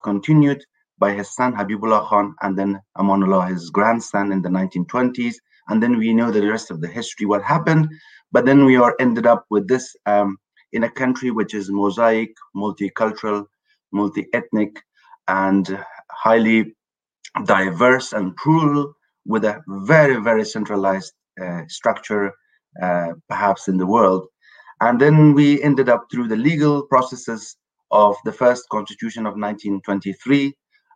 continued 0.04 0.64
by 1.00 1.12
his 1.14 1.34
son 1.34 1.54
Habibullah 1.54 2.08
Khan 2.08 2.36
and 2.42 2.58
then 2.58 2.80
Amanullah, 2.98 3.50
his 3.50 3.70
grandson 3.70 4.32
in 4.32 4.42
the 4.42 4.50
1920s. 4.50 5.36
And 5.70 5.82
then 5.82 5.98
we 5.98 6.14
know 6.14 6.30
the 6.30 6.48
rest 6.48 6.72
of 6.72 6.82
the 6.82 6.88
history, 6.88 7.26
what 7.26 7.42
happened. 7.42 7.90
But 8.32 8.46
then 8.46 8.66
we 8.66 8.76
are 8.76 8.96
ended 9.00 9.26
up 9.26 9.46
with 9.50 9.68
this 9.68 9.96
um, 10.06 10.38
in 10.74 10.84
a 10.84 10.92
country 10.92 11.32
which 11.32 11.54
is 11.54 11.70
mosaic, 11.72 12.34
multicultural, 12.56 13.46
multi-ethnic, 13.92 14.82
and 15.28 15.80
highly 16.12 16.76
diverse 17.46 18.14
and 18.14 18.36
plural, 18.36 18.94
with 19.26 19.46
a 19.46 19.62
very, 19.68 20.22
very 20.22 20.44
centralized 20.44 21.14
structure, 21.68 22.32
uh, 22.82 23.14
perhaps 23.30 23.68
in 23.68 23.78
the 23.78 23.86
world. 23.86 24.28
And 24.82 25.00
then 25.00 25.34
we 25.34 25.62
ended 25.62 25.90
up 25.90 26.08
through 26.12 26.28
the 26.28 26.36
legal 26.36 26.84
processes 26.88 27.56
of 27.92 28.16
the 28.26 28.32
first 28.32 28.68
constitution 28.70 29.26
of 29.26 29.34
1923, 29.34 30.54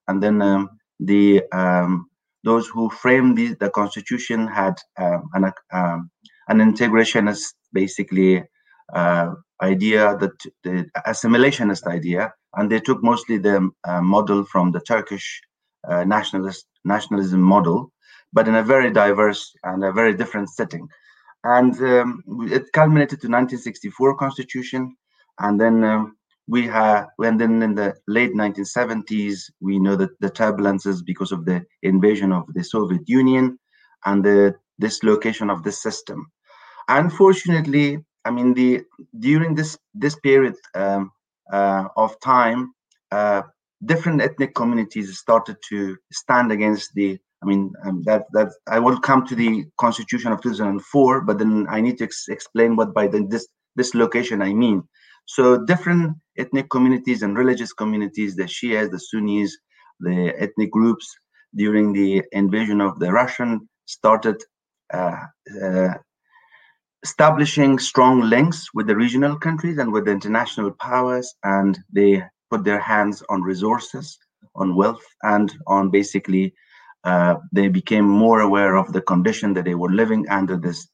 and 0.08 0.22
then 0.22 0.42
um, 0.42 0.70
the 1.00 1.44
um, 1.52 2.10
those 2.44 2.68
who 2.68 2.90
framed 2.90 3.38
the, 3.38 3.56
the 3.60 3.70
constitution 3.70 4.48
had 4.48 4.76
um, 4.98 5.24
an, 5.34 5.52
um, 5.72 6.10
an 6.48 6.60
integrationist 6.60 7.54
basically 7.74 8.44
uh, 8.94 9.34
idea, 9.62 10.18
that 10.18 10.32
the 10.64 10.86
assimilationist 11.06 11.88
idea, 11.88 12.34
and 12.56 12.72
they 12.72 12.80
took 12.80 13.04
mostly 13.04 13.38
the 13.38 13.70
uh, 13.84 14.02
model 14.02 14.44
from 14.46 14.72
the 14.72 14.80
Turkish 14.82 15.42
uh, 15.88 16.04
nationalist 16.04 16.66
nationalism 16.86 17.42
model, 17.42 17.92
but 18.38 18.48
in 18.48 18.54
a 18.54 18.70
very 18.76 18.92
diverse 18.92 19.42
and 19.64 19.84
a 19.84 19.92
very 19.92 20.14
different 20.14 20.48
setting. 20.60 20.88
And 21.44 21.74
um, 21.82 22.24
it 22.58 22.66
culminated 22.72 23.20
to 23.22 23.28
1964 23.28 24.16
constitution, 24.16 24.96
and 25.40 25.60
then 25.60 25.84
um, 25.84 26.18
we 26.48 26.68
have, 26.68 27.08
and 27.18 27.42
then 27.42 27.64
in 27.64 27.74
the 27.74 27.96
late 28.08 28.34
1970s, 28.36 29.50
we 29.60 29.80
know 29.80 29.96
that 29.96 30.12
the 30.20 30.30
turbulences 30.30 31.04
because 31.04 31.32
of 31.32 31.46
the 31.46 31.66
invasion 31.82 32.32
of 32.32 32.44
the 32.54 32.64
Soviet 32.64 33.02
Union 33.08 33.58
and 34.06 34.24
the 34.24 34.54
dislocation 34.80 35.50
of 35.50 35.64
the 35.64 35.72
system. 35.72 36.32
Unfortunately, 36.90 38.06
I 38.24 38.30
mean, 38.30 38.54
the 38.54 38.84
during 39.18 39.56
this 39.56 39.72
this 39.96 40.16
period 40.28 40.56
um, 40.76 41.12
uh, 41.52 41.86
of 42.04 42.20
time, 42.20 42.60
uh, 43.12 43.42
different 43.92 44.22
ethnic 44.22 44.54
communities 44.54 45.18
started 45.18 45.58
to 45.70 45.98
stand 46.12 46.52
against 46.52 46.94
the. 46.94 47.20
I 47.42 47.46
mean, 47.46 47.72
um, 47.86 48.02
that 48.04 48.26
that 48.34 48.50
I 48.68 48.80
will 48.80 49.00
come 49.00 49.26
to 49.28 49.36
the 49.36 49.66
Constitution 49.78 50.32
of 50.32 50.42
2004, 50.42 51.22
but 51.22 51.38
then 51.38 51.68
I 51.70 51.82
need 51.82 51.98
to 52.00 52.06
ex 52.06 52.26
explain 52.30 52.76
what 52.76 52.94
by 52.94 53.08
the, 53.08 53.24
this 53.76 53.94
location 53.94 54.42
I 54.42 54.54
mean. 54.54 54.84
So 55.26 55.64
different 55.66 56.18
ethnic 56.38 56.70
communities 56.70 57.22
and 57.22 57.38
religious 57.38 57.74
communities, 57.74 58.36
the 58.36 58.44
Shias, 58.44 58.90
the 58.90 59.00
Sunnis, 59.00 59.56
the 60.00 60.34
ethnic 60.38 60.72
groups 60.72 61.08
during 61.56 61.94
the 61.94 62.24
invasion 62.32 62.82
of 62.82 63.00
the 63.00 63.12
Russian 63.12 63.68
started 63.86 64.42
uh, 64.94 65.18
uh, 65.64 65.94
establishing 67.04 67.78
strong 67.78 68.22
links 68.22 68.74
with 68.74 68.88
the 68.88 68.96
regional 68.96 69.38
countries 69.38 69.78
and 69.78 69.92
with 69.92 70.06
the 70.06 70.12
international 70.12 70.72
powers, 70.72 71.34
and 71.44 71.78
they 71.92 72.24
put 72.50 72.64
their 72.64 72.80
hands 72.80 73.22
on 73.30 73.42
resources, 73.42 74.18
on 74.56 74.76
wealth, 74.76 75.04
and 75.24 75.54
on 75.68 75.90
basically 75.90 76.54
uh, 77.04 77.36
they 77.52 77.68
became 77.68 78.06
more 78.06 78.42
aware 78.42 78.76
of 78.76 78.92
the 78.94 79.02
condition 79.02 79.54
that 79.54 79.66
they 79.66 79.76
were 79.76 79.92
living 79.92 80.28
under 80.30 80.58
this 80.58 80.88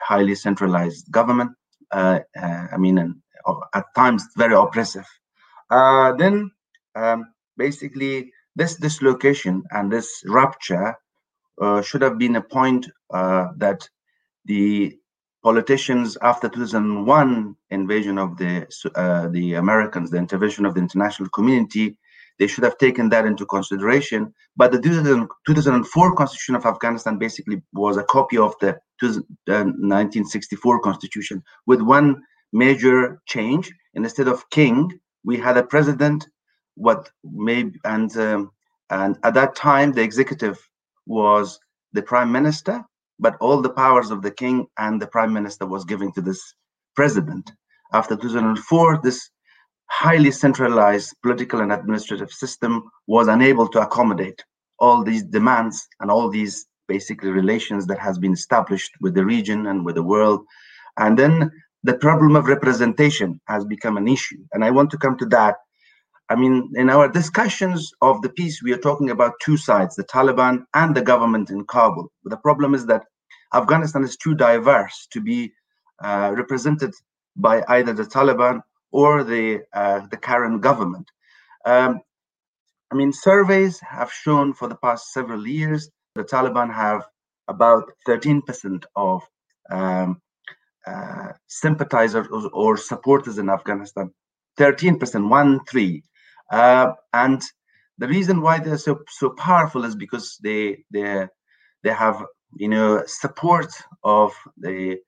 highly 0.00 0.34
centralized 0.34 1.10
government. 1.10 1.50
Uh, 1.90 2.20
uh, 2.40 2.66
I 2.72 2.76
mean, 2.76 2.98
and 2.98 3.16
at 3.74 3.84
times 3.94 4.26
very 4.36 4.54
oppressive. 4.54 5.06
Uh, 5.70 6.12
then 6.12 6.50
um, 6.94 7.32
basically 7.56 8.32
this 8.56 8.76
dislocation 8.76 9.62
and 9.70 9.92
this 9.92 10.22
rupture 10.26 10.96
uh, 11.60 11.82
should 11.82 12.02
have 12.02 12.18
been 12.18 12.36
a 12.36 12.42
point 12.42 12.86
uh, 13.12 13.48
that 13.56 13.88
the 14.44 14.96
politicians 15.42 16.16
after 16.22 16.48
2001 16.48 17.56
invasion 17.70 18.18
of 18.18 18.36
the 18.38 18.66
uh, 18.94 19.28
the 19.28 19.54
Americans, 19.54 20.10
the 20.10 20.16
intervention 20.16 20.64
of 20.64 20.74
the 20.74 20.80
international 20.80 21.28
community, 21.30 21.96
they 22.38 22.46
should 22.46 22.64
have 22.64 22.78
taken 22.78 23.08
that 23.10 23.26
into 23.26 23.46
consideration. 23.46 24.32
But 24.56 24.72
the 24.72 24.80
2004 24.80 26.14
constitution 26.16 26.54
of 26.54 26.66
Afghanistan 26.66 27.18
basically 27.18 27.62
was 27.72 27.96
a 27.96 28.04
copy 28.04 28.38
of 28.38 28.54
the 28.60 28.78
1964 29.00 30.76
uh, 30.76 30.80
constitution 30.80 31.42
with 31.66 31.80
one 31.80 32.22
major 32.52 33.20
change. 33.26 33.72
Instead 33.94 34.28
of 34.28 34.48
king, 34.50 34.98
we 35.24 35.36
had 35.36 35.56
a 35.56 35.62
president. 35.62 36.26
What 36.76 37.10
may 37.22 37.70
and 37.84 38.16
um, 38.16 38.50
and 38.90 39.16
at 39.22 39.34
that 39.34 39.54
time 39.54 39.92
the 39.92 40.02
executive 40.02 40.58
was 41.06 41.58
the 41.92 42.02
prime 42.02 42.32
minister, 42.32 42.84
but 43.20 43.36
all 43.40 43.62
the 43.62 43.70
powers 43.70 44.10
of 44.10 44.22
the 44.22 44.30
king 44.30 44.66
and 44.78 45.00
the 45.00 45.06
prime 45.06 45.32
minister 45.32 45.66
was 45.66 45.84
given 45.84 46.12
to 46.12 46.20
this 46.20 46.54
president. 46.96 47.52
After 47.92 48.16
2004, 48.16 49.00
this 49.04 49.30
highly 49.86 50.30
centralized 50.30 51.14
political 51.22 51.60
and 51.60 51.72
administrative 51.72 52.30
system 52.30 52.90
was 53.06 53.28
unable 53.28 53.68
to 53.68 53.80
accommodate 53.80 54.42
all 54.78 55.02
these 55.02 55.22
demands 55.22 55.86
and 56.00 56.10
all 56.10 56.28
these 56.28 56.66
basically 56.88 57.30
relations 57.30 57.86
that 57.86 57.98
has 57.98 58.18
been 58.18 58.32
established 58.32 58.92
with 59.00 59.14
the 59.14 59.24
region 59.24 59.66
and 59.66 59.84
with 59.84 59.94
the 59.94 60.02
world. 60.02 60.44
And 60.98 61.18
then 61.18 61.50
the 61.82 61.94
problem 61.94 62.36
of 62.36 62.46
representation 62.46 63.40
has 63.46 63.64
become 63.64 63.96
an 63.96 64.08
issue. 64.08 64.42
And 64.52 64.64
I 64.64 64.70
want 64.70 64.90
to 64.90 64.98
come 64.98 65.16
to 65.18 65.26
that. 65.26 65.56
I 66.30 66.36
mean, 66.36 66.72
in 66.74 66.88
our 66.88 67.08
discussions 67.08 67.92
of 68.00 68.22
the 68.22 68.30
peace, 68.30 68.62
we 68.62 68.72
are 68.72 68.78
talking 68.78 69.10
about 69.10 69.34
two 69.42 69.56
sides, 69.56 69.94
the 69.94 70.04
Taliban 70.04 70.64
and 70.74 70.94
the 70.94 71.02
government 71.02 71.50
in 71.50 71.64
Kabul. 71.66 72.10
But 72.22 72.30
the 72.30 72.38
problem 72.38 72.74
is 72.74 72.86
that 72.86 73.04
Afghanistan 73.54 74.02
is 74.02 74.16
too 74.16 74.34
diverse 74.34 75.06
to 75.12 75.20
be 75.20 75.52
uh, 76.02 76.32
represented 76.34 76.92
by 77.36 77.62
either 77.68 77.92
the 77.92 78.04
Taliban 78.04 78.62
or 78.94 79.24
the, 79.24 79.60
uh, 79.72 80.06
the 80.12 80.16
current 80.16 80.60
government. 80.60 81.10
Um, 81.66 82.00
I 82.92 82.94
mean, 82.94 83.12
surveys 83.12 83.80
have 83.80 84.12
shown 84.12 84.54
for 84.54 84.68
the 84.68 84.76
past 84.76 85.12
several 85.12 85.44
years 85.48 85.90
the 86.14 86.22
Taliban 86.22 86.72
have 86.72 87.02
about 87.48 87.90
13% 88.06 88.84
of 88.94 89.22
um, 89.72 90.22
uh, 90.86 91.32
sympathizers 91.48 92.28
or, 92.30 92.48
or, 92.52 92.76
supporters 92.76 93.38
in 93.38 93.48
Afghanistan, 93.50 94.12
13%, 94.60 95.28
one 95.28 95.58
three. 95.64 96.04
Uh, 96.52 96.92
and 97.12 97.42
the 97.98 98.06
reason 98.06 98.40
why 98.42 98.60
they're 98.60 98.78
so 98.78 99.00
so 99.08 99.30
powerful 99.30 99.84
is 99.84 99.96
because 99.96 100.38
they 100.42 100.84
they 100.92 101.26
they 101.82 101.92
have 101.92 102.22
you 102.56 102.68
know 102.68 103.02
support 103.06 103.72
of 104.04 104.32
the 104.58 104.98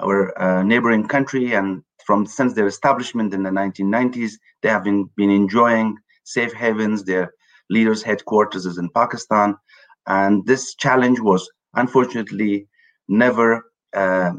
our 0.00 0.36
uh, 0.40 0.62
neighboring 0.62 1.06
country 1.06 1.54
and 1.54 1.82
from 2.06 2.26
since 2.26 2.54
their 2.54 2.66
establishment 2.66 3.32
in 3.32 3.42
the 3.42 3.50
1990s 3.50 4.32
they 4.62 4.68
have 4.68 4.84
been 4.84 5.08
been 5.16 5.30
enjoying 5.30 5.96
safe 6.24 6.52
havens 6.52 7.04
their 7.04 7.32
leaders 7.70 8.02
headquarters 8.02 8.66
is 8.66 8.78
in 8.78 8.88
pakistan 8.90 9.56
and 10.06 10.46
this 10.46 10.74
challenge 10.74 11.20
was 11.20 11.48
unfortunately 11.74 12.66
never 13.08 13.70
uh, 13.94 14.32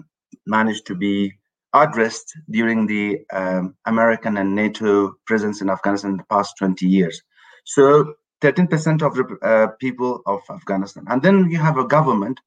managed 0.45 0.85
to 0.87 0.95
be 0.95 1.33
addressed 1.73 2.33
during 2.49 2.87
the 2.87 3.19
um, 3.33 3.75
American 3.85 4.37
and 4.37 4.55
NATO 4.55 5.13
presence 5.25 5.61
in 5.61 5.69
Afghanistan 5.69 6.11
in 6.11 6.17
the 6.17 6.23
past 6.29 6.55
20 6.57 6.85
years. 6.85 7.21
So 7.65 8.13
13% 8.41 9.01
of 9.01 9.15
the 9.15 9.37
uh, 9.41 9.67
people 9.79 10.21
of 10.25 10.41
Afghanistan. 10.49 11.05
And 11.09 11.21
then 11.21 11.49
you 11.49 11.57
have 11.57 11.77
a 11.77 11.87
government 11.87 12.39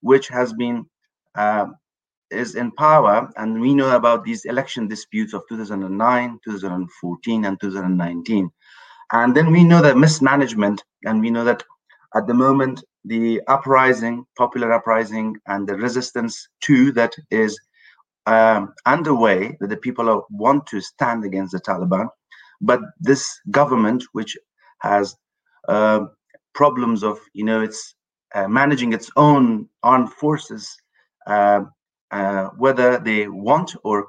which 0.00 0.28
has 0.28 0.52
been 0.52 0.86
uh, 1.34 1.66
is 2.32 2.54
in 2.54 2.72
power, 2.72 3.30
and 3.36 3.60
we 3.60 3.74
know 3.74 3.94
about 3.94 4.24
these 4.24 4.44
election 4.44 4.88
disputes 4.88 5.34
of 5.34 5.42
2009, 5.48 6.40
2014, 6.44 7.44
and 7.44 7.60
2019. 7.60 8.50
And 9.12 9.36
then 9.36 9.52
we 9.52 9.62
know 9.62 9.82
that 9.82 9.96
mismanagement, 9.96 10.82
and 11.04 11.20
we 11.20 11.30
know 11.30 11.44
that 11.44 11.62
at 12.14 12.26
the 12.26 12.34
moment 12.34 12.82
the 13.04 13.40
uprising, 13.48 14.24
popular 14.36 14.72
uprising, 14.72 15.36
and 15.46 15.68
the 15.68 15.74
resistance 15.74 16.48
to 16.62 16.92
that 16.92 17.14
is 17.30 17.58
um, 18.26 18.72
underway, 18.86 19.56
that 19.60 19.68
the 19.68 19.76
people 19.76 20.24
want 20.30 20.66
to 20.68 20.80
stand 20.80 21.24
against 21.24 21.52
the 21.52 21.60
Taliban. 21.60 22.08
But 22.60 22.80
this 23.00 23.28
government, 23.50 24.04
which 24.12 24.36
has 24.80 25.16
uh, 25.68 26.06
problems 26.54 27.02
of, 27.02 27.18
you 27.32 27.44
know, 27.44 27.60
it's 27.60 27.94
uh, 28.34 28.48
managing 28.48 28.92
its 28.92 29.10
own 29.16 29.68
armed 29.82 30.12
forces, 30.12 30.76
uh, 31.26 31.62
uh 32.12 32.48
whether 32.56 32.98
they 32.98 33.26
want 33.28 33.74
or 33.84 34.08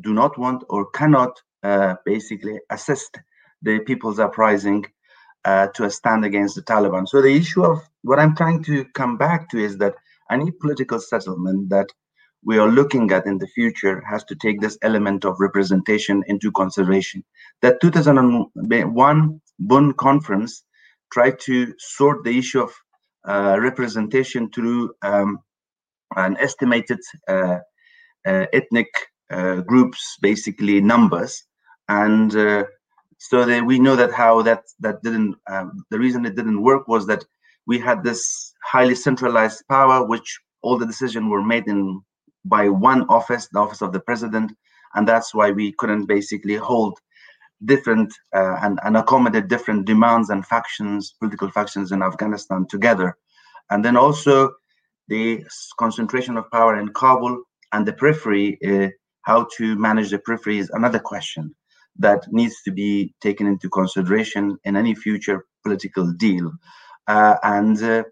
do 0.00 0.12
not 0.12 0.38
want 0.38 0.64
or 0.68 0.90
cannot 0.90 1.40
uh, 1.62 1.94
basically 2.04 2.58
assist 2.70 3.18
the 3.62 3.78
people's 3.80 4.18
uprising 4.18 4.84
uh, 5.44 5.68
to 5.68 5.90
stand 5.90 6.24
against 6.24 6.54
the 6.54 6.62
Taliban. 6.62 7.08
So 7.08 7.20
the 7.22 7.34
issue 7.34 7.64
of 7.64 7.78
what 8.02 8.18
I'm 8.18 8.36
trying 8.36 8.62
to 8.64 8.84
come 8.94 9.16
back 9.16 9.48
to 9.50 9.58
is 9.58 9.78
that 9.78 9.94
any 10.30 10.50
political 10.50 11.00
settlement 11.00 11.68
that 11.70 11.88
we 12.44 12.58
are 12.58 12.68
looking 12.68 13.12
at 13.12 13.26
in 13.26 13.38
the 13.38 13.46
future 13.46 14.02
has 14.08 14.24
to 14.24 14.34
take 14.34 14.60
this 14.60 14.76
element 14.82 15.24
of 15.24 15.38
representation 15.38 16.22
into 16.26 16.50
consideration. 16.50 17.24
That 17.60 17.80
2001 17.80 19.40
Bonn 19.60 19.92
conference 19.92 20.64
tried 21.12 21.38
to 21.40 21.72
sort 21.78 22.24
the 22.24 22.36
issue 22.36 22.62
of 22.62 22.72
uh, 23.28 23.58
representation 23.60 24.50
through 24.50 24.92
um, 25.02 25.38
an 26.16 26.36
estimated 26.38 26.98
uh, 27.28 27.58
uh, 28.26 28.46
ethnic 28.52 28.88
uh, 29.30 29.56
groups, 29.62 30.18
basically 30.20 30.80
numbers, 30.80 31.42
and 31.88 32.32
so 33.18 33.44
that 33.44 33.64
we 33.64 33.78
know 33.78 33.94
that 33.94 34.12
how 34.12 34.42
that 34.42 34.64
that 34.80 35.02
didn't 35.02 35.36
um, 35.48 35.84
the 35.90 35.98
reason 35.98 36.26
it 36.26 36.34
didn't 36.34 36.62
work 36.62 36.88
was 36.88 37.06
that 37.06 37.24
we 37.66 37.78
had 37.78 38.02
this 38.02 38.52
highly 38.64 38.94
centralized 38.94 39.62
power 39.68 40.04
which 40.04 40.40
all 40.62 40.78
the 40.78 40.86
decisions 40.86 41.28
were 41.28 41.42
made 41.42 41.66
in 41.68 42.02
by 42.44 42.68
one 42.68 43.02
office 43.08 43.48
the 43.52 43.58
office 43.58 43.82
of 43.82 43.92
the 43.92 44.00
president. 44.00 44.52
And 44.94 45.06
that's 45.08 45.34
why 45.34 45.50
we 45.50 45.72
couldn't 45.72 46.06
basically 46.06 46.56
hold 46.56 46.98
different 47.64 48.12
uh, 48.34 48.56
and, 48.62 48.78
and 48.84 48.96
accommodate 48.96 49.48
different 49.48 49.86
demands 49.86 50.30
and 50.30 50.44
factions 50.44 51.14
political 51.20 51.48
factions 51.48 51.92
in 51.92 52.02
afghanistan 52.02 52.66
together. 52.68 53.16
And 53.70 53.84
then 53.84 53.96
also 53.96 54.50
the 55.12 55.44
concentration 55.78 56.38
of 56.38 56.50
power 56.50 56.74
in 56.80 56.88
kabul 57.00 57.34
and 57.72 57.86
the 57.86 57.92
periphery 57.92 58.58
uh, 58.70 58.88
how 59.22 59.46
to 59.56 59.76
manage 59.76 60.10
the 60.10 60.18
periphery 60.18 60.58
is 60.58 60.70
another 60.70 60.98
question 60.98 61.54
that 61.98 62.20
needs 62.30 62.56
to 62.62 62.70
be 62.70 63.14
taken 63.20 63.46
into 63.46 63.68
consideration 63.68 64.56
in 64.64 64.76
any 64.76 64.94
future 64.94 65.44
political 65.62 66.10
deal. 66.12 66.50
Uh, 67.06 67.36
and 67.42 67.82
uh, 67.82 68.02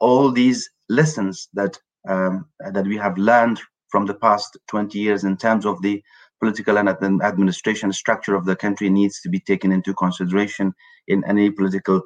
all 0.00 0.30
these 0.30 0.70
lessons 0.88 1.48
that 1.54 1.78
um, 2.08 2.46
that 2.72 2.86
we 2.86 2.96
have 2.96 3.16
learned 3.18 3.60
from 3.88 4.06
the 4.06 4.14
past 4.26 4.58
20 4.68 4.98
years 4.98 5.24
in 5.24 5.36
terms 5.36 5.64
of 5.66 5.80
the 5.82 6.02
political 6.42 6.78
and 6.78 6.88
administration 7.22 7.92
structure 7.92 8.34
of 8.34 8.44
the 8.46 8.56
country 8.56 8.88
needs 8.88 9.20
to 9.20 9.28
be 9.28 9.40
taken 9.40 9.72
into 9.72 9.92
consideration 9.94 10.72
in 11.08 11.22
any 11.26 11.50
political 11.50 12.00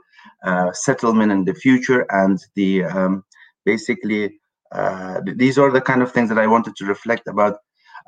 uh, 0.44 0.72
settlement 0.72 1.30
in 1.30 1.44
the 1.44 1.54
future. 1.54 2.06
And 2.10 2.38
the 2.56 2.84
um, 2.84 3.24
basically 3.64 4.40
uh, 4.74 5.20
these 5.24 5.58
are 5.58 5.70
the 5.70 5.80
kind 5.80 6.02
of 6.02 6.12
things 6.12 6.28
that 6.28 6.38
I 6.38 6.46
wanted 6.46 6.76
to 6.76 6.84
reflect 6.84 7.28
about 7.28 7.56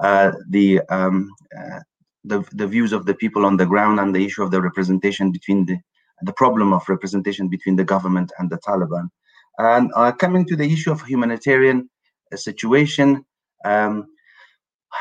uh, 0.01 0.33
the, 0.51 0.81
um, 0.91 1.31
uh, 1.57 1.81
the 2.25 2.45
the 2.53 2.67
views 2.67 2.93
of 2.93 3.07
the 3.07 3.15
people 3.15 3.47
on 3.47 3.57
the 3.57 3.67
ground 3.67 4.01
and 4.01 4.15
the 4.15 4.25
issue 4.25 4.43
of 4.43 4.51
the 4.51 4.61
representation 4.61 5.31
between 5.31 5.65
the 5.65 5.79
the 6.23 6.33
problem 6.33 6.73
of 6.73 6.89
representation 6.89 7.49
between 7.49 7.77
the 7.77 7.85
government 7.85 8.33
and 8.39 8.51
the 8.51 8.59
Taliban. 8.59 9.09
And 9.59 9.91
uh, 9.95 10.13
coming 10.13 10.47
to 10.47 10.57
the 10.57 10.65
issue 10.65 10.91
of 10.91 11.03
humanitarian 11.03 11.89
uh, 12.33 12.37
situation, 12.37 13.25
um, 13.65 14.07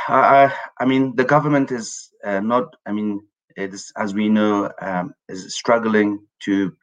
I, 0.08 0.54
I, 0.80 0.86
mean, 0.86 1.16
the 1.16 1.24
government 1.24 1.72
is 1.72 2.10
uh, 2.24 2.40
not, 2.40 2.76
I 2.86 2.92
mean, 2.92 3.22
it 3.56 3.74
is, 3.74 3.92
as 3.98 4.14
we 4.14 4.30
know, 4.30 4.72
um, 4.82 5.14
is 5.30 5.56
struggling 5.56 6.20
to 6.44 6.74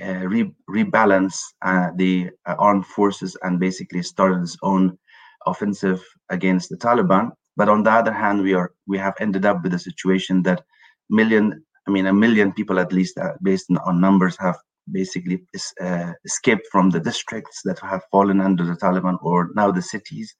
re 0.00 0.52
rebalance 0.68 1.40
uh, 1.62 1.90
the 1.96 2.30
uh, 2.46 2.54
armed 2.58 2.86
forces 2.86 3.36
and 3.42 3.60
basically 3.60 4.02
started 4.02 4.42
its 4.42 4.56
own 4.62 4.98
offensive 5.46 6.02
against 6.30 6.68
the 6.68 6.76
Taliban. 6.76 7.30
But 7.56 7.68
on 7.68 7.82
the 7.82 7.90
other 7.90 8.12
hand, 8.12 8.42
we 8.42 8.54
are 8.54 8.72
we 8.86 8.98
have 8.98 9.14
ended 9.20 9.44
up 9.44 9.62
with 9.62 9.74
a 9.74 9.78
situation 9.78 10.42
that 10.44 10.62
million, 11.10 11.64
I 11.86 11.90
mean, 11.90 12.06
a 12.06 12.12
million 12.12 12.52
people 12.52 12.78
at 12.78 12.92
least, 12.92 13.18
based 13.42 13.66
on 13.84 14.00
numbers, 14.00 14.36
have 14.38 14.56
basically 14.92 15.42
uh, 15.80 16.12
escaped 16.24 16.66
from 16.72 16.90
the 16.90 17.00
districts 17.00 17.60
that 17.64 17.78
have 17.80 18.02
fallen 18.10 18.40
under 18.40 18.64
the 18.64 18.76
Taliban 18.76 19.18
or 19.22 19.50
now 19.54 19.70
the 19.70 19.82
cities, 19.82 20.34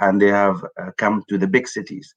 and 0.00 0.20
they 0.20 0.28
have 0.28 0.64
uh, 0.80 0.90
come 0.98 1.22
to 1.28 1.38
the 1.38 1.46
big 1.46 1.68
cities. 1.68 2.14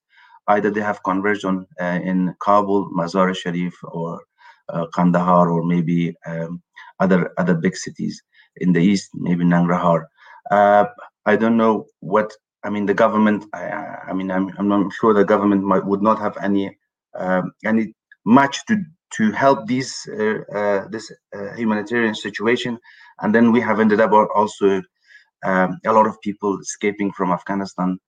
Either 0.47 0.71
they 0.71 0.81
have 0.81 1.03
converged 1.03 1.45
on 1.45 1.67
uh, 1.79 1.99
in 2.03 2.33
Kabul, 2.41 2.89
Mazar-e 2.91 3.35
Sharif, 3.35 3.75
or 3.83 4.15
uh, 4.15 4.19
Kandahar, 4.93 5.49
or 5.49 5.63
maybe 5.65 6.15
um, 6.25 6.61
other 6.99 7.31
other 7.37 7.55
big 7.55 7.75
cities 7.75 8.21
in 8.57 8.73
the 8.73 8.81
east, 8.81 9.09
maybe 9.13 9.43
Nangarhar. 9.43 10.05
Uh, 10.51 10.85
I 11.25 11.35
don't 11.35 11.57
know 11.57 11.85
what 11.99 12.31
I 12.63 12.69
mean. 12.69 12.85
The 12.85 12.93
government. 12.93 13.45
I, 13.53 13.63
I 14.09 14.13
mean, 14.13 14.31
I'm, 14.31 14.49
I'm 14.57 14.89
sure 14.91 15.13
the 15.13 15.25
government 15.25 15.63
might, 15.63 15.85
would 15.85 16.01
not 16.01 16.19
have 16.19 16.35
any 16.41 16.77
um, 17.15 17.51
any 17.65 17.93
much 18.25 18.65
to 18.67 18.83
to 19.17 19.31
help 19.31 19.67
these 19.67 20.07
uh, 20.07 20.39
uh, 20.53 20.87
this 20.89 21.11
uh, 21.35 21.53
humanitarian 21.55 22.15
situation. 22.15 22.77
And 23.21 23.33
then 23.33 23.51
we 23.51 23.61
have 23.61 23.79
ended 23.79 23.99
up 23.99 24.11
also 24.11 24.81
um, 25.43 25.79
a 25.85 25.93
lot 25.93 26.07
of 26.07 26.19
people 26.21 26.59
escaping 26.59 27.11
from 27.11 27.31
Afghanistan 27.31 27.99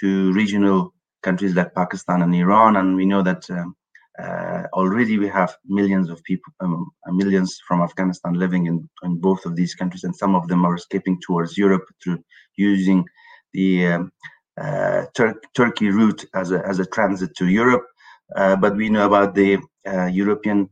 to 0.00 0.32
regional 0.32 0.92
countries 1.22 1.54
like 1.54 1.74
Pakistan 1.74 2.22
and 2.22 2.34
Iran. 2.34 2.76
And 2.76 2.96
we 2.96 3.04
know 3.04 3.22
that 3.22 3.48
um, 3.50 3.74
uh, 4.20 4.66
already 4.72 5.18
we 5.18 5.28
have 5.28 5.56
millions 5.66 6.10
of 6.10 6.22
people, 6.24 6.52
um, 6.60 6.90
millions 7.06 7.60
from 7.66 7.80
Afghanistan 7.80 8.34
living 8.34 8.66
in, 8.66 8.88
in 9.02 9.16
both 9.16 9.44
of 9.46 9.56
these 9.56 9.74
countries, 9.74 10.04
and 10.04 10.14
some 10.14 10.34
of 10.34 10.46
them 10.48 10.64
are 10.64 10.74
escaping 10.74 11.18
towards 11.20 11.56
Europe 11.56 11.86
through 12.02 12.22
using 12.56 13.04
the 13.52 13.86
um, 13.86 14.12
uh, 14.60 15.04
Tur 15.14 15.40
Turkey 15.54 15.88
route 15.88 16.24
as 16.34 16.50
a, 16.50 16.66
as 16.66 16.78
a 16.78 16.86
transit 16.86 17.34
to 17.36 17.48
Europe. 17.48 17.86
Uh, 18.36 18.56
but 18.56 18.76
we 18.76 18.88
know 18.88 19.06
about 19.06 19.34
the 19.34 19.58
uh, 19.86 20.06
European 20.06 20.68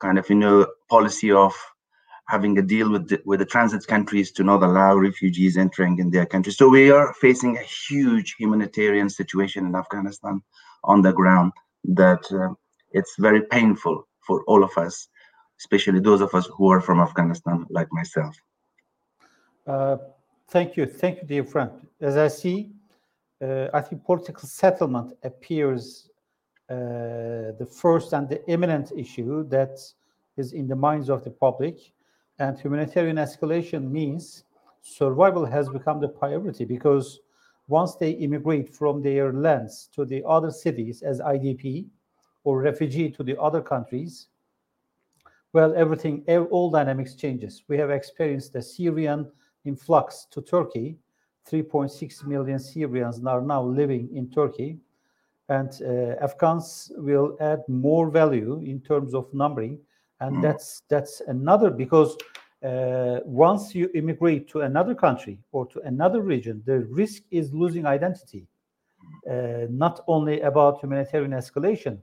kind 0.00 0.18
of 0.18 0.28
you 0.28 0.36
know 0.36 0.66
policy 0.90 1.30
of 1.30 1.54
having 2.28 2.58
a 2.58 2.62
deal 2.62 2.90
with 2.90 3.08
the, 3.08 3.20
with 3.24 3.38
the 3.40 3.46
transit 3.46 3.86
countries 3.86 4.32
to 4.32 4.44
not 4.44 4.62
allow 4.62 4.94
refugees 4.94 5.56
entering 5.56 5.98
in 5.98 6.10
their 6.10 6.26
country. 6.26 6.52
So 6.52 6.68
we 6.68 6.90
are 6.90 7.14
facing 7.14 7.56
a 7.56 7.62
huge 7.62 8.34
humanitarian 8.38 9.08
situation 9.08 9.64
in 9.66 9.74
Afghanistan 9.74 10.42
on 10.84 11.00
the 11.00 11.12
ground 11.12 11.52
that 11.84 12.22
uh, 12.30 12.54
it's 12.92 13.14
very 13.18 13.42
painful 13.42 14.06
for 14.20 14.42
all 14.44 14.62
of 14.62 14.76
us, 14.76 15.08
especially 15.58 16.00
those 16.00 16.20
of 16.20 16.34
us 16.34 16.46
who 16.46 16.70
are 16.70 16.80
from 16.80 17.00
Afghanistan, 17.00 17.66
like 17.70 17.88
myself. 17.92 18.36
Uh, 19.66 19.96
thank 20.48 20.76
you, 20.76 20.86
thank 20.86 21.20
you, 21.20 21.26
dear 21.26 21.44
friend. 21.44 21.70
As 22.00 22.16
I 22.16 22.28
see, 22.28 22.70
uh, 23.40 23.68
I 23.72 23.80
think 23.80 24.04
political 24.04 24.48
settlement 24.48 25.12
appears 25.22 26.10
uh, 26.70 26.74
the 27.58 27.68
first 27.70 28.12
and 28.12 28.28
the 28.28 28.46
imminent 28.50 28.92
issue 28.96 29.46
that 29.48 29.78
is 30.36 30.52
in 30.52 30.66
the 30.66 30.76
minds 30.76 31.08
of 31.08 31.24
the 31.24 31.30
public. 31.30 31.92
And 32.38 32.58
humanitarian 32.58 33.16
escalation 33.16 33.90
means 33.90 34.44
survival 34.82 35.44
has 35.44 35.68
become 35.68 36.00
the 36.00 36.08
priority 36.08 36.64
because 36.64 37.20
once 37.66 37.96
they 37.96 38.12
immigrate 38.12 38.74
from 38.74 39.02
their 39.02 39.32
lands 39.32 39.88
to 39.94 40.04
the 40.04 40.22
other 40.26 40.50
cities 40.50 41.02
as 41.02 41.20
IDP 41.20 41.86
or 42.48 42.62
refugee 42.62 43.10
to 43.10 43.22
the 43.22 43.38
other 43.38 43.60
countries, 43.60 44.28
well, 45.52 45.74
everything, 45.76 46.24
all 46.50 46.70
dynamics 46.70 47.14
changes. 47.14 47.62
We 47.68 47.76
have 47.76 47.90
experienced 47.90 48.54
the 48.54 48.62
Syrian 48.62 49.30
influx 49.66 50.26
to 50.30 50.40
Turkey. 50.40 50.96
3.6 51.50 52.24
million 52.24 52.58
Syrians 52.58 53.22
are 53.24 53.42
now 53.42 53.62
living 53.62 54.08
in 54.14 54.30
Turkey 54.30 54.78
and 55.48 55.70
uh, 55.82 56.24
Afghans 56.24 56.92
will 56.96 57.36
add 57.40 57.60
more 57.68 58.10
value 58.10 58.62
in 58.64 58.80
terms 58.80 59.14
of 59.14 59.32
numbering, 59.32 59.78
and 60.20 60.36
mm. 60.36 60.42
that's 60.42 60.82
that's 60.88 61.22
another 61.26 61.70
because 61.70 62.16
uh, 62.64 63.20
once 63.24 63.74
you 63.74 63.90
immigrate 63.94 64.48
to 64.50 64.60
another 64.62 64.94
country 64.94 65.38
or 65.52 65.66
to 65.66 65.80
another 65.80 66.20
region, 66.20 66.62
the 66.66 66.80
risk 66.90 67.22
is 67.30 67.52
losing 67.52 67.86
identity. 67.86 68.46
Uh, 69.30 69.66
not 69.70 70.04
only 70.06 70.40
about 70.42 70.80
humanitarian 70.80 71.32
escalation, 71.32 71.98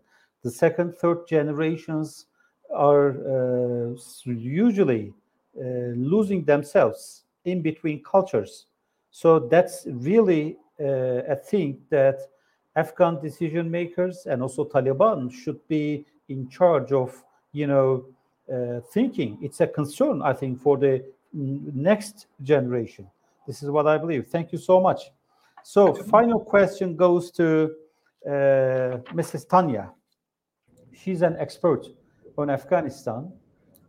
the 0.46 0.52
second, 0.52 0.96
third 0.96 1.28
generations 1.28 2.28
are 2.72 3.10
uh, 3.34 3.96
usually 4.26 5.12
uh, 5.60 5.64
losing 5.96 6.46
themselves 6.46 7.24
in 7.46 7.64
between 7.64 8.04
cultures. 8.04 8.68
So 9.10 9.39
that's 9.39 9.88
really 9.88 10.58
uh, 10.80 11.34
a 11.34 11.36
thing 11.36 11.80
that 11.89 12.20
Afghan 12.76 13.20
decision 13.20 13.72
makers 13.72 14.28
and 14.28 14.43
also 14.43 14.66
Taliban 14.66 15.34
should 15.34 15.68
be 15.68 16.06
in 16.30 16.48
charge 16.48 16.91
of, 16.91 17.24
you 17.52 17.66
know, 17.66 18.06
uh, 18.54 18.82
thinking. 18.93 19.39
It's 19.41 19.62
a 19.62 19.68
concern, 19.68 20.22
I 20.22 20.34
think, 20.34 20.62
for 20.62 20.78
the 20.78 21.04
next 21.34 22.28
generation. 22.43 23.10
This 23.48 23.64
is 23.64 23.72
what 23.72 23.88
I 23.88 23.98
believe. 23.98 24.28
Thank 24.28 24.52
you 24.52 24.60
so 24.60 24.80
much. 24.80 25.12
So, 25.64 25.91
final 25.96 26.39
question 26.39 26.96
goes 26.96 27.32
to 27.32 27.74
uh, 28.28 29.02
Mrs. 29.20 29.50
Tanya. 29.50 29.91
She's 30.96 31.22
an 31.22 31.36
expert 31.38 31.88
on 32.38 32.50
Afghanistan. 32.50 33.32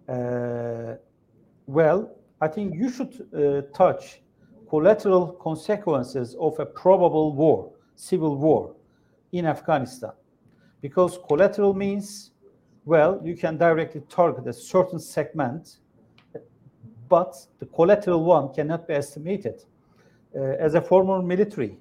Uh, 0.08 0.94
well, 1.66 2.10
I 2.40 2.48
think 2.48 2.74
you 2.74 2.90
should 2.90 3.26
uh, 3.34 3.62
touch 3.76 4.20
collateral 4.68 5.28
consequences 5.32 6.36
of 6.40 6.58
a 6.58 6.66
probable 6.66 7.32
war, 7.32 7.72
civil 7.94 8.36
war 8.36 8.74
in 9.32 9.46
Afghanistan. 9.46 10.12
Because 10.80 11.18
collateral 11.28 11.74
means, 11.74 12.32
well, 12.84 13.20
you 13.24 13.36
can 13.36 13.56
directly 13.56 14.02
target 14.08 14.46
a 14.46 14.52
certain 14.52 14.98
segment, 14.98 15.78
but 17.08 17.34
the 17.58 17.66
collateral 17.66 18.24
one 18.24 18.52
cannot 18.52 18.86
be 18.86 18.94
estimated. 18.94 19.64
Uh, 20.34 20.40
as 20.58 20.74
a 20.74 20.82
former 20.82 21.22
military, 21.22 21.78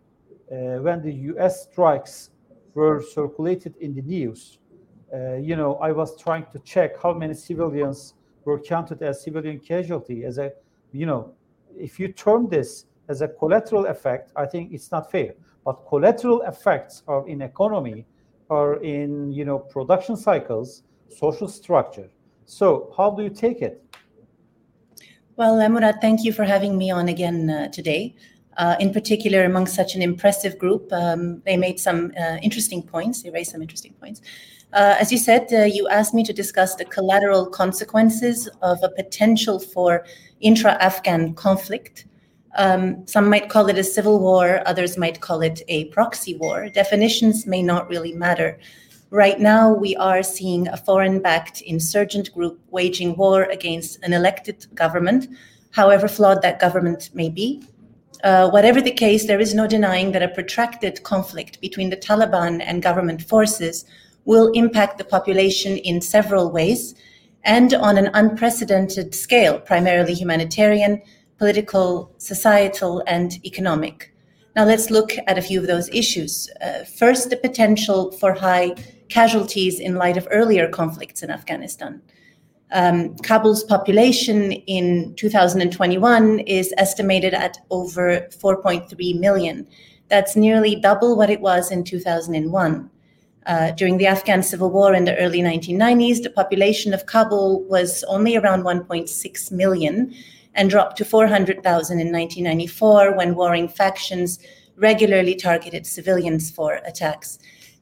uh, 0.52 0.78
when 0.82 1.02
the 1.02 1.12
US 1.34 1.64
strikes 1.64 2.30
were 2.74 3.02
circulated 3.02 3.76
in 3.78 3.94
the 3.96 4.02
news, 4.02 4.60
you 5.42 5.56
know, 5.56 5.76
I 5.76 5.92
was 5.92 6.20
trying 6.20 6.46
to 6.52 6.60
check 6.60 7.02
how 7.02 7.14
many 7.14 7.34
civilians 7.34 8.16
were 8.44 8.60
counted 8.60 9.02
as 9.02 9.24
civilian 9.24 9.60
casualty. 9.60 10.24
As 10.26 10.38
a, 10.38 10.52
you 10.92 11.06
know, 11.06 11.34
if 11.78 12.00
you 12.00 12.08
term 12.12 12.48
this 12.48 12.86
as 13.08 13.22
a 13.22 13.28
collateral 13.28 13.86
effect, 13.86 14.32
I 14.36 14.46
think 14.46 14.74
it's 14.74 14.92
not 14.92 15.12
fair. 15.12 15.34
But 15.64 15.88
collateral 15.88 16.42
effects 16.44 17.04
are 17.08 17.28
in 17.28 17.42
economy, 17.42 18.06
are 18.50 18.76
in 18.84 19.32
you 19.32 19.46
know 19.46 19.60
production 19.60 20.16
cycles, 20.16 20.84
social 21.10 21.48
structure. 21.48 22.10
So 22.46 22.94
how 22.96 23.12
do 23.12 23.24
you 23.24 23.30
take 23.30 23.62
it? 23.62 23.84
Well, 25.36 25.58
Murad, 25.70 26.00
thank 26.02 26.24
you 26.24 26.32
for 26.32 26.44
having 26.44 26.78
me 26.78 26.92
on 26.92 27.10
again 27.10 27.50
uh, 27.50 27.68
today. 27.70 28.16
Uh, 28.58 28.76
in 28.80 28.94
particular, 28.94 29.44
among 29.44 29.68
such 29.68 29.96
an 29.96 30.02
impressive 30.02 30.58
group, 30.58 30.88
um, 30.94 31.42
they 31.46 31.58
made 31.58 31.78
some 31.78 32.14
uh, 32.18 32.38
interesting 32.42 32.82
points. 32.82 33.22
They 33.22 33.30
raised 33.30 33.52
some 33.52 33.62
interesting 33.62 33.94
points. 34.00 34.22
Uh, 34.76 34.98
as 35.00 35.10
you 35.10 35.18
said, 35.18 35.48
uh, 35.54 35.64
you 35.64 35.88
asked 35.88 36.14
me 36.14 36.22
to 36.22 36.34
discuss 36.34 36.76
the 36.76 36.84
collateral 36.84 37.46
consequences 37.46 38.50
of 38.62 38.78
a 38.84 38.90
potential 38.90 39.58
for 39.58 40.06
intra-Afghan 40.42 41.34
conflict 41.34 42.06
Um, 42.58 43.06
some 43.06 43.30
might 43.30 43.50
call 43.50 43.68
it 43.68 43.78
a 43.78 43.84
civil 43.84 44.20
war, 44.20 44.62
others 44.66 44.98
might 44.98 45.20
call 45.20 45.42
it 45.42 45.62
a 45.68 45.86
proxy 45.86 46.36
war. 46.38 46.70
Definitions 46.70 47.46
may 47.46 47.62
not 47.62 47.90
really 47.90 48.14
matter. 48.14 48.58
Right 49.10 49.40
now, 49.40 49.74
we 49.74 49.96
are 49.98 50.24
seeing 50.24 50.68
a 50.68 50.78
foreign 50.78 51.20
backed 51.20 51.62
insurgent 51.62 52.34
group 52.34 52.60
waging 52.72 53.16
war 53.18 53.44
against 53.44 54.02
an 54.04 54.14
elected 54.14 54.68
government, 54.74 55.28
however 55.72 56.08
flawed 56.08 56.42
that 56.42 56.60
government 56.60 57.10
may 57.14 57.30
be. 57.30 57.64
Uh, 58.24 58.50
whatever 58.50 58.82
the 58.82 58.92
case, 59.06 59.28
there 59.28 59.42
is 59.42 59.54
no 59.54 59.68
denying 59.68 60.14
that 60.14 60.24
a 60.24 60.30
protracted 60.30 61.04
conflict 61.04 61.60
between 61.60 61.90
the 61.90 61.98
Taliban 61.98 62.62
and 62.66 62.82
government 62.82 63.22
forces 63.22 63.86
will 64.26 64.52
impact 64.54 64.98
the 64.98 65.04
population 65.04 65.78
in 65.78 66.02
several 66.02 66.52
ways 66.52 66.96
and 67.44 67.74
on 67.74 67.98
an 67.98 68.10
unprecedented 68.14 69.14
scale, 69.14 69.60
primarily 69.60 70.14
humanitarian, 70.14 71.02
political, 71.38 72.12
societal, 72.18 73.04
and 73.08 73.44
economic. 73.46 74.14
Now, 74.56 74.66
let's 74.66 74.90
look 74.90 75.12
at 75.28 75.38
a 75.38 75.42
few 75.42 75.60
of 75.60 75.68
those 75.68 75.90
issues. 75.90 76.50
Uh, 76.62 76.86
first, 76.86 77.30
the 77.30 77.38
potential 77.38 78.12
for 78.14 78.34
high 78.34 78.74
casualties 79.10 79.80
in 79.80 79.96
light 79.96 80.18
of 80.18 80.28
earlier 80.32 80.68
conflicts 80.70 81.22
in 81.22 81.30
Afghanistan. 81.30 82.02
Um, 82.72 83.16
Kabul's 83.18 83.64
population 83.64 84.52
in 84.52 85.14
2021 85.16 86.40
is 86.40 86.74
estimated 86.78 87.34
at 87.34 87.60
over 87.70 88.28
4.3 88.32 89.20
million. 89.20 89.68
That's 90.10 90.36
nearly 90.36 90.76
double 90.76 91.16
what 91.16 91.30
it 91.30 91.42
was 91.42 91.72
in 91.72 91.84
2001. 91.84 92.90
Uh, 93.46 93.72
during 93.72 93.98
the 93.98 94.08
Afghan 94.08 94.42
civil 94.42 94.72
war 94.72 94.96
in 94.96 95.06
the 95.06 95.16
early 95.18 95.40
1990s, 95.40 96.24
the 96.24 96.30
population 96.32 96.94
of 96.94 97.06
Kabul 97.06 97.64
was 97.64 98.04
only 98.06 98.36
around 98.36 98.64
1.6 98.64 99.52
million 99.52 100.14
and 100.56 100.70
dropped 100.70 100.98
to 100.98 101.06
400,000 101.06 102.00
in 102.00 102.12
1994 102.12 103.16
when 103.16 103.36
warring 103.36 103.68
factions 103.68 104.40
regularly 104.78 105.36
targeted 105.36 105.86
civilians 105.86 106.50
for 106.50 106.82
attacks. 106.86 107.38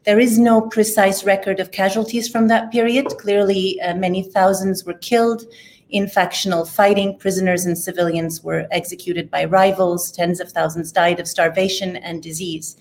There 0.05 0.20
is 0.20 0.38
no 0.38 0.61
precise 0.61 1.24
record 1.24 1.61
of 1.61 1.72
casualties 1.72 2.28
from 2.28 2.49
that 2.49 2.72
period. 2.72 3.07
Clearly, 3.20 3.80
uh, 3.82 3.95
many 3.95 4.24
thousands 4.24 4.84
were 4.84 4.95
killed 4.95 5.43
in 5.89 6.09
factional 6.09 6.66
fighting. 6.66 7.18
Prisoners 7.18 7.66
and 7.66 7.78
civilians 7.78 8.43
were 8.43 8.68
executed 8.72 9.32
by 9.32 9.45
rivals. 9.45 10.11
Tens 10.11 10.41
of 10.41 10.51
thousands 10.51 10.91
died 10.91 11.22
of 11.22 11.28
starvation 11.28 11.95
and 11.97 12.22
disease. 12.22 12.76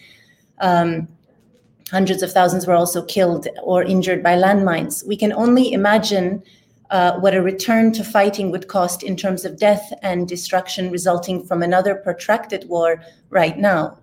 Um, 0.59 1.07
hundreds 1.93 2.23
of 2.23 2.33
thousands 2.33 2.67
were 2.67 2.75
also 2.75 3.05
killed 3.05 3.47
or 3.63 3.83
injured 3.83 4.23
by 4.23 4.35
landmines. 4.35 5.07
We 5.07 5.17
can 5.17 5.33
only 5.35 5.73
imagine 5.73 6.43
uh, 6.91 7.19
what 7.21 7.35
a 7.35 7.43
return 7.43 7.93
to 7.93 8.03
fighting 8.03 8.51
would 8.51 8.67
cost 8.67 9.03
in 9.03 9.15
terms 9.15 9.45
of 9.45 9.59
death 9.59 9.93
and 10.03 10.27
destruction 10.27 10.91
resulting 10.91 11.45
from 11.45 11.63
another 11.63 11.95
protracted 11.95 12.67
war 12.69 13.03
right 13.29 13.59
now. 13.59 13.99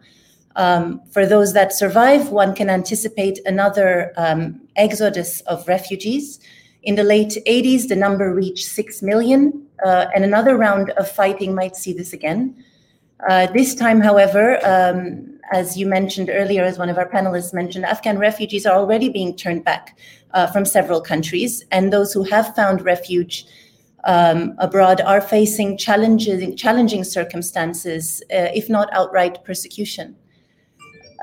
Um, 0.55 1.01
for 1.11 1.25
those 1.25 1.53
that 1.53 1.73
survive, 1.73 2.29
one 2.29 2.53
can 2.53 2.69
anticipate 2.69 3.39
another 3.45 4.13
um, 4.17 4.61
exodus 4.75 5.41
of 5.41 5.67
refugees. 5.67 6.39
In 6.83 6.95
the 6.95 7.03
late 7.03 7.37
80s, 7.47 7.87
the 7.87 7.95
number 7.95 8.33
reached 8.33 8.67
6 8.67 9.01
million, 9.01 9.65
uh, 9.83 10.05
and 10.13 10.23
another 10.23 10.57
round 10.57 10.91
of 10.91 11.09
fighting 11.09 11.55
might 11.55 11.75
see 11.75 11.93
this 11.93 12.13
again. 12.13 12.63
Uh, 13.27 13.47
this 13.47 13.75
time, 13.75 13.99
however, 13.99 14.59
um, 14.65 15.28
as 15.51 15.77
you 15.77 15.85
mentioned 15.87 16.29
earlier, 16.31 16.63
as 16.63 16.77
one 16.77 16.89
of 16.89 16.97
our 16.97 17.09
panelists 17.09 17.53
mentioned, 17.53 17.85
Afghan 17.85 18.17
refugees 18.17 18.65
are 18.65 18.77
already 18.77 19.09
being 19.09 19.35
turned 19.35 19.63
back 19.63 19.97
uh, 20.33 20.47
from 20.47 20.65
several 20.65 21.01
countries, 21.01 21.63
and 21.71 21.91
those 21.91 22.13
who 22.13 22.23
have 22.23 22.55
found 22.55 22.81
refuge 22.81 23.45
um, 24.03 24.55
abroad 24.59 25.01
are 25.01 25.21
facing 25.21 25.77
challenging, 25.77 26.55
challenging 26.55 27.03
circumstances, 27.03 28.21
uh, 28.31 28.47
if 28.53 28.69
not 28.69 28.89
outright 28.93 29.43
persecution. 29.43 30.15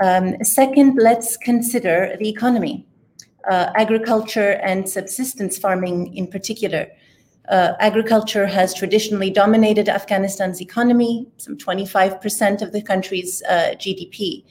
Um, 0.03 0.43
second, 0.45 0.99
let's 1.01 1.37
consider 1.37 2.17
the 2.19 2.29
economy, 2.29 2.87
uh, 3.51 3.71
agriculture 3.75 4.61
and 4.63 4.89
subsistence 4.89 5.57
farming 5.57 6.15
in 6.15 6.27
particular. 6.27 6.89
Uh, 7.49 7.75
agriculture 7.79 8.47
has 8.47 8.75
traditionally 8.75 9.31
dominated 9.31 9.89
Afghanistan's 9.89 10.61
economy, 10.61 11.27
some 11.37 11.57
25% 11.57 12.61
of 12.61 12.73
the 12.73 12.83
country's 12.83 13.43
uh, 13.49 13.75
GDP. 13.77 14.45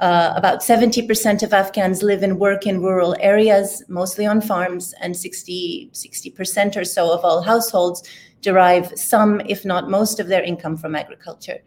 Uh, 0.00 0.32
about 0.34 0.60
70% 0.60 1.42
of 1.42 1.52
Afghans 1.52 2.02
live 2.02 2.22
and 2.22 2.38
work 2.38 2.66
in 2.66 2.80
rural 2.80 3.14
areas, 3.20 3.82
mostly 3.88 4.24
on 4.24 4.40
farms, 4.40 4.94
and 5.02 5.14
60, 5.14 5.90
60% 5.92 6.76
or 6.76 6.84
so 6.84 7.12
of 7.12 7.22
all 7.22 7.42
households 7.42 8.02
derive 8.40 8.90
some, 8.98 9.42
if 9.44 9.66
not 9.66 9.90
most, 9.90 10.18
of 10.18 10.28
their 10.28 10.42
income 10.42 10.78
from 10.78 10.96
agriculture. 10.96 11.58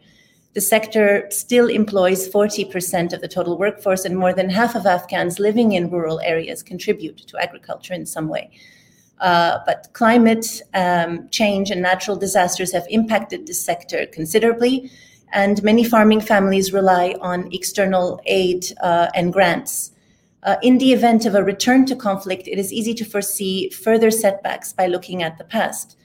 The 0.54 0.60
sector 0.60 1.28
still 1.30 1.68
employs 1.68 2.28
40% 2.28 3.12
of 3.12 3.20
the 3.20 3.28
total 3.28 3.56
workforce, 3.56 4.04
and 4.04 4.16
more 4.16 4.32
than 4.32 4.50
half 4.50 4.74
of 4.74 4.86
Afghans 4.86 5.38
living 5.38 5.72
in 5.72 5.90
rural 5.90 6.20
areas 6.20 6.64
contribute 6.64 7.18
to 7.18 7.38
agriculture 7.40 7.94
in 7.94 8.04
some 8.04 8.28
way. 8.28 8.50
Uh, 9.20 9.58
but 9.64 9.88
climate 9.92 10.60
um, 10.74 11.28
change 11.30 11.70
and 11.70 11.80
natural 11.80 12.16
disasters 12.16 12.72
have 12.72 12.86
impacted 12.90 13.46
this 13.46 13.64
sector 13.64 14.06
considerably, 14.06 14.90
and 15.32 15.62
many 15.62 15.84
farming 15.84 16.20
families 16.20 16.72
rely 16.72 17.14
on 17.20 17.48
external 17.52 18.20
aid 18.26 18.66
uh, 18.82 19.08
and 19.14 19.32
grants. 19.32 19.92
Uh, 20.42 20.56
in 20.62 20.78
the 20.78 20.92
event 20.92 21.24
of 21.24 21.34
a 21.34 21.42
return 21.42 21.86
to 21.86 21.96
conflict, 21.96 22.46
it 22.46 22.58
is 22.58 22.72
easy 22.72 22.92
to 22.92 23.04
foresee 23.04 23.70
further 23.70 24.10
setbacks 24.10 24.72
by 24.72 24.86
looking 24.86 25.22
at 25.22 25.38
the 25.38 25.44
past. 25.44 25.96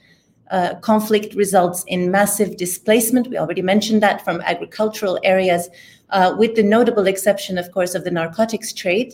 Uh, 0.50 0.74
conflict 0.76 1.34
results 1.34 1.84
in 1.86 2.10
massive 2.10 2.56
displacement. 2.56 3.28
We 3.28 3.38
already 3.38 3.62
mentioned 3.62 4.02
that 4.02 4.24
from 4.24 4.40
agricultural 4.40 5.20
areas, 5.22 5.68
uh, 6.08 6.34
with 6.36 6.56
the 6.56 6.62
notable 6.62 7.06
exception, 7.06 7.58
of 7.58 7.70
course, 7.70 7.94
of 7.94 8.02
the 8.02 8.10
narcotics 8.10 8.72
trade. 8.72 9.12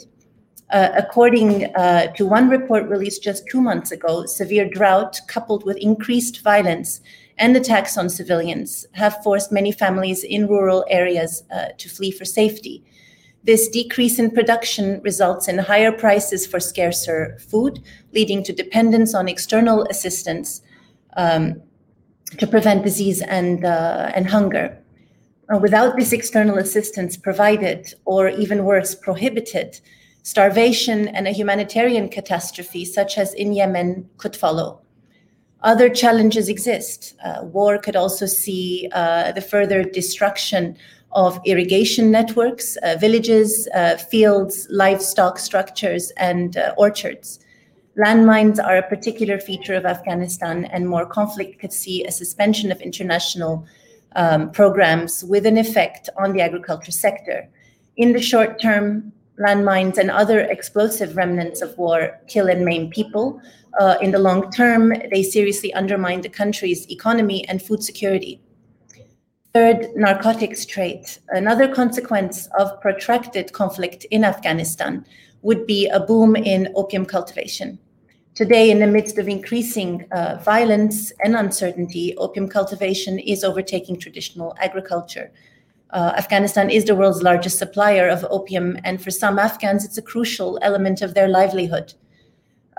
Uh, 0.70 0.90
according 0.96 1.64
uh, 1.76 2.08
to 2.14 2.26
one 2.26 2.48
report 2.48 2.88
released 2.88 3.22
just 3.22 3.46
two 3.48 3.60
months 3.60 3.92
ago, 3.92 4.26
severe 4.26 4.68
drought 4.68 5.20
coupled 5.28 5.64
with 5.64 5.76
increased 5.76 6.42
violence 6.42 7.00
and 7.38 7.56
attacks 7.56 7.96
on 7.96 8.08
civilians 8.08 8.86
have 8.92 9.22
forced 9.22 9.52
many 9.52 9.70
families 9.70 10.24
in 10.24 10.48
rural 10.48 10.84
areas 10.88 11.44
uh, 11.54 11.66
to 11.78 11.88
flee 11.88 12.10
for 12.10 12.24
safety. 12.24 12.82
This 13.44 13.68
decrease 13.68 14.18
in 14.18 14.32
production 14.32 15.00
results 15.02 15.46
in 15.46 15.58
higher 15.58 15.92
prices 15.92 16.46
for 16.46 16.58
scarcer 16.58 17.38
food, 17.38 17.80
leading 18.12 18.42
to 18.42 18.52
dependence 18.52 19.14
on 19.14 19.28
external 19.28 19.84
assistance 19.84 20.62
um, 21.16 21.62
to 22.38 22.46
prevent 22.46 22.82
disease 22.82 23.22
and, 23.22 23.64
uh, 23.64 24.10
and 24.16 24.26
hunger. 24.26 24.76
Uh, 25.48 25.58
without 25.58 25.96
this 25.96 26.12
external 26.12 26.58
assistance 26.58 27.16
provided, 27.16 27.94
or 28.04 28.30
even 28.30 28.64
worse, 28.64 28.96
prohibited, 28.96 29.80
starvation 30.26 31.06
and 31.06 31.28
a 31.28 31.30
humanitarian 31.30 32.08
catastrophe, 32.08 32.84
such 32.84 33.16
as 33.16 33.32
in 33.34 33.52
Yemen, 33.52 34.10
could 34.16 34.34
follow. 34.34 34.80
Other 35.62 35.88
challenges 35.88 36.48
exist. 36.48 37.14
Uh, 37.24 37.44
war 37.44 37.78
could 37.78 37.94
also 37.94 38.26
see 38.26 38.88
uh, 38.90 39.30
the 39.30 39.40
further 39.40 39.84
destruction 39.84 40.76
of 41.12 41.38
irrigation 41.44 42.10
networks, 42.10 42.76
uh, 42.78 42.96
villages, 43.00 43.68
uh, 43.72 43.98
fields, 43.98 44.66
livestock 44.68 45.38
structures, 45.38 46.10
and 46.16 46.56
uh, 46.56 46.74
orchards. 46.76 47.38
Landmines 47.96 48.58
are 48.62 48.78
a 48.78 48.88
particular 48.88 49.38
feature 49.38 49.74
of 49.74 49.86
Afghanistan, 49.86 50.64
and 50.64 50.88
more 50.88 51.06
conflict 51.06 51.60
could 51.60 51.72
see 51.72 52.04
a 52.04 52.10
suspension 52.10 52.72
of 52.72 52.80
international 52.80 53.64
um, 54.16 54.50
programs 54.50 55.22
with 55.22 55.46
an 55.46 55.56
effect 55.56 56.08
on 56.18 56.32
the 56.32 56.40
agriculture 56.40 56.90
sector. 56.90 57.48
In 57.96 58.12
the 58.12 58.20
short 58.20 58.60
term, 58.60 59.12
landmines 59.38 59.98
and 59.98 60.10
other 60.10 60.40
explosive 60.40 61.16
remnants 61.16 61.62
of 61.62 61.76
war 61.78 62.20
kill 62.26 62.48
and 62.48 62.64
maim 62.64 62.90
people. 62.90 63.40
Uh, 63.78 63.96
in 64.00 64.10
the 64.10 64.18
long 64.18 64.50
term, 64.50 64.92
they 65.10 65.22
seriously 65.22 65.72
undermine 65.74 66.22
the 66.22 66.28
country's 66.28 66.88
economy 66.90 67.46
and 67.48 67.62
food 67.62 67.82
security. 67.82 68.40
Third, 69.52 69.88
narcotics 69.96 70.66
trade. 70.66 71.06
Another 71.30 71.72
consequence 71.72 72.48
of 72.58 72.80
protracted 72.80 73.52
conflict 73.52 74.04
in 74.10 74.24
Afghanistan 74.24 75.04
would 75.42 75.66
be 75.66 75.88
a 75.88 76.00
boom 76.00 76.36
in 76.36 76.72
opium 76.74 77.06
cultivation. 77.06 77.78
Today, 78.34 78.70
in 78.70 78.80
the 78.80 78.86
midst 78.86 79.16
of 79.16 79.28
increasing 79.28 80.06
uh, 80.12 80.38
violence 80.44 81.10
and 81.24 81.34
uncertainty, 81.34 82.14
opium 82.18 82.48
cultivation 82.48 83.18
is 83.18 83.42
overtaking 83.42 83.98
traditional 83.98 84.54
agriculture. 84.60 85.32
Uh, 85.90 86.12
Afghanistan 86.16 86.68
is 86.68 86.84
the 86.84 86.96
world's 86.96 87.22
largest 87.22 87.58
supplier 87.58 88.08
of 88.08 88.26
opium, 88.28 88.76
and 88.84 89.02
for 89.02 89.10
some 89.10 89.38
Afghans, 89.38 89.84
it's 89.84 89.98
a 89.98 90.02
crucial 90.02 90.58
element 90.62 91.00
of 91.00 91.14
their 91.14 91.28
livelihood. 91.28 91.94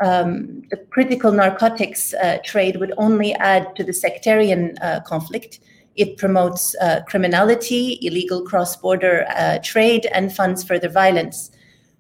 Um, 0.04 0.64
the 0.70 0.78
critical 0.78 1.32
narcotics 1.32 2.14
uh, 2.14 2.38
trade 2.44 2.76
would 2.78 2.94
only 2.98 3.34
add 3.36 3.76
to 3.78 3.84
the 3.84 3.94
sectarian 3.94 4.78
uh, 4.80 5.00
conflict. 5.06 5.60
It 5.96 6.18
promotes 6.18 6.76
uh, 6.76 7.02
criminality, 7.08 7.98
illegal 8.02 8.44
cross 8.44 8.76
border 8.76 9.26
uh, 9.30 9.60
trade, 9.64 10.06
and 10.14 10.36
funds 10.36 10.64
further 10.64 10.90
violence. 10.90 11.50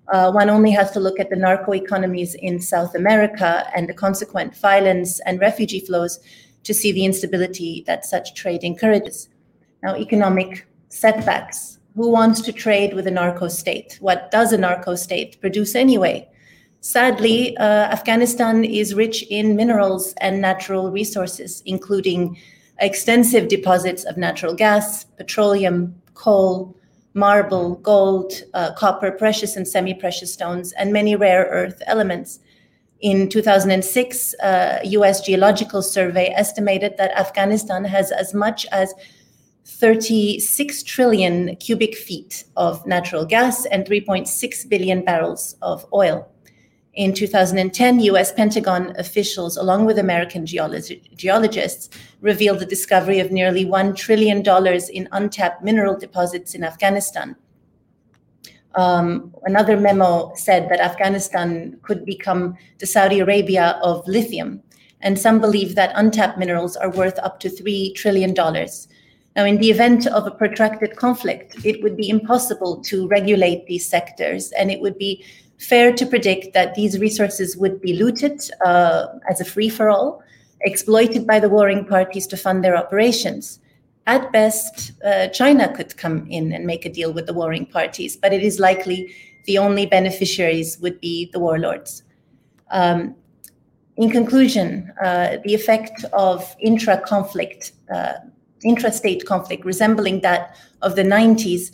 One 0.10 0.50
only 0.50 0.72
has 0.72 0.92
to 0.92 1.00
look 1.00 1.20
at 1.20 1.30
the 1.30 1.36
narco 1.36 1.74
economies 1.74 2.36
in 2.36 2.62
South 2.62 2.96
America 2.96 3.68
and 3.76 3.90
the 3.90 3.94
consequent 3.94 4.56
violence 4.56 5.20
and 5.22 5.40
refugee 5.42 5.82
flows 5.82 6.20
to 6.64 6.74
see 6.74 6.92
the 6.92 7.06
instability 7.06 7.84
that 7.88 8.06
such 8.06 8.34
trade 8.36 8.64
encourages. 8.64 9.30
Now, 9.84 9.96
economic 9.98 10.68
setbacks. 10.98 11.80
Who 11.96 12.10
wants 12.10 12.42
to 12.42 12.52
trade 12.52 12.94
with 12.94 13.08
a 13.08 13.12
narco 13.12 13.48
state? 13.48 13.98
What 14.02 14.30
does 14.32 14.52
a 14.54 14.58
narco 14.58 14.96
state 14.96 15.40
produce 15.42 15.76
anyway? 15.76 16.28
Sadly, 16.82 17.58
uh, 17.58 17.88
Afghanistan 17.98 18.64
is 18.64 18.94
rich 18.94 19.24
in 19.30 19.56
minerals 19.56 20.14
and 20.22 20.42
natural 20.42 20.92
resources, 20.92 21.64
including 21.66 22.38
extensive 22.80 23.48
deposits 23.48 24.04
of 24.06 24.18
natural 24.18 24.54
gas, 24.54 25.04
petroleum, 25.04 25.96
coal, 26.14 26.76
marble, 27.14 27.76
gold, 27.78 28.32
uh, 28.54 28.74
copper, 28.74 29.12
precious 29.12 29.56
and 29.56 29.68
semi 29.68 29.94
precious 29.94 30.32
stones, 30.32 30.72
and 30.74 30.94
many 30.94 31.16
rare 31.16 31.46
earth 31.46 31.82
elements. 31.88 32.40
In 33.02 33.28
2006, 33.30 34.36
uh, 34.36 34.80
US 34.84 35.22
Geological 35.22 35.82
Survey 35.82 36.30
estimated 36.36 36.96
that 36.98 37.18
Afghanistan 37.18 37.84
has 37.86 38.12
as 38.12 38.34
much 38.34 38.66
as 38.72 38.94
36 39.68 40.82
trillion 40.84 41.56
cubic 41.58 41.94
feet 41.94 42.46
of 42.56 42.86
natural 42.88 43.26
gas 43.26 43.66
and 43.66 43.86
3.6 43.86 44.70
billion 44.70 45.04
barrels 45.04 45.58
of 45.62 45.86
oil. 45.94 46.32
In 46.94 47.14
2010, 47.14 48.00
US 48.00 48.32
Pentagon 48.32 48.94
officials, 48.98 49.58
along 49.58 49.86
with 49.86 50.00
American 50.00 50.46
geologists, 50.46 51.90
revealed 52.22 52.60
the 52.60 52.66
discovery 52.66 53.20
of 53.20 53.32
nearly 53.32 53.66
$1 53.66 53.96
trillion 53.96 54.42
in 54.94 55.10
untapped 55.12 55.62
mineral 55.64 56.00
deposits 56.00 56.56
in 56.56 56.64
Afghanistan. 56.64 57.36
Um, 58.76 59.36
another 59.44 59.78
memo 59.78 60.32
said 60.36 60.70
that 60.70 60.80
Afghanistan 60.80 61.78
could 61.84 62.06
become 62.06 62.58
the 62.80 62.88
Saudi 62.88 63.20
Arabia 63.20 63.80
of 63.84 64.08
lithium, 64.08 64.64
and 65.02 65.20
some 65.20 65.42
believe 65.42 65.76
that 65.76 65.92
untapped 65.94 66.40
minerals 66.40 66.78
are 66.78 66.90
worth 66.90 67.20
up 67.20 67.40
to 67.42 67.50
$3 67.50 67.94
trillion. 67.96 68.34
Now, 69.38 69.46
in 69.46 69.58
the 69.58 69.70
event 69.70 70.08
of 70.08 70.26
a 70.26 70.32
protracted 70.32 70.96
conflict, 70.96 71.64
it 71.64 71.84
would 71.84 71.96
be 71.96 72.10
impossible 72.10 72.82
to 72.86 73.08
regulate 73.08 73.68
these 73.68 73.86
sectors, 73.86 74.52
and 74.54 74.72
it 74.72 74.82
would 74.82 74.98
be 74.98 75.24
fair 75.60 75.94
to 75.94 76.08
predict 76.08 76.56
that 76.56 76.74
these 76.74 76.98
resources 76.98 77.56
would 77.56 77.80
be 77.80 77.94
looted 77.94 78.42
uh, 78.66 79.06
as 79.30 79.40
a 79.40 79.46
free 79.46 79.70
for 79.70 79.92
all, 79.92 80.24
exploited 80.62 81.28
by 81.28 81.40
the 81.40 81.50
warring 81.50 81.86
parties 81.86 82.26
to 82.28 82.36
fund 82.36 82.64
their 82.64 82.76
operations. 82.76 83.60
At 84.08 84.32
best, 84.32 84.94
uh, 85.06 85.28
China 85.28 85.72
could 85.72 85.96
come 85.98 86.26
in 86.32 86.52
and 86.52 86.66
make 86.66 86.84
a 86.84 86.92
deal 86.92 87.14
with 87.14 87.28
the 87.28 87.34
warring 87.36 87.68
parties, 87.68 88.18
but 88.18 88.34
it 88.34 88.42
is 88.42 88.60
likely 88.60 89.14
the 89.46 89.60
only 89.60 89.86
beneficiaries 89.86 90.80
would 90.80 91.00
be 91.00 91.30
the 91.32 91.40
warlords. 91.40 92.02
Um, 92.72 93.16
in 93.98 94.10
conclusion, 94.10 94.92
uh, 95.00 95.38
the 95.44 95.54
effect 95.54 96.06
of 96.14 96.56
intra 96.60 97.00
conflict, 97.02 97.74
uh, 97.94 98.14
intra-state 98.64 99.26
conflict 99.26 99.66
resembling 99.66 100.22
that 100.22 100.56
of 100.82 100.96
the 100.96 101.04
90s 101.04 101.72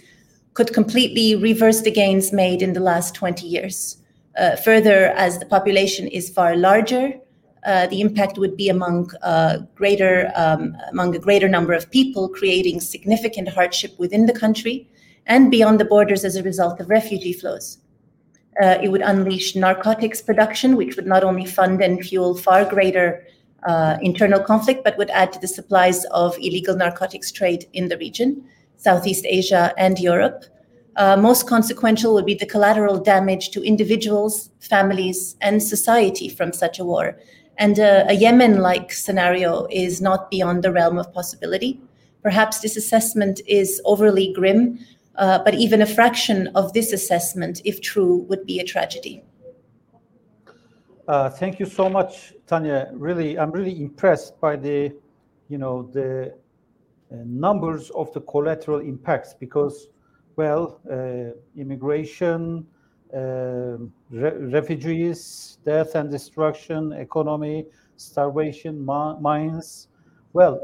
could 0.54 0.74
completely 0.74 1.36
reverse 1.36 1.82
the 1.82 1.92
gains 1.92 2.32
made 2.32 2.62
in 2.62 2.74
the 2.74 2.80
last 2.80 3.16
20 3.16 3.48
years. 3.48 3.98
Uh, 4.38 4.56
further, 4.56 5.08
as 5.16 5.40
the 5.40 5.46
population 5.46 6.08
is 6.08 6.30
far 6.30 6.56
larger, 6.56 7.14
uh, 7.66 7.88
the 7.88 8.02
impact 8.02 8.38
would 8.38 8.58
be 8.58 8.68
among 8.68 9.10
uh, 9.22 9.60
greater 9.76 10.32
um, 10.36 10.76
among 10.92 11.16
a 11.16 11.20
greater 11.20 11.48
number 11.48 11.74
of 11.74 11.90
people, 11.92 12.28
creating 12.28 12.82
significant 12.82 13.48
hardship 13.48 13.98
within 13.98 14.26
the 14.26 14.34
country 14.34 14.90
and 15.28 15.50
beyond 15.50 15.80
the 15.80 15.86
borders 15.86 16.26
as 16.26 16.36
a 16.36 16.44
result 16.44 16.80
of 16.82 16.90
refugee 16.90 17.32
flows. 17.32 17.78
Uh, 18.62 18.78
it 18.84 18.90
would 18.90 19.02
unleash 19.02 19.56
narcotics 19.56 20.22
production, 20.22 20.76
which 20.76 20.96
would 20.96 21.08
not 21.08 21.24
only 21.24 21.46
fund 21.46 21.82
and 21.82 22.06
fuel 22.06 22.36
far 22.36 22.66
greater 22.66 23.26
uh, 23.66 23.98
internal 24.02 24.40
conflict, 24.40 24.84
but 24.84 24.98
would 24.98 25.10
add 25.10 25.32
to 25.34 25.40
the 25.40 25.48
supplies 25.48 26.06
of 26.06 26.38
illegal 26.38 26.76
narcotics 26.76 27.32
trade 27.32 27.68
in 27.74 27.88
the 27.88 27.98
region. 27.98 28.44
Southeast 28.84 29.26
Asia, 29.28 29.74
and 29.78 29.98
Europe. 30.00 30.44
Uh, 30.96 31.18
most 31.18 31.48
consequential 31.48 32.14
would 32.14 32.26
be 32.26 32.36
the 32.36 32.46
collateral 32.46 33.00
damage 33.00 33.50
to 33.52 33.64
individuals, 33.64 34.50
families, 34.60 35.36
and 35.42 35.64
society 35.64 36.30
from 36.30 36.52
such 36.54 36.80
a 36.80 36.84
war. 36.84 37.18
And 37.58 37.80
uh, 37.80 38.06
a 38.08 38.14
Yemen 38.14 38.60
like 38.60 38.92
scenario 38.92 39.68
is 39.72 40.02
not 40.02 40.30
beyond 40.30 40.64
the 40.64 40.72
realm 40.72 40.98
of 40.98 41.14
possibility. 41.14 41.80
Perhaps 42.22 42.60
this 42.60 42.76
assessment 42.76 43.42
is 43.48 43.82
overly 43.86 44.34
grim, 44.34 44.80
uh, 45.16 45.40
but 45.44 45.54
even 45.54 45.82
a 45.82 45.86
fraction 45.86 46.48
of 46.56 46.74
this 46.74 46.92
assessment, 46.92 47.62
if 47.64 47.82
true, 47.82 48.18
would 48.30 48.46
be 48.46 48.60
a 48.60 48.64
tragedy. 48.64 49.24
Uh, 51.08 51.30
thank 51.30 51.60
you 51.60 51.66
so 51.66 51.90
much, 51.90 52.34
Tanya. 52.48 52.90
Really, 52.94 53.38
I'm 53.38 53.52
really 53.52 53.82
impressed 53.82 54.40
by 54.40 54.56
the, 54.56 54.94
you 55.50 55.58
know, 55.58 55.90
the 55.92 56.34
uh, 57.12 57.16
numbers 57.26 57.90
of 57.90 58.14
the 58.14 58.22
collateral 58.22 58.80
impacts 58.80 59.34
because, 59.34 59.90
well, 60.38 60.80
uh, 60.90 61.32
immigration, 61.60 62.66
uh, 63.14 63.78
re 64.10 64.32
refugees, 64.50 65.58
death 65.66 65.96
and 65.96 66.10
destruction, 66.10 66.94
economy, 66.94 67.66
starvation, 67.98 68.84
mines. 68.86 69.90
Well, 70.32 70.62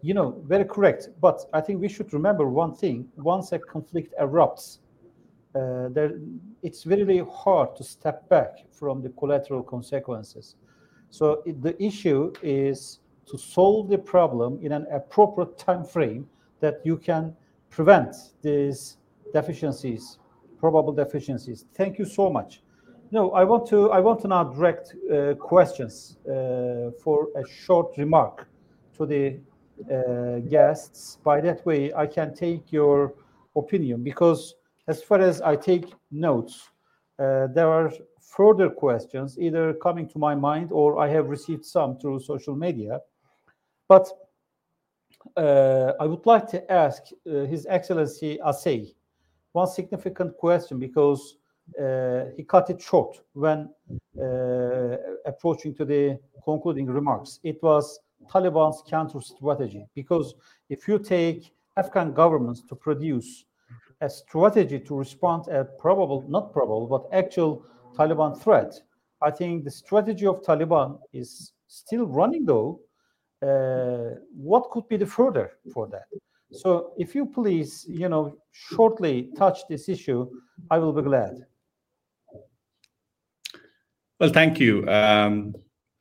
you 0.00 0.12
know, 0.14 0.42
very 0.46 0.64
correct. 0.64 1.08
But 1.20 1.40
I 1.52 1.60
think 1.60 1.80
we 1.80 1.88
should 1.88 2.12
remember 2.14 2.48
one 2.48 2.74
thing: 2.74 3.08
once 3.16 3.52
a 3.52 3.58
conflict 3.58 4.14
erupts, 4.20 4.78
uh, 5.54 5.88
there, 5.90 6.12
it's 6.64 6.86
really 6.86 7.22
hard 7.30 7.76
to 7.76 7.84
step 7.84 8.26
back 8.28 8.64
from 8.72 9.02
the 9.02 9.10
collateral 9.10 9.62
consequences. 9.62 10.56
So 11.10 11.42
it, 11.44 11.62
the 11.62 11.80
issue 11.80 12.32
is 12.42 13.00
to 13.26 13.38
solve 13.38 13.88
the 13.90 13.98
problem 13.98 14.58
in 14.62 14.72
an 14.72 14.86
appropriate 14.90 15.58
time 15.58 15.84
frame 15.84 16.26
that 16.60 16.80
you 16.82 16.96
can 16.96 17.36
prevent 17.68 18.16
these 18.42 18.96
deficiencies, 19.32 20.18
probable 20.58 20.92
deficiencies. 20.92 21.66
Thank 21.74 21.98
you 21.98 22.06
so 22.06 22.30
much. 22.30 22.62
No, 23.10 23.32
I 23.32 23.44
want 23.44 23.68
to 23.68 23.90
I 23.92 24.00
want 24.00 24.20
to 24.22 24.28
now 24.28 24.44
direct 24.44 24.94
uh, 25.12 25.34
questions 25.34 26.16
uh, 26.26 26.90
for 27.02 27.28
a 27.36 27.46
short 27.46 27.96
remark 27.98 28.48
to 28.96 29.06
the 29.06 29.38
uh, 29.92 30.38
guests. 30.48 31.18
By 31.22 31.40
that 31.42 31.64
way, 31.66 31.92
I 31.92 32.06
can 32.06 32.34
take 32.34 32.72
your 32.72 33.14
opinion 33.54 34.02
because 34.02 34.54
as 34.86 35.02
far 35.02 35.20
as 35.20 35.40
I 35.40 35.56
take 35.56 35.92
notes, 36.10 36.70
uh, 37.18 37.46
there 37.48 37.68
are 37.68 37.92
further 38.20 38.68
questions 38.68 39.38
either 39.38 39.74
coming 39.74 40.08
to 40.08 40.18
my 40.18 40.34
mind 40.34 40.72
or 40.72 40.98
I 40.98 41.08
have 41.08 41.28
received 41.28 41.64
some 41.64 41.98
through 41.98 42.20
social 42.20 42.56
media 42.56 43.00
but 43.88 44.08
uh, 45.36 45.92
I 46.00 46.06
would 46.06 46.26
like 46.26 46.48
to 46.48 46.72
ask 46.72 47.02
uh, 47.26 47.44
His 47.44 47.66
Excellency 47.68 48.38
Asey 48.44 48.94
one 49.52 49.66
significant 49.68 50.36
question 50.36 50.78
because 50.78 51.36
uh, 51.80 52.24
he 52.36 52.42
cut 52.42 52.70
it 52.70 52.80
short 52.80 53.20
when 53.32 53.70
uh, 54.20 54.96
approaching 55.24 55.74
to 55.76 55.84
the 55.84 56.18
concluding 56.44 56.86
remarks. 56.86 57.40
It 57.42 57.62
was 57.62 58.00
Taliban's 58.28 58.82
counter 58.88 59.20
strategy 59.20 59.86
because 59.94 60.34
if 60.68 60.88
you 60.88 60.98
take 60.98 61.52
Afghan 61.76 62.12
governments 62.12 62.62
to 62.68 62.74
produce 62.74 63.44
a 64.04 64.10
strategy 64.10 64.78
to 64.78 64.94
respond 64.94 65.48
a 65.48 65.64
probable, 65.64 66.24
not 66.28 66.52
probable, 66.52 66.86
but 66.86 67.02
actual 67.12 67.64
Taliban 67.96 68.40
threat, 68.42 68.72
I 69.22 69.30
think 69.30 69.64
the 69.64 69.70
strategy 69.70 70.26
of 70.26 70.42
Taliban 70.42 70.98
is 71.12 71.52
still 71.66 72.06
running 72.06 72.44
though, 72.44 72.80
uh, 73.42 74.16
what 74.36 74.70
could 74.70 74.86
be 74.88 74.96
the 74.96 75.06
further 75.06 75.52
for 75.72 75.86
that? 75.88 76.06
So 76.52 76.92
if 76.98 77.14
you 77.14 77.26
please, 77.26 77.84
you 77.88 78.08
know, 78.08 78.36
shortly 78.52 79.30
touch 79.36 79.58
this 79.68 79.88
issue, 79.88 80.30
I 80.70 80.78
will 80.78 80.92
be 80.92 81.02
glad. 81.02 81.34
Well, 84.20 84.30
thank 84.30 84.60
you. 84.60 84.88
Um, 84.88 85.54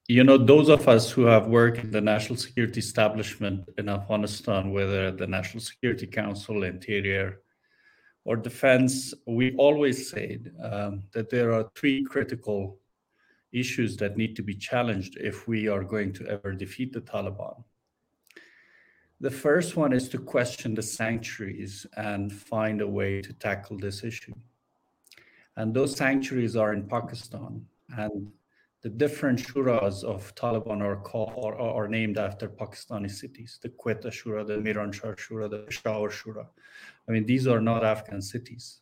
you 0.08 0.24
know, 0.24 0.38
those 0.38 0.70
of 0.70 0.88
us 0.88 1.10
who 1.10 1.24
have 1.24 1.48
worked 1.48 1.80
in 1.80 1.90
the 1.90 2.02
national 2.02 2.38
security 2.38 2.80
establishment 2.80 3.68
in 3.78 3.90
Afghanistan, 3.90 4.72
whether 4.72 5.12
the 5.12 5.26
National 5.26 5.62
Security 5.62 6.06
Council, 6.06 6.64
Interior, 6.64 7.40
or 8.26 8.38
Defense, 8.38 9.14
we 9.28 9.56
always 9.56 10.10
said 10.10 10.54
um, 10.64 11.04
that 11.14 11.30
there 11.30 11.54
are 11.54 11.70
three 11.76 12.04
critical 12.04 12.80
issues 13.52 13.98
that 13.98 14.18
need 14.18 14.36
to 14.36 14.42
be 14.42 14.56
challenged 14.56 15.18
if 15.18 15.48
we 15.48 15.68
are 15.68 15.84
going 15.84 16.14
to 16.14 16.28
ever 16.28 16.54
defeat 16.54 16.94
the 16.94 17.02
Taliban. 17.02 17.64
The 19.20 19.32
first 19.32 19.78
one 19.78 19.94
is 19.94 20.10
to 20.10 20.18
question 20.18 20.74
the 20.74 20.82
sanctuaries 20.82 21.86
and 21.96 22.32
find 22.32 22.82
a 22.82 22.88
way 22.88 23.22
to 23.22 23.32
tackle 23.34 23.78
this 23.78 24.04
issue. 24.04 24.34
And 25.56 25.74
those 25.74 25.96
sanctuaries 25.96 26.56
are 26.56 26.74
in 26.74 26.88
Pakistan. 26.88 27.66
And 27.98 28.32
the 28.82 28.90
different 28.90 29.40
shuras 29.40 30.04
of 30.04 30.36
Taliban 30.36 30.82
are, 30.82 30.98
called, 30.98 31.34
are, 31.38 31.58
are 31.58 31.88
named 31.88 32.18
after 32.18 32.50
Pakistani 32.50 33.10
cities 33.10 33.60
the 33.62 33.70
Quetta 33.70 34.10
Shura, 34.10 34.46
the 34.46 34.58
Miranshah 34.58 35.16
Shura, 35.16 35.50
the 35.50 35.60
Peshawar 35.60 36.10
Shura. 36.10 36.48
I 37.08 37.12
mean, 37.12 37.26
these 37.26 37.48
are 37.48 37.62
not 37.62 37.84
Afghan 37.84 38.22
cities. 38.22 38.80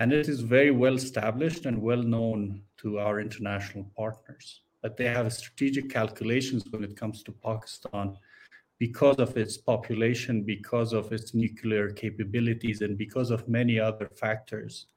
And 0.00 0.12
it 0.12 0.28
is 0.28 0.40
very 0.40 0.70
well 0.70 0.94
established 0.94 1.66
and 1.66 1.80
well 1.80 2.02
known 2.02 2.62
to 2.78 2.98
our 2.98 3.20
international 3.20 3.90
partners 3.96 4.62
that 4.82 4.96
they 4.96 5.06
have 5.06 5.32
strategic 5.32 5.88
calculations 5.88 6.64
when 6.70 6.84
it 6.84 6.96
comes 6.96 7.22
to 7.22 7.32
Pakistan 7.32 8.16
because 8.78 9.18
of 9.18 9.36
its 9.36 9.56
population, 9.56 10.42
because 10.42 10.92
of 10.92 11.12
its 11.12 11.32
nuclear 11.32 11.90
capabilities, 11.90 12.82
and 12.82 12.98
because 12.98 13.30
of 13.30 13.48
many 13.48 13.78
other 13.78 14.10
factors 14.16 14.88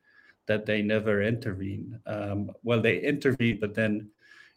that 0.47 0.65
they 0.65 0.81
never 0.81 1.21
intervene. 1.21 1.99
Um, 2.05 2.51
well, 2.63 2.81
they 2.81 2.99
intervene, 2.99 3.59
but 3.61 3.75
then 3.75 4.09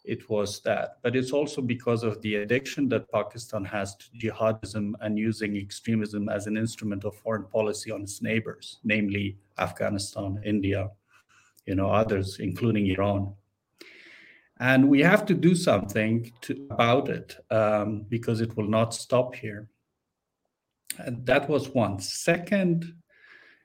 it 0.05 0.29
was 0.31 0.61
that. 0.63 0.97
But 1.03 1.15
it's 1.17 1.33
also 1.33 1.61
because 1.61 2.03
of 2.03 2.21
the 2.23 2.37
addiction 2.37 2.89
that 2.89 3.11
Pakistan 3.13 3.65
has 3.65 3.97
to 3.97 4.07
jihadism 4.19 4.93
and 5.01 5.19
using 5.19 5.57
extremism 5.57 6.29
as 6.29 6.47
an 6.47 6.57
instrument 6.57 7.05
of 7.05 7.17
foreign 7.17 7.45
policy 7.45 7.91
on 7.91 8.03
its 8.03 8.23
neighbors, 8.23 8.79
namely 8.83 9.39
Afghanistan, 9.59 10.41
India, 10.45 10.91
you 11.67 11.75
know, 11.75 11.91
others, 11.91 12.39
including 12.41 12.87
Iran. 12.87 13.35
And 14.59 14.89
we 14.89 15.01
have 15.01 15.25
to 15.27 15.35
do 15.35 15.55
something 15.55 16.33
to, 16.43 16.67
about 16.71 17.09
it 17.09 17.37
um, 17.51 18.05
because 18.09 18.41
it 18.41 18.57
will 18.57 18.69
not 18.69 18.95
stop 18.95 19.35
here. 19.35 19.69
And 20.99 21.25
that 21.27 21.49
was 21.49 21.71
one. 21.71 21.99
Second, 21.99 22.95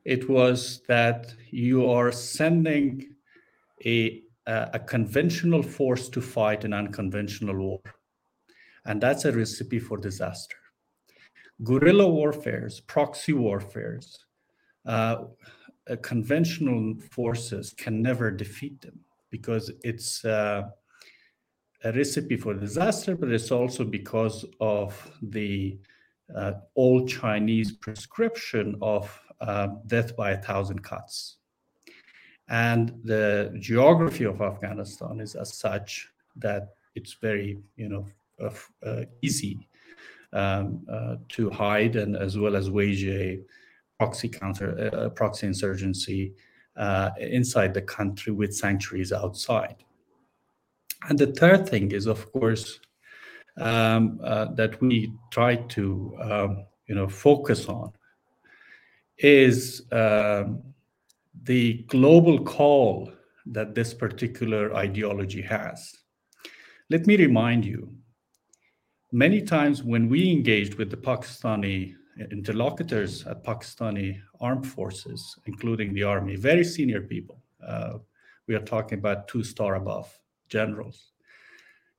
it 0.06 0.30
was 0.30 0.82
that 0.88 1.34
you 1.50 1.90
are 1.90 2.12
sending 2.12 3.16
a 3.86 4.22
a 4.48 4.80
conventional 4.80 5.64
force 5.64 6.08
to 6.10 6.22
fight 6.22 6.64
an 6.66 6.74
unconventional 6.74 7.56
war. 7.56 7.82
And 8.86 9.02
that's 9.02 9.26
a 9.26 9.32
recipe 9.32 9.80
for 9.80 9.98
disaster. 9.98 10.58
Guerrilla 11.64 12.08
warfares, 12.08 12.82
proxy 12.82 13.34
warfares, 13.34 14.26
uh, 14.86 15.24
uh, 15.90 15.96
conventional 16.02 16.96
forces 17.12 17.74
can 17.78 18.02
never 18.02 18.32
defeat 18.32 18.82
them 18.82 19.00
because 19.32 19.72
it's 19.84 20.24
uh, 20.26 20.64
a 21.84 21.92
recipe 21.94 22.38
for 22.38 22.54
disaster, 22.54 23.16
but 23.16 23.32
it's 23.32 23.52
also 23.52 23.84
because 23.84 24.46
of 24.60 25.12
the 25.22 25.78
uh, 26.36 26.54
old 26.76 27.08
Chinese 27.08 27.72
prescription 27.72 28.76
of 28.82 29.20
uh, 29.42 29.68
death 29.88 30.16
by 30.16 30.32
a 30.32 30.42
thousand 30.42 30.82
cuts. 30.84 31.38
And 32.48 33.00
the 33.04 33.56
geography 33.60 34.26
of 34.26 34.42
Afghanistan 34.42 35.20
is 35.20 35.36
as 35.36 35.58
such 35.58 36.10
that 36.36 36.76
it's 36.94 37.14
very, 37.14 37.60
you 37.76 37.90
know, 37.90 38.08
uh, 38.42 38.52
uh, 38.86 39.06
easy 39.22 39.68
um, 40.34 40.86
uh, 40.92 41.16
to 41.30 41.50
hide 41.50 41.96
and 41.96 42.16
as 42.16 42.38
well 42.38 42.56
as 42.56 42.70
wage 42.70 43.06
a 43.06 43.40
proxy 43.98 44.28
counter, 44.28 44.92
uh, 44.94 45.10
proxy 45.10 45.48
insurgency 45.48 46.34
uh, 46.76 47.10
inside 47.20 47.74
the 47.74 47.82
country 47.82 48.34
with 48.34 48.54
sanctuaries 48.54 49.14
outside. 49.14 49.84
And 51.08 51.18
the 51.18 51.28
third 51.28 51.68
thing 51.68 51.92
is, 51.92 52.06
of 52.06 52.32
course, 52.32 52.80
um, 53.58 54.20
uh, 54.24 54.46
that 54.56 54.82
we 54.82 55.14
try 55.32 55.56
to, 55.56 56.18
um, 56.22 56.66
you 56.88 56.96
know, 56.96 57.08
focus 57.08 57.68
on 57.68 57.94
is 59.18 59.84
um, 59.92 60.62
the 61.46 61.86
global 61.88 62.44
call 62.44 63.12
that 63.46 63.76
this 63.76 63.94
particular 63.94 64.76
ideology 64.76 65.42
has. 65.42 65.94
Let 66.90 67.06
me 67.06 67.18
remind 67.18 67.66
you 67.66 67.96
many 69.12 69.42
times 69.42 69.84
when 69.84 70.10
we 70.10 70.32
engaged 70.32 70.76
with 70.76 70.90
the 70.90 70.98
Pakistani 70.98 71.94
interlocutors 72.32 73.26
at 73.28 73.44
Pakistani 73.44 74.20
armed 74.40 74.66
forces, 74.66 75.38
including 75.46 75.94
the 75.94 76.04
army, 76.04 76.36
very 76.36 76.64
senior 76.64 77.02
people, 77.02 77.42
uh, 77.66 77.98
we 78.48 78.56
are 78.56 78.66
talking 78.74 79.00
about 79.00 79.28
two 79.28 79.44
star 79.44 79.76
above 79.76 80.18
generals. 80.50 81.12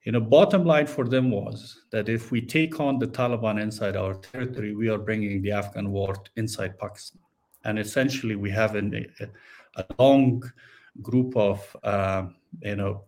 You 0.04 0.12
know, 0.12 0.20
bottom 0.20 0.64
line 0.64 0.86
for 0.86 1.04
them 1.04 1.30
was 1.30 1.82
that 1.90 2.08
if 2.08 2.30
we 2.30 2.40
take 2.40 2.78
on 2.80 2.98
the 2.98 3.08
Taliban 3.08 3.60
inside 3.60 3.96
our 3.96 4.14
territory, 4.14 4.74
we 4.74 4.88
are 4.88 4.98
bringing 4.98 5.42
the 5.42 5.50
Afghan 5.50 5.90
war 5.90 6.14
inside 6.36 6.78
Pakistan 6.78 7.20
and 7.66 7.78
essentially 7.78 8.36
we 8.36 8.50
have 8.50 8.74
an, 8.74 8.94
a, 9.20 9.28
a 9.82 9.84
long 9.98 10.42
group 11.02 11.36
of 11.36 11.76
uh, 11.82 12.24
you 12.62 12.76
know 12.76 13.04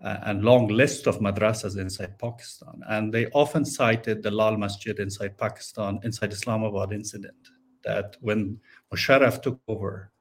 and 0.00 0.44
long 0.44 0.68
list 0.68 1.06
of 1.08 1.18
madrasas 1.18 1.76
inside 1.76 2.18
Pakistan. 2.18 2.80
And 2.88 3.12
they 3.12 3.26
often 3.28 3.64
cited 3.64 4.22
the 4.22 4.30
Lal 4.30 4.56
Masjid 4.56 4.96
inside 4.98 5.36
Pakistan, 5.36 5.98
inside 6.04 6.32
Islamabad 6.32 6.92
incident, 6.92 7.48
that 7.82 8.16
when 8.20 8.60
Musharraf 8.92 9.42
took 9.42 9.60
over, 9.66 10.12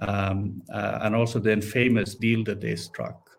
um, 0.00 0.62
uh, 0.72 0.98
and 1.02 1.14
also 1.14 1.38
the 1.38 1.52
infamous 1.52 2.16
deal 2.16 2.42
that 2.44 2.60
they 2.60 2.74
struck 2.74 3.30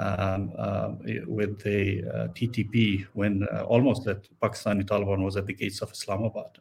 um, 0.00 0.52
uh, 0.56 0.92
with 1.26 1.60
the 1.62 2.02
uh, 2.04 2.28
TTP 2.28 3.06
when 3.12 3.46
uh, 3.52 3.64
almost 3.64 4.04
the 4.04 4.14
Pakistani 4.42 4.84
Taliban 4.84 5.22
was 5.22 5.36
at 5.36 5.46
the 5.46 5.52
gates 5.52 5.82
of 5.82 5.92
Islamabad. 5.92 6.58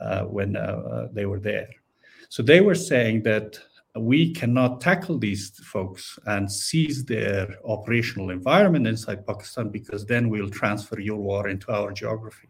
Uh, 0.00 0.24
when 0.24 0.56
uh, 0.56 0.60
uh, 0.60 1.08
they 1.12 1.24
were 1.24 1.38
there. 1.38 1.68
So 2.28 2.42
they 2.42 2.60
were 2.60 2.74
saying 2.74 3.22
that 3.22 3.60
we 3.96 4.34
cannot 4.34 4.80
tackle 4.80 5.18
these 5.18 5.50
folks 5.60 6.18
and 6.26 6.50
seize 6.50 7.04
their 7.04 7.54
operational 7.64 8.30
environment 8.30 8.88
inside 8.88 9.24
Pakistan 9.24 9.68
because 9.68 10.04
then 10.04 10.28
we'll 10.28 10.50
transfer 10.50 10.98
your 10.98 11.18
war 11.18 11.48
into 11.48 11.70
our 11.70 11.92
geography. 11.92 12.48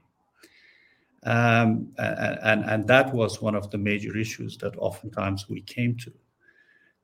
Um, 1.23 1.93
and, 1.99 2.65
and 2.65 2.89
that 2.89 3.13
was 3.13 3.43
one 3.43 3.55
of 3.55 3.71
the 3.71 3.79
major 3.79 4.17
issues 4.17 4.57
that 4.59 4.75
oftentimes 4.79 5.47
we 5.47 5.61
came 5.61 5.99
to. 5.99 6.13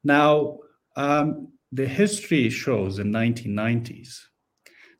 Now, 0.04 0.58
um, 0.96 1.48
the 1.70 1.86
history 1.86 2.48
shows 2.48 2.98
in 2.98 3.12
1990s 3.12 4.20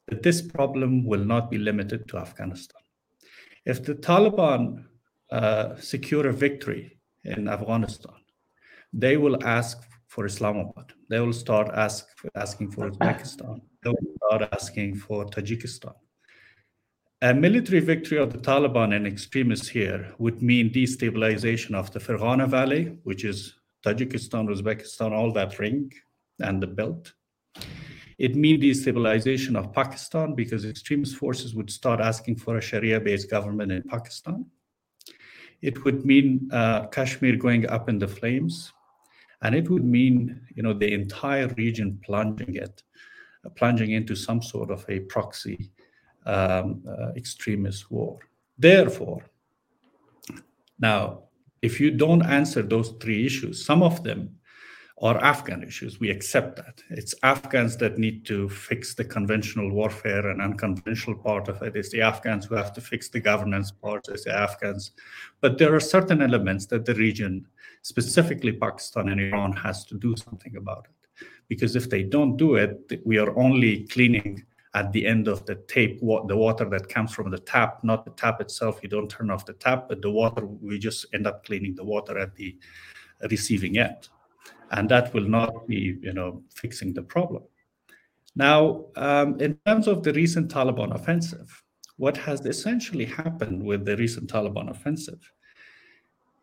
that 0.09 0.23
this 0.23 0.43
problem 0.43 1.03
will 1.03 1.25
not 1.25 1.51
be 1.51 1.57
limited 1.57 2.09
to 2.09 2.19
Afghanistan. 2.19 2.83
If 3.65 3.83
the 3.83 3.95
Taliban 3.95 4.85
secure 5.79 6.29
a 6.29 6.33
victory 6.33 6.99
in 7.25 7.49
Afghanistan, 7.49 8.15
they 8.93 9.17
will 9.17 9.43
ask 9.45 9.79
for 10.09 10.27
Islamabad. 10.27 10.93
They 11.09 11.21
will 11.21 11.33
start 11.33 11.69
ask, 11.73 12.07
asking 12.35 12.73
for 12.73 12.91
Uzbekistan. 12.91 13.61
They 13.83 13.91
will 13.91 14.17
start 14.17 14.53
asking 14.53 14.97
for 14.97 15.25
Tajikistan. 15.27 15.95
A 17.23 17.35
military 17.35 17.81
victory 17.81 18.19
of 18.19 18.33
the 18.33 18.39
Taliban 18.39 18.97
and 18.97 19.07
extremists 19.07 19.69
here 19.69 20.13
would 20.19 20.43
mean 20.43 20.71
destabilization 20.71 21.75
of 21.75 21.93
the 21.93 22.01
Ferghana 22.01 22.49
Valley, 22.49 22.99
which 23.05 23.25
is 23.25 23.55
Tajikistan, 23.85 24.49
Uzbekistan, 24.49 25.13
all 25.13 25.31
that 25.33 25.59
ring 25.59 25.93
and 26.41 26.63
the 26.63 26.67
belt. 26.67 27.13
It 28.19 28.35
means 28.35 28.65
destabilization 28.65 29.57
of 29.57 29.73
Pakistan 29.73 30.35
because 30.35 30.65
extremist 30.65 31.17
forces 31.17 31.55
would 31.55 31.71
start 31.71 32.01
asking 32.01 32.37
for 32.37 32.57
a 32.57 32.61
Sharia 32.61 33.01
based 33.01 33.31
government 33.31 33.71
in 33.71 33.83
Pakistan 33.85 34.47
it 35.63 35.85
would 35.85 36.05
mean 36.05 36.49
uh, 36.53 36.87
Kashmir 36.87 37.37
going 37.37 37.69
up 37.69 37.89
in 37.89 37.99
the 37.99 38.09
flames, 38.09 38.73
and 39.43 39.55
it 39.55 39.69
would 39.71 39.85
mean 39.85 40.41
you 40.55 40.63
know 40.63 40.73
the 40.73 40.93
entire 40.93 41.49
region 41.57 42.01
plunging 42.05 42.57
it, 42.57 42.83
uh, 43.45 43.51
plunging 43.51 43.93
into 43.93 44.15
some 44.15 44.43
sort 44.43 44.71
of 44.71 44.85
a 44.89 45.01
proxy 45.01 45.71
um, 46.27 46.83
uh, 46.89 47.13
extremist 47.17 47.91
war. 47.91 48.19
Therefore, 48.59 49.25
now 50.79 51.25
if 51.63 51.79
you 51.81 51.91
don't 51.91 52.23
answer 52.23 52.63
those 52.63 52.91
three 53.01 53.27
issues, 53.27 53.65
some 53.65 53.83
of 53.83 54.03
them 54.03 54.37
or 55.01 55.17
Afghan 55.25 55.63
issues. 55.63 55.99
We 55.99 56.11
accept 56.11 56.57
that. 56.57 56.83
It's 56.91 57.15
Afghans 57.23 57.79
that 57.79 57.99
need 57.99 58.27
to 58.27 58.51
fix 58.51 58.95
the 58.95 59.05
conventional 59.05 59.71
warfare 59.71 60.29
and 60.29 60.43
unconventional 60.43 61.17
part 61.17 61.49
of 61.49 61.63
it. 61.63 61.75
It's 61.75 61.89
the 61.89 62.03
Afghans 62.03 62.45
who 62.45 62.55
have 62.55 62.75
to 62.75 62.83
fix 62.83 63.09
the 63.09 63.19
governance 63.19 63.71
part. 63.71 64.09
It's 64.09 64.25
the 64.25 64.37
Afghans. 64.37 64.93
But 65.41 65.57
there 65.57 65.75
are 65.75 65.81
certain 65.81 66.21
elements 66.21 66.67
that 66.67 66.85
the 66.85 66.95
region, 66.95 67.47
specifically 67.81 68.53
Pakistan 68.53 69.09
and 69.09 69.19
Iran, 69.19 69.53
has 69.55 69.87
to 69.87 69.99
do 69.99 70.15
something 70.17 70.57
about 70.57 70.87
it. 70.91 71.27
Because 71.49 71.77
if 71.77 71.89
they 71.89 72.03
don't 72.03 72.37
do 72.37 72.57
it, 72.57 73.01
we 73.07 73.17
are 73.17 73.35
only 73.39 73.87
cleaning 73.87 74.45
at 74.75 74.93
the 74.93 75.07
end 75.07 75.29
of 75.29 75.47
the 75.47 75.55
tape 75.67 75.99
the 76.01 76.37
water 76.37 76.69
that 76.69 76.91
comes 76.91 77.13
from 77.15 77.31
the 77.31 77.39
tap, 77.39 77.83
not 77.83 78.05
the 78.05 78.13
tap 78.13 78.43
itself. 78.43 78.81
You 78.83 78.91
don't 78.91 79.11
turn 79.11 79.31
off 79.31 79.47
the 79.47 79.55
tap, 79.55 79.89
but 79.89 80.03
the 80.03 80.11
water, 80.11 80.45
we 80.45 80.79
just 80.79 81.07
end 81.15 81.27
up 81.27 81.43
cleaning 81.47 81.75
the 81.75 81.85
water 81.85 82.19
at 82.19 82.37
the 82.37 82.55
receiving 83.31 83.79
end 83.79 84.11
and 84.71 84.89
that 84.89 85.13
will 85.13 85.29
not 85.29 85.67
be, 85.67 85.99
you 86.01 86.13
know, 86.13 86.43
fixing 86.55 86.95
the 86.95 87.03
problem. 87.03 87.43
Now, 88.37 88.87
um, 88.97 89.41
in 89.41 89.59
terms 89.67 89.89
of 89.89 90.03
the 90.03 90.13
recent 90.13 90.53
Taliban 90.53 90.95
offensive, 90.95 91.63
what 91.97 92.17
has 92.17 92.47
essentially 92.47 93.05
happened 93.05 93.63
with 93.63 93.85
the 93.85 93.97
recent 93.97 94.31
Taliban 94.31 94.71
offensive 94.71 95.21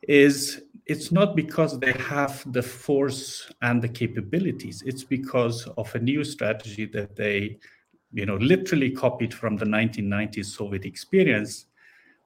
is 0.08 0.62
it's 0.86 1.12
not 1.12 1.36
because 1.36 1.80
they 1.80 1.94
have 1.94 2.44
the 2.54 2.62
force 2.62 3.52
and 3.62 3.82
the 3.82 3.90
capabilities. 3.90 4.84
It's 4.86 5.04
because 5.04 5.68
of 5.78 5.94
a 5.96 6.00
new 6.00 6.24
strategy 6.24 6.86
that 6.88 7.16
they, 7.16 7.58
you 8.14 8.26
know, 8.26 8.38
literally 8.38 8.92
copied 8.92 9.34
from 9.34 9.58
the 9.58 9.66
1990s 9.66 10.46
Soviet 10.46 10.86
experience, 10.86 11.66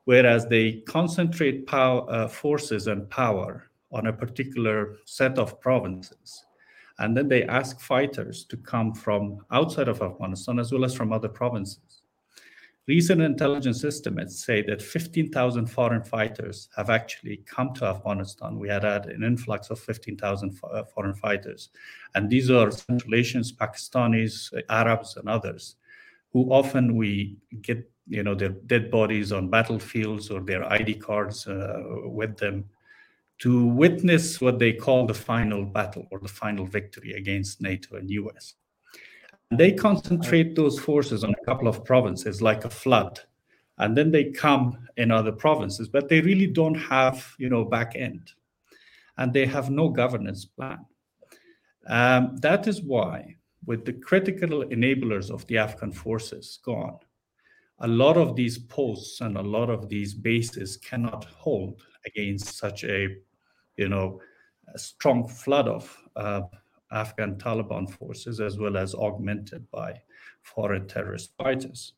whereas 0.06 0.46
they 0.48 0.82
concentrate 0.82 1.66
power, 1.66 2.06
uh, 2.10 2.28
forces 2.28 2.88
and 2.88 3.10
power 3.10 3.71
on 3.92 4.08
a 4.08 4.14
particular 4.14 4.98
set 5.06 5.38
of 5.38 5.60
provinces. 5.62 6.46
And 7.00 7.16
then 7.16 7.28
they 7.28 7.44
ask 7.44 7.80
fighters 7.80 8.46
to 8.46 8.58
come 8.58 8.94
from 8.94 9.46
outside 9.52 9.88
of 9.88 10.02
Afghanistan 10.02 10.60
as 10.60 10.72
well 10.72 10.86
as 10.86 10.94
from 10.94 11.12
other 11.12 11.30
provinces. 11.30 12.02
Recent 12.88 13.22
intelligence 13.22 13.84
estimates 13.84 14.44
say 14.44 14.64
that 14.64 14.82
15,000 14.82 15.68
foreign 15.68 16.04
fighters 16.04 16.68
have 16.76 16.90
actually 16.90 17.38
come 17.46 17.74
to 17.76 17.86
Afghanistan. 17.86 18.60
We 18.60 18.70
had 18.70 18.84
had 18.84 19.06
an 19.06 19.24
influx 19.24 19.70
of 19.70 19.80
15,000 19.80 20.60
uh, 20.64 20.84
foreign 20.86 21.14
fighters. 21.14 21.70
And 22.16 22.30
these 22.30 22.50
are 22.50 22.72
Central 22.72 23.16
Asians, 23.16 23.54
Pakistanis, 23.54 24.52
Arabs, 24.70 25.16
and 25.16 25.30
others, 25.30 25.76
who 26.34 26.52
often 26.52 26.96
we 26.96 27.38
get 27.62 27.88
you 28.08 28.24
know 28.24 28.36
their 28.36 28.50
dead 28.50 28.92
bodies 28.92 29.32
on 29.32 29.50
battlefields 29.50 30.30
or 30.30 30.42
their 30.42 30.64
ID 30.72 30.96
cards 30.96 31.48
uh, 31.48 31.82
with 32.06 32.36
them 32.38 32.66
to 33.42 33.66
witness 33.66 34.40
what 34.40 34.60
they 34.60 34.72
call 34.72 35.08
the 35.08 35.14
final 35.14 35.66
battle 35.66 36.08
or 36.12 36.20
the 36.20 36.28
final 36.28 36.66
victory 36.66 37.14
against 37.14 37.60
NATO 37.60 37.96
and 37.96 38.10
US. 38.12 38.54
They 39.50 39.72
concentrate 39.72 40.56
those 40.56 40.80
forces 40.80 41.24
on 41.24 41.34
a 41.34 41.46
couple 41.46 41.68
of 41.68 41.84
provinces 41.84 42.42
like 42.42 42.66
a 42.66 42.70
flood. 42.70 43.20
And 43.80 43.98
then 43.98 44.12
they 44.12 44.32
come 44.32 44.88
in 44.96 45.10
other 45.10 45.32
provinces, 45.32 45.90
but 45.90 46.08
they 46.08 46.22
really 46.22 46.46
don't 46.46 46.76
have, 46.76 47.34
you 47.40 47.50
know, 47.50 47.66
back 47.66 47.96
end. 47.96 48.32
And 49.18 49.34
they 49.34 49.48
have 49.48 49.72
no 49.72 49.90
governance 49.90 50.46
plan. 50.46 50.86
Um, 51.88 52.38
that 52.42 52.68
is 52.68 52.84
why, 52.84 53.38
with 53.66 53.86
the 53.86 53.94
critical 53.94 54.64
enablers 54.66 55.32
of 55.32 55.48
the 55.48 55.58
Afghan 55.58 55.92
forces 55.92 56.60
gone, 56.64 57.00
a 57.80 57.88
lot 57.88 58.18
of 58.18 58.36
these 58.36 58.60
posts 58.60 59.22
and 59.22 59.36
a 59.36 59.42
lot 59.42 59.72
of 59.72 59.90
these 59.90 60.14
bases 60.14 60.78
cannot 60.78 61.26
hold 61.26 61.82
against 62.06 62.58
such 62.58 62.84
a, 62.84 63.18
you 63.78 63.90
know, 63.90 64.22
a 64.74 64.80
strong 64.80 65.28
flood 65.28 65.68
of 65.68 65.98
uh, 66.16 66.42
Afghan 66.92 67.36
Taliban 67.36 67.90
forces, 67.90 68.40
as 68.40 68.58
well 68.58 68.78
as 68.78 68.94
augmented 68.96 69.70
by 69.72 70.00
foreign 70.42 70.88
terrorist 70.88 71.34
fighters. 71.38 71.94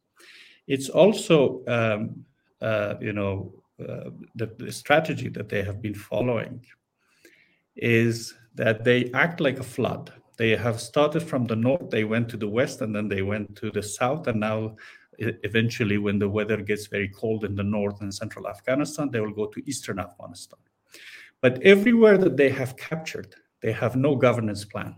It's 0.68 0.90
also, 0.90 1.64
um, 1.68 2.26
uh, 2.62 2.96
you 3.02 3.14
know, 3.14 3.54
uh, 3.80 4.12
the, 4.36 4.54
the 4.58 4.72
strategy 4.72 5.30
that 5.30 5.50
they 5.50 5.64
have 5.64 5.82
been 5.82 5.96
following 5.96 6.64
is 7.76 8.36
that 8.56 8.84
they 8.84 9.12
act 9.14 9.40
like 9.40 9.60
a 9.60 9.64
flood. 9.64 10.14
They 10.38 10.56
have 10.56 10.80
started 10.80 11.24
from 11.24 11.46
the 11.46 11.56
north, 11.56 11.90
they 11.90 12.04
went 12.04 12.30
to 12.30 12.38
the 12.38 12.48
west, 12.48 12.82
and 12.82 12.96
then 12.96 13.08
they 13.08 13.22
went 13.22 13.56
to 13.58 13.72
the 13.72 13.84
south, 13.84 14.28
and 14.28 14.40
now 14.40 14.76
eventually, 15.20 15.98
when 15.98 16.20
the 16.20 16.30
weather 16.30 16.58
gets 16.58 16.88
very 16.88 17.08
cold 17.10 17.46
in 17.46 17.56
the 17.56 17.64
north 17.64 18.02
and 18.02 18.14
central 18.14 18.48
Afghanistan, 18.48 19.10
they 19.12 19.20
will 19.20 19.34
go 19.34 19.46
to 19.48 19.70
eastern 19.70 20.00
Afghanistan. 20.00 20.60
But 21.44 21.62
everywhere 21.62 22.18
that 22.20 22.38
they 22.38 22.50
have 22.52 22.78
captured, 22.78 23.36
they 23.62 23.74
have 23.74 23.98
no 23.98 24.16
governance 24.16 24.64
plan. 24.64 24.96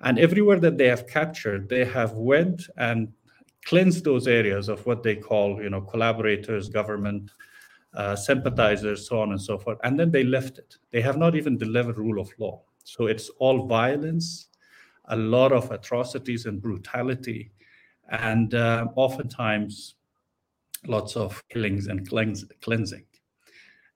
And 0.00 0.18
everywhere 0.18 0.58
that 0.58 0.76
they 0.76 0.88
have 0.88 1.06
captured, 1.06 1.68
they 1.68 1.84
have 1.84 2.14
went 2.14 2.62
and 2.76 3.12
cleansed 3.64 4.02
those 4.02 4.26
areas 4.26 4.68
of 4.68 4.84
what 4.86 5.04
they 5.04 5.14
call, 5.14 5.62
you 5.62 5.70
know, 5.70 5.82
collaborators, 5.82 6.68
government, 6.68 7.30
uh, 7.94 8.16
sympathizers, 8.16 9.08
so 9.08 9.20
on 9.20 9.30
and 9.30 9.40
so 9.40 9.56
forth. 9.56 9.78
And 9.84 9.96
then 9.96 10.10
they 10.10 10.24
left 10.24 10.58
it. 10.58 10.78
They 10.90 11.00
have 11.02 11.16
not 11.16 11.36
even 11.36 11.56
delivered 11.56 11.96
rule 11.96 12.20
of 12.20 12.28
law. 12.40 12.64
So 12.82 13.06
it's 13.06 13.28
all 13.38 13.68
violence, 13.68 14.48
a 15.04 15.16
lot 15.16 15.52
of 15.52 15.70
atrocities 15.70 16.46
and 16.46 16.60
brutality, 16.60 17.52
and 18.10 18.52
uh, 18.52 18.88
oftentimes 18.96 19.94
lots 20.88 21.14
of 21.14 21.40
killings 21.50 21.86
and 21.86 22.08
cleanse, 22.08 22.44
cleansing. 22.62 23.04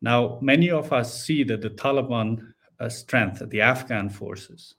Now, 0.02 0.38
many 0.40 0.70
of 0.70 0.92
us 0.92 1.22
see 1.24 1.44
that 1.44 1.60
the 1.60 1.70
Taliban 1.70 2.52
uh, 2.78 2.88
strength, 2.88 3.42
the 3.50 3.60
Afghan 3.60 4.08
forces, 4.08 4.76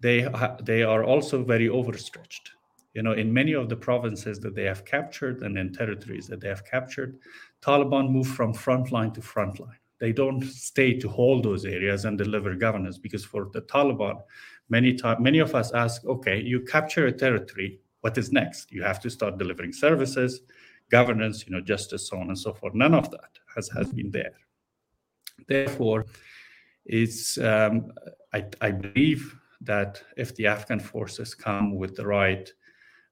they 0.00 0.22
ha- 0.22 0.56
they 0.62 0.82
are 0.82 1.04
also 1.04 1.42
very 1.42 1.68
overstretched. 1.68 2.50
You 2.94 3.02
know, 3.02 3.12
in 3.12 3.32
many 3.32 3.52
of 3.52 3.68
the 3.68 3.76
provinces 3.76 4.40
that 4.40 4.54
they 4.54 4.64
have 4.64 4.84
captured 4.84 5.42
and 5.42 5.56
in 5.56 5.72
territories 5.72 6.26
that 6.26 6.40
they 6.40 6.48
have 6.48 6.64
captured, 6.64 7.18
Taliban 7.62 8.10
move 8.10 8.26
from 8.26 8.52
frontline 8.52 9.14
to 9.14 9.20
frontline. 9.20 9.78
They 10.00 10.12
don't 10.12 10.42
stay 10.42 10.98
to 10.98 11.08
hold 11.08 11.44
those 11.44 11.64
areas 11.64 12.04
and 12.04 12.18
deliver 12.18 12.54
governance 12.54 12.98
because 12.98 13.24
for 13.24 13.48
the 13.52 13.60
Taliban, 13.62 14.20
many 14.68 14.94
time, 14.94 15.22
many 15.22 15.38
of 15.38 15.54
us 15.54 15.72
ask, 15.72 16.04
okay, 16.04 16.40
you 16.40 16.60
capture 16.60 17.06
a 17.06 17.12
territory, 17.12 17.80
what 18.00 18.16
is 18.18 18.32
next? 18.32 18.72
You 18.72 18.82
have 18.82 18.98
to 19.00 19.10
start 19.10 19.38
delivering 19.38 19.72
services, 19.72 20.40
governance, 20.90 21.46
you 21.46 21.52
know, 21.52 21.60
justice, 21.60 22.08
so 22.08 22.18
on 22.18 22.28
and 22.28 22.38
so 22.38 22.52
forth. 22.52 22.74
None 22.74 22.94
of 22.94 23.10
that 23.10 23.38
has, 23.54 23.68
has 23.68 23.92
been 23.92 24.10
there. 24.10 24.32
Therefore, 25.48 26.06
it's 26.86 27.38
um, 27.38 27.92
I, 28.32 28.44
I, 28.60 28.70
believe 28.70 29.36
that 29.60 30.02
if 30.16 30.34
the 30.36 30.46
Afghan 30.46 30.80
forces 30.80 31.34
come 31.34 31.76
with 31.76 31.94
the 31.96 32.06
right 32.06 32.50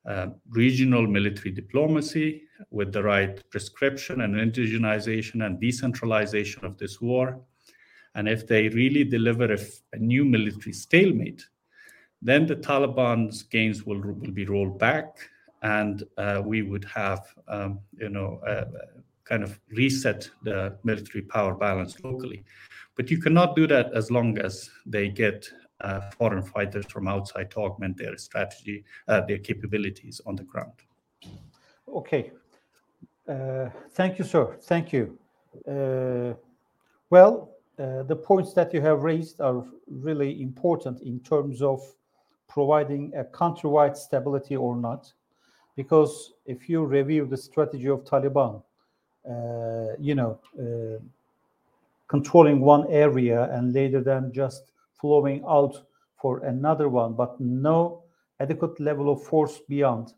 uh, 0.07 0.29
regional 0.49 1.07
military 1.07 1.51
diplomacy, 1.51 2.43
with 2.71 2.93
the 2.93 3.03
right 3.03 3.49
prescription 3.51 4.23
and 4.23 4.35
indigenization 4.35 5.45
and 5.45 5.61
decentralization 5.61 6.65
of 6.65 6.79
this 6.79 7.01
war, 7.01 7.41
and 8.15 8.29
if 8.29 8.47
they 8.47 8.69
really 8.69 9.05
deliver 9.05 9.53
a, 9.53 9.59
new 9.99 10.25
military 10.25 10.73
stalemate, 10.73 11.47
then 12.21 12.47
the 12.47 12.57
Taliban's 12.57 13.43
gains 13.43 13.85
will, 13.85 14.01
will 14.01 14.33
be 14.33 14.47
rolled 14.47 14.79
back, 14.79 15.07
and 15.63 16.05
uh, 16.17 16.43
we 16.45 16.63
would 16.63 16.85
have, 16.85 17.21
um, 17.47 17.81
you 17.97 18.09
know, 18.09 18.41
uh, 18.47 18.65
kind 19.29 19.43
of 19.43 19.61
reset 19.71 20.31
the 20.43 20.77
military 20.85 21.23
power 21.23 21.55
balance 21.55 22.01
locally. 22.03 22.45
But 22.97 23.11
you 23.11 23.21
cannot 23.21 23.55
do 23.55 23.67
that 23.67 23.93
as 23.95 24.11
long 24.11 24.39
as 24.39 24.71
they 24.87 25.09
get 25.09 25.49
uh, 25.81 26.01
foreign 26.19 26.43
fighters 26.43 26.87
from 26.87 27.07
outside 27.07 27.51
to 27.53 27.61
augment 27.61 27.97
their 27.97 28.17
strategy, 28.17 28.85
uh, 29.07 29.21
their 29.21 29.39
capabilities 29.39 30.21
on 30.27 30.35
the 30.37 30.43
ground. 30.43 30.73
Okay. 31.89 32.33
Uh, 33.29 33.69
thank 33.93 34.19
you, 34.19 34.25
sir. 34.25 34.57
Thank 34.63 34.93
you. 34.93 35.19
Uh, 35.67 36.35
well, 37.11 37.51
uh, 37.79 38.03
the 38.03 38.17
points 38.17 38.53
that 38.55 38.75
you 38.75 38.81
have 38.81 39.03
raised 39.03 39.41
are 39.41 39.65
really 39.87 40.43
important 40.43 41.01
in 41.03 41.21
terms 41.21 41.63
of 41.63 41.81
providing 42.49 43.13
a 43.15 43.25
countrywide 43.25 43.97
stability 43.97 44.57
or 44.57 44.75
not. 44.75 45.13
Because 45.77 46.33
if 46.47 46.69
you 46.69 46.85
review 46.85 47.25
the 47.27 47.37
strategy 47.37 47.89
of 47.89 48.03
Taliban, 48.03 48.63
you 49.99 50.15
know, 50.15 50.39
controlling 52.09 52.61
one 52.61 52.87
area 52.89 53.51
and 53.53 53.73
later 53.73 54.01
then 54.01 54.33
just 54.33 54.73
flowing 55.01 55.45
out 55.47 55.85
for 56.17 56.45
another 56.45 56.89
one, 56.89 57.15
but 57.15 57.39
no 57.41 58.03
adequate 58.41 58.79
level 58.81 59.11
of 59.11 59.23
force 59.23 59.61
beyond 59.69 60.15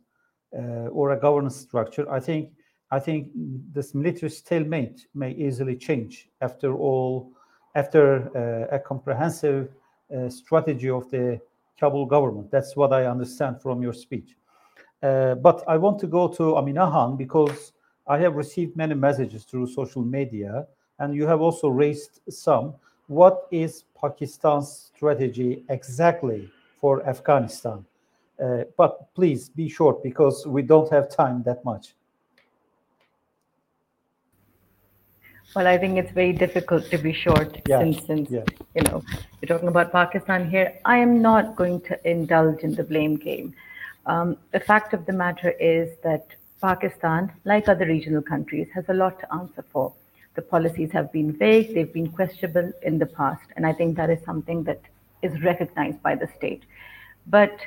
uh, 0.57 0.89
or 0.89 1.11
a 1.11 1.21
governance 1.21 1.57
structure. 1.57 2.11
I 2.11 2.21
think 2.21 2.51
I 2.93 2.99
think 2.99 3.29
this 3.73 3.95
military 3.95 4.31
stalemate 4.31 5.07
may 5.15 5.31
easily 5.33 5.77
change 5.77 6.29
after 6.41 6.75
all, 6.75 7.31
after 7.77 8.31
uh, 8.37 8.75
a 8.75 8.81
comprehensive 8.81 9.69
uh, 10.17 10.29
strategy 10.29 10.91
of 10.91 11.09
the 11.11 11.41
Kabul 11.79 12.07
government. 12.07 12.51
That's 12.51 12.75
what 12.75 12.93
I 12.93 13.07
understand 13.07 13.63
from 13.63 13.81
your 13.81 13.93
speech. 13.93 14.37
Uh, 15.03 15.37
but 15.37 15.63
I 15.69 15.77
want 15.77 16.01
to 16.01 16.09
go 16.09 16.27
to 16.29 16.57
Amina 16.57 16.91
Khan 16.91 17.17
because 17.17 17.73
I 18.07 18.19
have 18.19 18.35
received 18.35 18.77
many 18.77 18.95
messages 18.95 19.45
through 19.45 19.69
social 19.69 20.03
media 20.03 20.67
and 20.99 21.15
you 21.15 21.27
have 21.27 21.41
also 21.41 21.69
raised 21.69 22.21
some. 22.29 22.75
What 23.07 23.47
is 23.51 23.85
Pakistan's 24.01 24.93
strategy 24.95 25.65
exactly 25.69 26.51
for 26.81 27.07
Afghanistan? 27.07 27.85
Uh, 28.43 28.65
but 28.77 29.13
please 29.15 29.49
be 29.49 29.69
short 29.69 30.03
because 30.03 30.47
we 30.47 30.63
don't 30.63 30.91
have 30.91 31.11
time 31.11 31.43
that 31.43 31.65
much. 31.65 31.95
Well, 35.55 35.67
I 35.67 35.79
think 35.79 35.99
it's 35.99 36.13
very 36.13 36.33
difficult 36.33 36.85
to 36.91 36.99
be 36.99 37.13
short 37.13 37.61
yeah. 37.67 37.81
since, 37.81 38.07
since 38.07 38.31
yeah. 38.31 38.45
you 38.75 38.83
know 38.83 39.03
you're 39.41 39.49
talking 39.49 39.69
about 39.69 39.91
Pakistan 39.91 40.49
here. 40.49 40.79
I 40.85 40.99
am 40.99 41.21
not 41.21 41.57
going 41.57 41.81
to 41.83 42.09
indulge 42.09 42.61
in 42.61 42.75
the 42.75 42.85
blame 42.85 43.17
game. 43.17 43.53
Um, 44.07 44.37
the 44.53 44.61
fact 44.61 44.95
of 44.95 45.07
the 45.07 45.13
matter 45.13 45.51
is 45.51 45.99
that 46.05 46.25
Pakistan, 46.61 47.33
like 47.45 47.69
other 47.69 47.87
regional 47.87 48.23
countries, 48.23 48.69
has 48.75 48.89
a 48.89 48.95
lot 48.95 49.19
to 49.21 49.35
answer 49.35 49.65
for. 49.73 49.93
The 50.35 50.43
policies 50.43 50.93
have 50.93 51.13
been 51.13 51.33
vague, 51.33 51.75
they've 51.75 51.93
been 51.93 52.11
questionable 52.11 52.73
in 52.83 52.99
the 52.99 53.07
past, 53.07 53.47
and 53.57 53.67
I 53.67 53.73
think 53.73 53.97
that 53.97 54.11
is 54.11 54.25
something 54.25 54.65
that 54.65 54.81
is 55.23 55.43
recognized 55.43 56.03
by 56.03 56.15
the 56.15 56.29
state. 56.37 56.63
But 57.27 57.59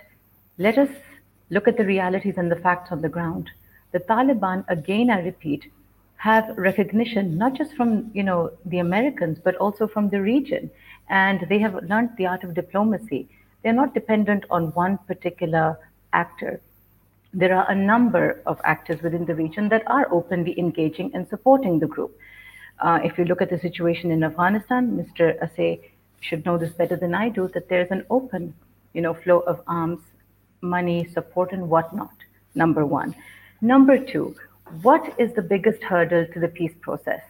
let 0.57 0.77
us 0.77 0.89
look 1.49 1.67
at 1.67 1.77
the 1.77 1.85
realities 1.85 2.35
and 2.37 2.51
the 2.51 2.55
facts 2.55 2.91
on 2.91 3.01
the 3.01 3.09
ground. 3.09 3.49
The 3.91 3.99
Taliban, 3.99 4.65
again, 4.69 5.09
I 5.09 5.21
repeat, 5.21 5.71
have 6.17 6.57
recognition 6.57 7.37
not 7.37 7.53
just 7.53 7.73
from 7.75 8.09
you 8.13 8.23
know 8.23 8.51
the 8.65 8.79
Americans 8.79 9.39
but 9.43 9.55
also 9.55 9.87
from 9.87 10.09
the 10.09 10.21
region, 10.21 10.71
and 11.09 11.45
they 11.49 11.59
have 11.59 11.83
learned 11.83 12.11
the 12.17 12.25
art 12.25 12.43
of 12.43 12.53
diplomacy. 12.53 13.27
They're 13.61 13.73
not 13.73 13.93
dependent 13.93 14.45
on 14.49 14.71
one 14.73 14.97
particular 14.99 15.77
actor. 16.13 16.61
There 17.33 17.55
are 17.55 17.69
a 17.69 17.75
number 17.75 18.41
of 18.45 18.61
actors 18.63 19.01
within 19.01 19.25
the 19.25 19.33
region 19.33 19.69
that 19.69 19.83
are 19.87 20.07
openly 20.11 20.57
engaging 20.59 21.11
and 21.15 21.27
supporting 21.27 21.79
the 21.79 21.87
group. 21.87 22.15
Uh, 22.79 22.99
if 23.03 23.17
you 23.17 23.25
look 23.25 23.41
at 23.41 23.49
the 23.49 23.59
situation 23.59 24.11
in 24.11 24.23
Afghanistan, 24.23 24.91
Mr. 24.91 25.39
Asey 25.41 25.81
should 26.19 26.45
know 26.45 26.57
this 26.57 26.73
better 26.73 26.95
than 26.95 27.15
I 27.15 27.29
do, 27.29 27.47
that 27.55 27.69
there's 27.69 27.89
an 27.91 28.05
open, 28.09 28.53
you 28.93 29.01
know, 29.01 29.13
flow 29.13 29.39
of 29.39 29.61
arms, 29.67 30.01
money, 30.61 31.07
support, 31.11 31.51
and 31.51 31.69
whatnot. 31.69 32.13
Number 32.55 32.85
one. 32.85 33.15
Number 33.61 33.97
two, 33.97 34.35
What 34.81 35.13
is 35.19 35.33
the 35.33 35.41
biggest 35.41 35.83
hurdle 35.83 36.25
to 36.33 36.39
the 36.39 36.47
peace 36.47 36.73
process? 36.81 37.21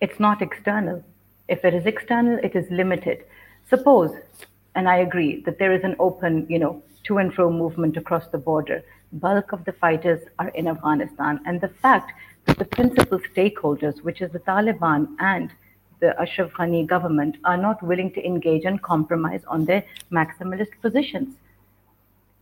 It's 0.00 0.18
not 0.18 0.42
external. 0.42 1.04
If 1.48 1.64
it 1.64 1.74
is 1.74 1.86
external, 1.86 2.38
it 2.42 2.56
is 2.56 2.70
limited. 2.70 3.24
Suppose, 3.68 4.12
and 4.74 4.88
I 4.88 4.96
agree, 4.96 5.42
that 5.42 5.58
there 5.58 5.72
is 5.72 5.84
an 5.84 5.94
open, 5.98 6.46
you 6.48 6.58
know, 6.58 6.82
to 7.04 7.18
and 7.18 7.32
fro 7.34 7.50
movement 7.50 7.96
across 7.96 8.28
the 8.28 8.38
border. 8.38 8.82
Bulk 9.12 9.52
of 9.52 9.64
the 9.64 9.72
fighters 9.72 10.20
are 10.38 10.48
in 10.48 10.68
Afghanistan. 10.68 11.40
And 11.46 11.60
the 11.60 11.68
fact 11.68 12.12
that 12.46 12.58
the 12.58 12.64
principal 12.64 13.18
stakeholders, 13.20 14.02
which 14.02 14.20
is 14.20 14.30
the 14.32 14.40
Taliban 14.40 15.08
and 15.18 15.50
the 16.00 16.18
Ashraf 16.20 16.52
Ghani 16.52 16.86
government, 16.86 17.36
are 17.44 17.56
not 17.56 17.82
willing 17.82 18.12
to 18.12 18.24
engage 18.24 18.64
and 18.64 18.80
compromise 18.82 19.42
on 19.46 19.64
their 19.64 19.84
maximalist 20.12 20.80
positions. 20.80 21.36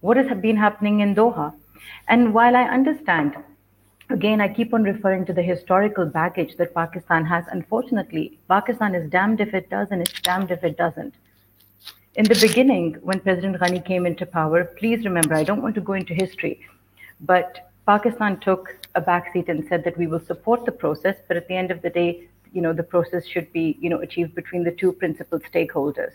What 0.01 0.17
has 0.17 0.37
been 0.41 0.57
happening 0.57 1.01
in 1.01 1.15
Doha? 1.15 1.55
And 2.09 2.35
while 2.35 2.57
I 2.57 2.65
understand, 2.65 3.37
again, 4.11 4.41
I 4.41 4.49
keep 4.49 4.75
on 4.75 4.83
referring 4.83 5.25
to 5.27 5.33
the 5.33 5.43
historical 5.43 6.07
baggage 6.07 6.57
that 6.57 6.75
Pakistan 6.75 7.25
has. 7.25 7.45
Unfortunately, 7.51 8.39
Pakistan 8.49 8.95
is 8.95 9.11
damned 9.11 9.41
if 9.41 9.55
it 9.55 9.71
does 9.71 9.89
and 9.91 10.03
it's 10.03 10.21
damned 10.21 10.51
if 10.51 10.63
it 10.65 10.77
doesn't. 10.77 11.15
In 12.17 12.25
the 12.25 12.39
beginning, 12.41 12.95
when 13.03 13.21
President 13.21 13.59
Ghani 13.59 13.85
came 13.85 14.07
into 14.07 14.25
power, 14.25 14.65
please 14.65 15.05
remember, 15.05 15.35
I 15.35 15.45
don't 15.45 15.61
want 15.61 15.75
to 15.75 15.83
go 15.83 15.93
into 15.93 16.15
history, 16.15 16.67
but 17.21 17.71
Pakistan 17.87 18.41
took 18.41 18.75
a 18.95 19.03
backseat 19.03 19.51
and 19.51 19.69
said 19.69 19.85
that 19.85 19.99
we 19.99 20.07
will 20.07 20.21
support 20.21 20.65
the 20.65 20.73
process, 20.73 21.17
but 21.29 21.37
at 21.37 21.47
the 21.47 21.55
end 21.55 21.71
of 21.71 21.83
the 21.83 21.91
day, 21.91 22.27
you 22.55 22.63
know, 22.63 22.73
the 22.73 22.83
process 22.83 23.27
should 23.27 23.53
be, 23.53 23.77
you 23.83 23.91
know, 23.91 24.01
achieved 24.01 24.35
between 24.35 24.65
the 24.65 24.71
two 24.71 24.93
principal 24.93 25.39
stakeholders. 25.41 26.15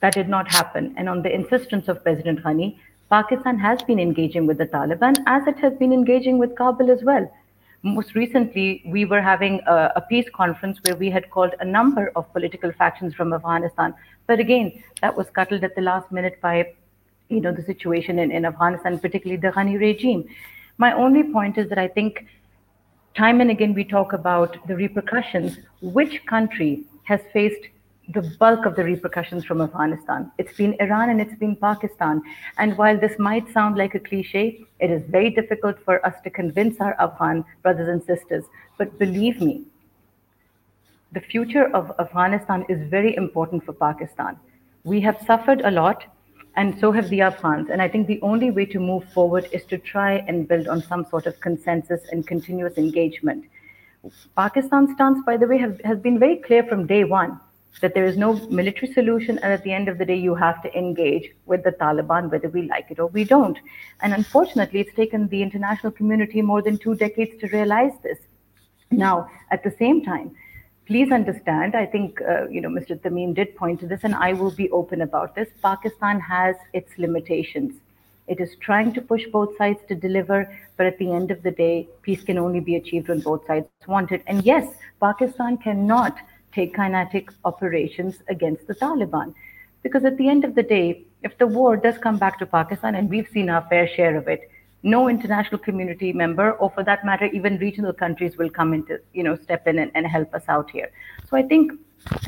That 0.00 0.14
did 0.14 0.30
not 0.30 0.50
happen. 0.50 0.94
And 0.96 1.06
on 1.06 1.20
the 1.20 1.34
insistence 1.34 1.88
of 1.88 2.02
President 2.02 2.42
Ghani, 2.42 2.78
Pakistan 3.10 3.58
has 3.58 3.82
been 3.82 4.00
engaging 4.00 4.46
with 4.46 4.56
the 4.56 4.68
Taliban 4.68 5.16
as 5.26 5.46
it 5.46 5.58
has 5.58 5.74
been 5.74 5.92
engaging 5.92 6.38
with 6.38 6.56
Kabul 6.56 6.90
as 6.90 7.02
well. 7.02 7.30
Most 7.82 8.14
recently, 8.14 8.82
we 8.84 9.06
were 9.06 9.22
having 9.22 9.60
a, 9.66 9.92
a, 9.96 10.00
peace 10.02 10.28
conference 10.34 10.78
where 10.84 10.96
we 10.96 11.08
had 11.08 11.30
called 11.30 11.54
a 11.60 11.64
number 11.64 12.12
of 12.14 12.30
political 12.34 12.72
factions 12.72 13.14
from 13.14 13.32
Afghanistan. 13.32 13.94
But 14.30 14.38
again, 14.38 14.84
that 15.00 15.16
was 15.16 15.26
scuttled 15.26 15.64
at 15.64 15.74
the 15.74 15.82
last 15.82 16.12
minute 16.12 16.40
by, 16.40 16.72
you 17.30 17.40
know, 17.40 17.50
the 17.50 17.64
situation 17.64 18.20
in, 18.20 18.30
in 18.30 18.44
Afghanistan, 18.44 18.96
particularly 19.00 19.40
the 19.40 19.50
Ghani 19.50 19.76
regime. 19.76 20.24
My 20.78 20.92
only 20.92 21.24
point 21.24 21.58
is 21.58 21.68
that 21.68 21.78
I 21.78 21.88
think 21.88 22.26
time 23.16 23.40
and 23.40 23.50
again 23.50 23.74
we 23.74 23.82
talk 23.82 24.12
about 24.12 24.56
the 24.68 24.76
repercussions. 24.76 25.58
Which 25.82 26.24
country 26.26 26.84
has 27.02 27.20
faced 27.32 27.64
the 28.10 28.22
bulk 28.38 28.66
of 28.66 28.76
the 28.76 28.84
repercussions 28.84 29.44
from 29.44 29.60
Afghanistan. 29.60 30.30
It's 30.38 30.56
been 30.56 30.76
Iran 30.78 31.10
and 31.10 31.20
it's 31.20 31.34
been 31.34 31.56
Pakistan. 31.56 32.22
And 32.56 32.78
while 32.78 33.00
this 33.00 33.18
might 33.18 33.52
sound 33.52 33.76
like 33.76 33.96
a 33.96 33.98
cliche, 33.98 34.64
it 34.78 34.92
is 34.92 35.02
very 35.08 35.30
difficult 35.30 35.76
for 35.84 36.06
us 36.06 36.14
to 36.22 36.30
convince 36.30 36.80
our 36.80 36.94
Afghan 37.00 37.44
brothers 37.64 37.88
and 37.88 38.00
sisters. 38.04 38.44
But 38.78 38.96
believe 38.96 39.40
me, 39.40 39.64
the 41.12 41.20
future 41.20 41.66
of 41.74 41.92
Afghanistan 41.98 42.64
is 42.68 42.88
very 42.88 43.16
important 43.16 43.64
for 43.64 43.72
Pakistan. 43.72 44.38
We 44.84 45.00
have 45.00 45.20
suffered 45.26 45.60
a 45.62 45.70
lot, 45.70 46.04
and 46.56 46.78
so 46.78 46.92
have 46.92 47.08
the 47.08 47.20
Afghans. 47.20 47.68
And 47.70 47.82
I 47.82 47.88
think 47.88 48.06
the 48.06 48.20
only 48.22 48.50
way 48.50 48.66
to 48.66 48.78
move 48.78 49.04
forward 49.12 49.48
is 49.52 49.64
to 49.66 49.78
try 49.78 50.24
and 50.28 50.46
build 50.46 50.68
on 50.68 50.82
some 50.82 51.04
sort 51.04 51.26
of 51.26 51.40
consensus 51.40 52.00
and 52.12 52.26
continuous 52.26 52.78
engagement. 52.78 53.44
Pakistan's 54.36 54.92
stance, 54.94 55.18
by 55.26 55.36
the 55.36 55.46
way, 55.46 55.58
have, 55.58 55.80
has 55.84 55.98
been 55.98 56.18
very 56.18 56.36
clear 56.36 56.64
from 56.64 56.86
day 56.86 57.04
one 57.04 57.40
that 57.80 57.94
there 57.94 58.04
is 58.04 58.16
no 58.16 58.34
military 58.48 58.92
solution, 58.92 59.38
and 59.38 59.52
at 59.52 59.62
the 59.62 59.72
end 59.72 59.88
of 59.88 59.98
the 59.98 60.04
day, 60.04 60.16
you 60.16 60.34
have 60.34 60.62
to 60.62 60.76
engage 60.76 61.30
with 61.46 61.62
the 61.62 61.72
Taliban, 61.72 62.30
whether 62.30 62.48
we 62.48 62.62
like 62.62 62.90
it 62.90 62.98
or 62.98 63.06
we 63.06 63.24
don't. 63.24 63.58
And 64.00 64.12
unfortunately, 64.12 64.80
it's 64.80 64.94
taken 64.94 65.28
the 65.28 65.42
international 65.42 65.92
community 65.92 66.42
more 66.42 66.62
than 66.62 66.78
two 66.78 66.94
decades 66.94 67.38
to 67.40 67.48
realize 67.48 67.92
this. 68.02 68.18
Now, 68.90 69.28
at 69.52 69.62
the 69.62 69.70
same 69.78 70.04
time, 70.04 70.34
please 70.90 71.12
understand, 71.12 71.76
I 71.76 71.86
think, 71.86 72.20
uh, 72.20 72.48
you 72.48 72.60
know, 72.60 72.68
Mr. 72.68 72.98
Tamim 72.98 73.32
did 73.32 73.54
point 73.54 73.78
to 73.78 73.86
this, 73.86 74.00
and 74.02 74.12
I 74.12 74.32
will 74.32 74.50
be 74.50 74.68
open 74.70 75.02
about 75.02 75.36
this. 75.36 75.48
Pakistan 75.62 76.18
has 76.18 76.56
its 76.72 76.98
limitations. 76.98 77.74
It 78.26 78.40
is 78.40 78.56
trying 78.56 78.92
to 78.94 79.00
push 79.00 79.24
both 79.32 79.56
sides 79.56 79.78
to 79.86 79.94
deliver, 79.94 80.52
but 80.76 80.86
at 80.86 80.98
the 80.98 81.12
end 81.12 81.30
of 81.30 81.44
the 81.44 81.52
day, 81.52 81.86
peace 82.02 82.24
can 82.24 82.38
only 82.38 82.58
be 82.58 82.74
achieved 82.74 83.06
when 83.06 83.20
both 83.20 83.46
sides 83.46 83.68
want 83.86 84.10
it. 84.10 84.24
And 84.26 84.44
yes, 84.44 84.66
Pakistan 85.00 85.58
cannot 85.58 86.18
take 86.52 86.74
kinetic 86.74 87.30
operations 87.44 88.16
against 88.26 88.66
the 88.66 88.74
Taliban. 88.74 89.32
Because 89.84 90.04
at 90.04 90.16
the 90.16 90.28
end 90.28 90.44
of 90.44 90.56
the 90.56 90.64
day, 90.64 91.04
if 91.22 91.38
the 91.38 91.46
war 91.46 91.76
does 91.76 91.98
come 91.98 92.18
back 92.18 92.36
to 92.40 92.46
Pakistan, 92.46 92.96
and 92.96 93.08
we've 93.08 93.28
seen 93.28 93.48
our 93.48 93.64
fair 93.70 93.86
share 93.86 94.16
of 94.16 94.26
it, 94.26 94.49
no 94.82 95.08
international 95.08 95.58
community 95.58 96.12
member, 96.12 96.52
or 96.52 96.70
for 96.70 96.82
that 96.84 97.04
matter, 97.04 97.26
even 97.26 97.58
regional 97.58 97.92
countries 97.92 98.36
will 98.36 98.50
come 98.50 98.72
into, 98.72 98.98
you 99.12 99.22
know, 99.22 99.36
step 99.36 99.66
in 99.66 99.78
and, 99.78 99.90
and 99.94 100.06
help 100.06 100.34
us 100.34 100.44
out 100.48 100.70
here. 100.70 100.90
So 101.28 101.36
I 101.36 101.42
think 101.42 101.72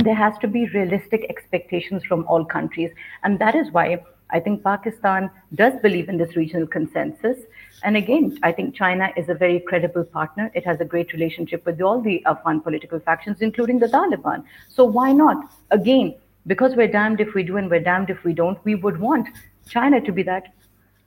there 0.01 0.15
has 0.15 0.37
to 0.39 0.49
be 0.49 0.67
realistic 0.69 1.27
expectations 1.31 2.05
from 2.05 2.27
all 2.27 2.45
countries. 2.45 2.91
And 3.23 3.39
that 3.39 3.55
is 3.55 3.71
why 3.71 4.03
I 4.31 4.41
think 4.41 4.63
Pakistan 4.63 5.31
does 5.55 5.75
believe 5.81 6.09
in 6.09 6.19
this 6.19 6.37
regional 6.37 6.67
consensus. 6.67 7.39
And 7.83 7.97
again, 7.97 8.39
I 8.43 8.53
think 8.53 8.75
China 8.75 9.11
is 9.17 9.29
a 9.29 9.35
very 9.35 9.61
credible 9.61 10.05
partner. 10.05 10.51
It 10.55 10.65
has 10.65 10.81
a 10.81 10.85
great 10.85 11.13
relationship 11.13 11.65
with 11.67 11.81
all 11.81 12.01
the 12.01 12.25
Afghan 12.27 12.61
political 12.61 13.01
factions, 13.01 13.41
including 13.41 13.79
the 13.79 13.89
Taliban. 13.89 14.45
So 14.69 14.85
why 14.85 15.13
not? 15.13 15.51
Again, 15.71 16.15
because 16.47 16.75
we're 16.75 16.89
damned 16.89 17.21
if 17.21 17.35
we 17.35 17.43
do 17.43 17.57
and 17.57 17.71
we're 17.71 17.81
damned 17.81 18.11
if 18.11 18.25
we 18.25 18.33
don't, 18.33 18.63
we 18.65 18.75
would 18.75 18.99
want 18.99 19.29
China 19.69 20.01
to 20.01 20.13
be 20.13 20.23
that 20.25 20.53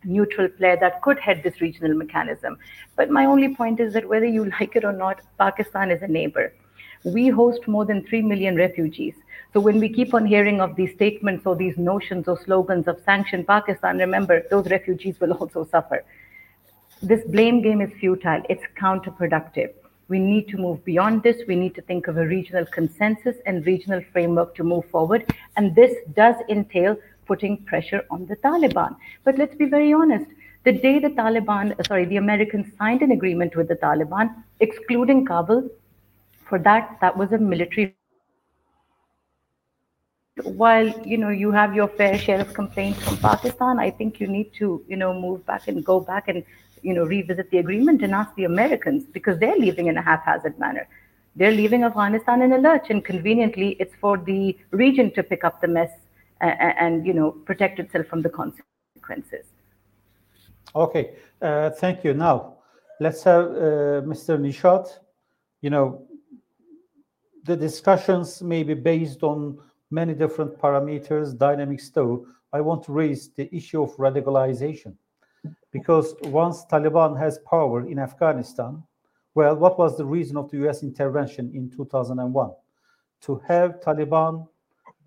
neutral 0.06 0.48
player 0.48 0.78
that 0.80 1.02
could 1.02 1.20
head 1.20 1.42
this 1.44 1.62
regional 1.62 1.96
mechanism. 1.96 2.58
But 2.96 3.10
my 3.10 3.26
only 3.26 3.56
point 3.56 3.80
is 3.80 3.94
that 3.94 4.08
whether 4.08 4.26
you 4.26 4.46
like 4.60 4.76
it 4.76 4.86
or 4.86 4.94
not, 4.94 5.22
Pakistan 5.38 5.92
is 5.92 6.02
a 6.02 6.08
neighbor. 6.08 6.54
We 7.04 7.30
host 7.30 7.68
more 7.68 7.86
than 7.86 8.06
3 8.06 8.24
million 8.24 8.56
refugees. 8.56 9.14
So 9.54 9.60
when 9.60 9.80
we 9.80 9.90
keep 9.90 10.14
on 10.14 10.26
hearing 10.26 10.60
of 10.60 10.76
these 10.76 10.94
statements 10.94 11.46
or 11.46 11.56
these 11.56 11.78
notions 11.78 12.28
or 12.28 12.38
slogans 12.44 12.88
of 12.88 13.00
sanction 13.06 13.46
Pakistan, 13.46 14.00
remember, 14.00 14.44
those 14.50 14.70
refugees 14.70 15.20
will 15.20 15.34
also 15.34 15.66
suffer 15.66 16.04
this 17.02 17.24
blame 17.26 17.62
game 17.62 17.82
is 17.82 17.92
futile, 18.00 18.42
it's 18.50 18.64
counterproductive. 18.80 19.72
We 20.08 20.20
need 20.20 20.48
to 20.50 20.58
move 20.58 20.84
beyond 20.86 21.24
this. 21.24 21.42
We 21.48 21.56
need 21.56 21.76
to 21.76 21.82
think 21.82 22.08
of 22.08 22.18
a 22.18 22.26
regional 22.26 22.66
consensus 22.66 23.36
and 23.46 23.66
regional 23.66 24.02
framework 24.12 24.56
to 24.56 24.64
move 24.64 24.86
forward. 24.90 25.26
And 25.58 25.76
this 25.76 25.96
does 26.16 26.36
entail 26.50 26.98
putting 27.26 27.64
pressure 27.66 28.04
on 28.10 28.26
the 28.26 28.36
Taliban. 28.38 28.96
But 29.24 29.38
let's 29.38 29.56
be 29.56 29.66
very 29.66 29.94
honest. 29.94 30.26
The 30.64 30.72
day 30.72 31.00
the 31.00 31.10
Taliban, 31.10 31.80
uh, 31.80 31.84
sorry, 31.84 32.06
the 32.06 32.18
Americans 32.18 32.72
signed 32.78 33.02
an 33.02 33.12
agreement 33.12 33.56
with 33.56 33.68
the 33.68 33.76
Taliban, 33.76 34.34
excluding 34.60 35.26
Kabul, 35.26 35.70
for 36.50 36.60
that, 36.60 36.98
that 37.02 37.18
was 37.18 37.32
a 37.32 37.38
military 37.38 37.96
while 40.44 40.88
you 41.08 41.18
know 41.18 41.30
you 41.30 41.50
have 41.50 41.74
your 41.74 41.88
fair 41.88 42.18
share 42.18 42.42
of 42.42 42.54
complaints 42.54 43.02
from 43.02 43.16
Pakistan, 43.18 43.80
I 43.80 43.90
think 43.90 44.20
you 44.20 44.28
need 44.28 44.52
to 44.56 44.84
you 44.86 44.98
know 44.98 45.14
move 45.14 45.46
back 45.46 45.70
and 45.70 45.84
go 45.86 46.02
back 46.02 46.28
and 46.28 46.44
you 46.86 46.94
know, 46.94 47.04
revisit 47.04 47.50
the 47.50 47.58
agreement 47.58 48.04
and 48.04 48.14
ask 48.14 48.34
the 48.36 48.44
Americans 48.44 49.06
because 49.12 49.40
they're 49.40 49.58
leaving 49.58 49.88
in 49.88 49.98
a 49.98 50.02
haphazard 50.02 50.58
manner. 50.60 50.88
They're 51.36 51.52
leaving 51.52 51.84
Afghanistan 51.84 52.44
in 52.44 52.54
a 52.54 52.60
lurch, 52.60 52.92
and 52.92 53.04
conveniently, 53.04 53.70
it's 53.80 53.96
for 54.00 54.18
the 54.18 54.56
region 54.70 55.12
to 55.16 55.24
pick 55.24 55.44
up 55.44 55.60
the 55.62 55.68
mess 55.68 55.90
and, 56.42 57.06
you 57.06 57.14
know, 57.14 57.32
protect 57.32 57.80
itself 57.80 58.08
from 58.08 58.22
the 58.22 58.30
consequences. 58.30 59.46
Okay, 60.76 61.16
uh, 61.42 61.70
thank 61.70 62.04
you. 62.04 62.14
Now, 62.14 62.58
let's 63.00 63.24
have 63.24 63.46
uh, 63.46 64.02
Mr. 64.04 64.38
Nishat. 64.38 64.88
You 65.62 65.70
know, 65.70 66.06
the 67.44 67.56
discussions 67.56 68.42
may 68.42 68.64
be 68.64 68.74
based 68.74 69.24
on 69.24 69.58
many 69.92 70.14
different 70.14 70.60
parameters, 70.60 71.38
dynamics 71.38 71.90
though. 71.90 72.26
I 72.52 72.62
want 72.62 72.84
to 72.86 72.92
raise 72.92 73.30
the 73.30 73.54
issue 73.56 73.84
of 73.84 73.96
radicalization 73.98 74.96
because 75.72 76.16
once 76.24 76.66
Taliban 76.66 77.18
has 77.20 77.40
power 77.40 77.88
in 77.88 78.00
Afghanistan, 78.00 78.84
well, 79.36 79.56
what 79.56 79.78
was 79.78 79.98
the 79.98 80.06
reason 80.06 80.38
of 80.38 80.50
the 80.50 80.68
US 80.68 80.82
intervention 80.82 81.52
in 81.54 81.70
2001? 81.70 82.52
To 83.22 83.42
have 83.48 83.82
Taliban, 83.82 84.48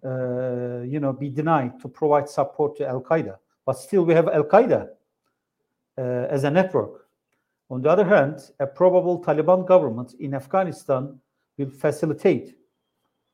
uh, 0.04 0.82
you 0.82 1.00
know, 1.00 1.12
be 1.12 1.28
denied 1.28 1.80
to 1.80 1.88
provide 1.88 2.28
support 2.28 2.76
to 2.76 2.86
Al 2.86 3.00
Qaeda, 3.00 3.36
but 3.66 3.74
still 3.74 4.04
we 4.04 4.14
have 4.14 4.28
Al 4.28 4.44
Qaeda 4.44 4.88
uh, 5.96 6.00
as 6.00 6.44
a 6.44 6.50
network. 6.50 7.06
On 7.70 7.82
the 7.82 7.90
other 7.90 8.04
hand, 8.04 8.50
a 8.60 8.66
probable 8.66 9.22
Taliban 9.22 9.66
government 9.66 10.14
in 10.20 10.34
Afghanistan 10.34 11.18
will 11.56 11.70
facilitate 11.70 12.56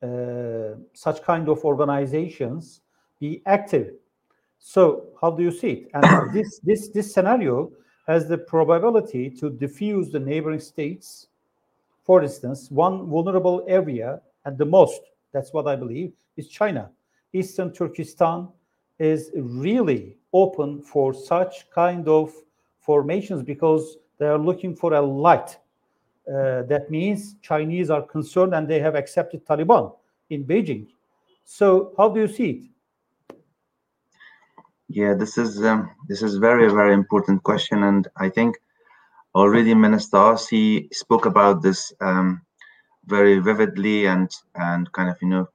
uh, 0.03 0.77
such 0.93 1.23
kind 1.23 1.49
of 1.49 1.65
organizations 1.65 2.81
be 3.21 3.43
active 3.47 3.93
so 4.67 5.11
how 5.21 5.31
do 5.31 5.43
you 5.43 5.51
see 5.51 5.71
it? 5.71 5.91
And 5.93 6.33
this 6.35 6.59
this 6.61 6.89
this 6.89 7.13
scenario 7.13 7.71
has 8.07 8.29
the 8.29 8.39
probability 8.39 9.31
to 9.41 9.51
diffuse 9.51 10.11
the 10.11 10.19
neighboring 10.19 10.61
states. 10.61 11.29
For 12.03 12.23
instance, 12.23 12.71
one 12.71 13.09
vulnerable 13.09 13.65
area 13.69 14.21
at 14.47 14.59
the 14.59 14.65
most, 14.65 15.01
that's 15.35 15.53
what 15.53 15.67
I 15.67 15.77
believe, 15.77 16.13
is 16.39 16.49
China. 16.49 16.91
Eastern 17.35 17.73
Turkestan 17.73 18.49
is 18.99 19.31
really 19.35 20.17
open 20.33 20.81
for 20.81 21.13
such 21.13 21.69
kind 21.71 22.09
of 22.09 22.33
formations 22.81 23.43
because 23.43 23.99
They 24.19 24.27
are 24.27 24.39
looking 24.39 24.77
for 24.77 24.95
a 24.95 25.01
light. 25.01 25.59
Uh, 26.27 26.63
that 26.63 26.91
means 26.91 27.37
Chinese 27.43 27.91
are 27.91 28.03
concerned 28.03 28.55
and 28.55 28.67
they 28.67 28.81
have 28.81 28.95
accepted 28.95 29.45
Taliban 29.45 29.95
in 30.31 30.45
Beijing. 30.45 30.87
So 31.45 31.93
how 31.99 32.09
do 32.09 32.21
you 32.21 32.29
see 32.29 32.51
it? 32.51 33.37
Yeah, 34.89 35.15
this 35.15 35.37
is 35.37 35.63
um, 35.65 35.91
this 36.09 36.23
is 36.23 36.37
very 36.37 36.71
very 36.71 36.95
important 36.95 37.43
question, 37.43 37.83
and 37.83 38.07
I 38.17 38.29
think 38.29 38.57
already 39.35 39.75
Minister 39.75 40.17
Asey 40.17 40.89
spoke 40.93 41.27
about 41.27 41.63
this 41.63 41.93
um, 42.01 42.43
very 43.07 43.39
vividly 43.39 44.07
and 44.07 44.31
and 44.55 44.91
kind 44.93 45.09
of 45.11 45.17
you 45.23 45.29
know 45.29 45.49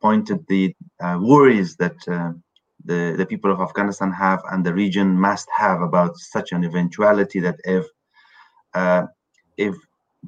pointed 0.00 0.46
the 0.48 0.74
uh, 1.00 1.18
worries 1.20 1.76
that 1.76 1.96
uh, 2.08 2.32
the 2.84 3.14
the 3.16 3.26
people 3.26 3.52
of 3.52 3.60
Afghanistan 3.60 4.12
have 4.12 4.42
and 4.50 4.64
the 4.64 4.72
region 4.72 5.18
must 5.18 5.48
have 5.56 5.82
about 5.82 6.16
such 6.16 6.52
an 6.52 6.64
eventuality 6.64 7.40
that 7.40 7.56
if 7.64 7.86
uh, 8.74 9.04
if 9.56 9.74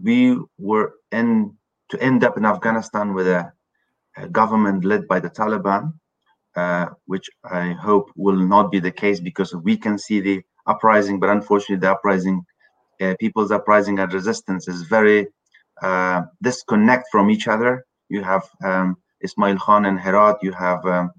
we 0.03 0.39
were 0.59 0.95
in 1.11 1.57
to 1.91 2.03
end 2.03 2.25
up 2.25 2.37
in 2.37 2.47
Afghanistan 2.47 3.15
with 3.15 3.27
a, 3.27 3.53
a 4.17 4.29
government 4.29 4.85
led 4.85 5.07
by 5.07 5.21
the 5.21 5.29
Taliban, 5.29 5.93
uh, 6.57 6.87
which 7.07 7.29
I 7.45 7.73
hope 7.73 8.11
will 8.17 8.37
not 8.37 8.71
be 8.71 8.81
the 8.81 8.91
case 8.91 9.21
because 9.21 9.55
we 9.55 9.77
can 9.77 9.99
see 9.99 10.21
the 10.21 10.43
uprising, 10.67 11.21
but 11.21 11.29
unfortunately 11.29 11.77
the 11.77 11.91
uprising, 11.93 12.45
uh, 13.01 13.15
people's 13.21 13.51
uprising 13.51 13.99
and 13.99 14.13
resistance 14.13 14.69
is 14.69 14.83
very 14.83 15.29
uh, 15.83 16.23
disconnect 16.43 17.07
from 17.13 17.31
each 17.31 17.49
other. 17.49 17.85
You 18.09 18.23
have 18.23 18.49
um, 18.65 18.97
Ismail 19.21 19.59
Khan 19.59 19.85
in 19.87 19.99
Herat, 19.99 20.39
you 20.43 20.53
have 20.53 20.85
um, 20.87 21.11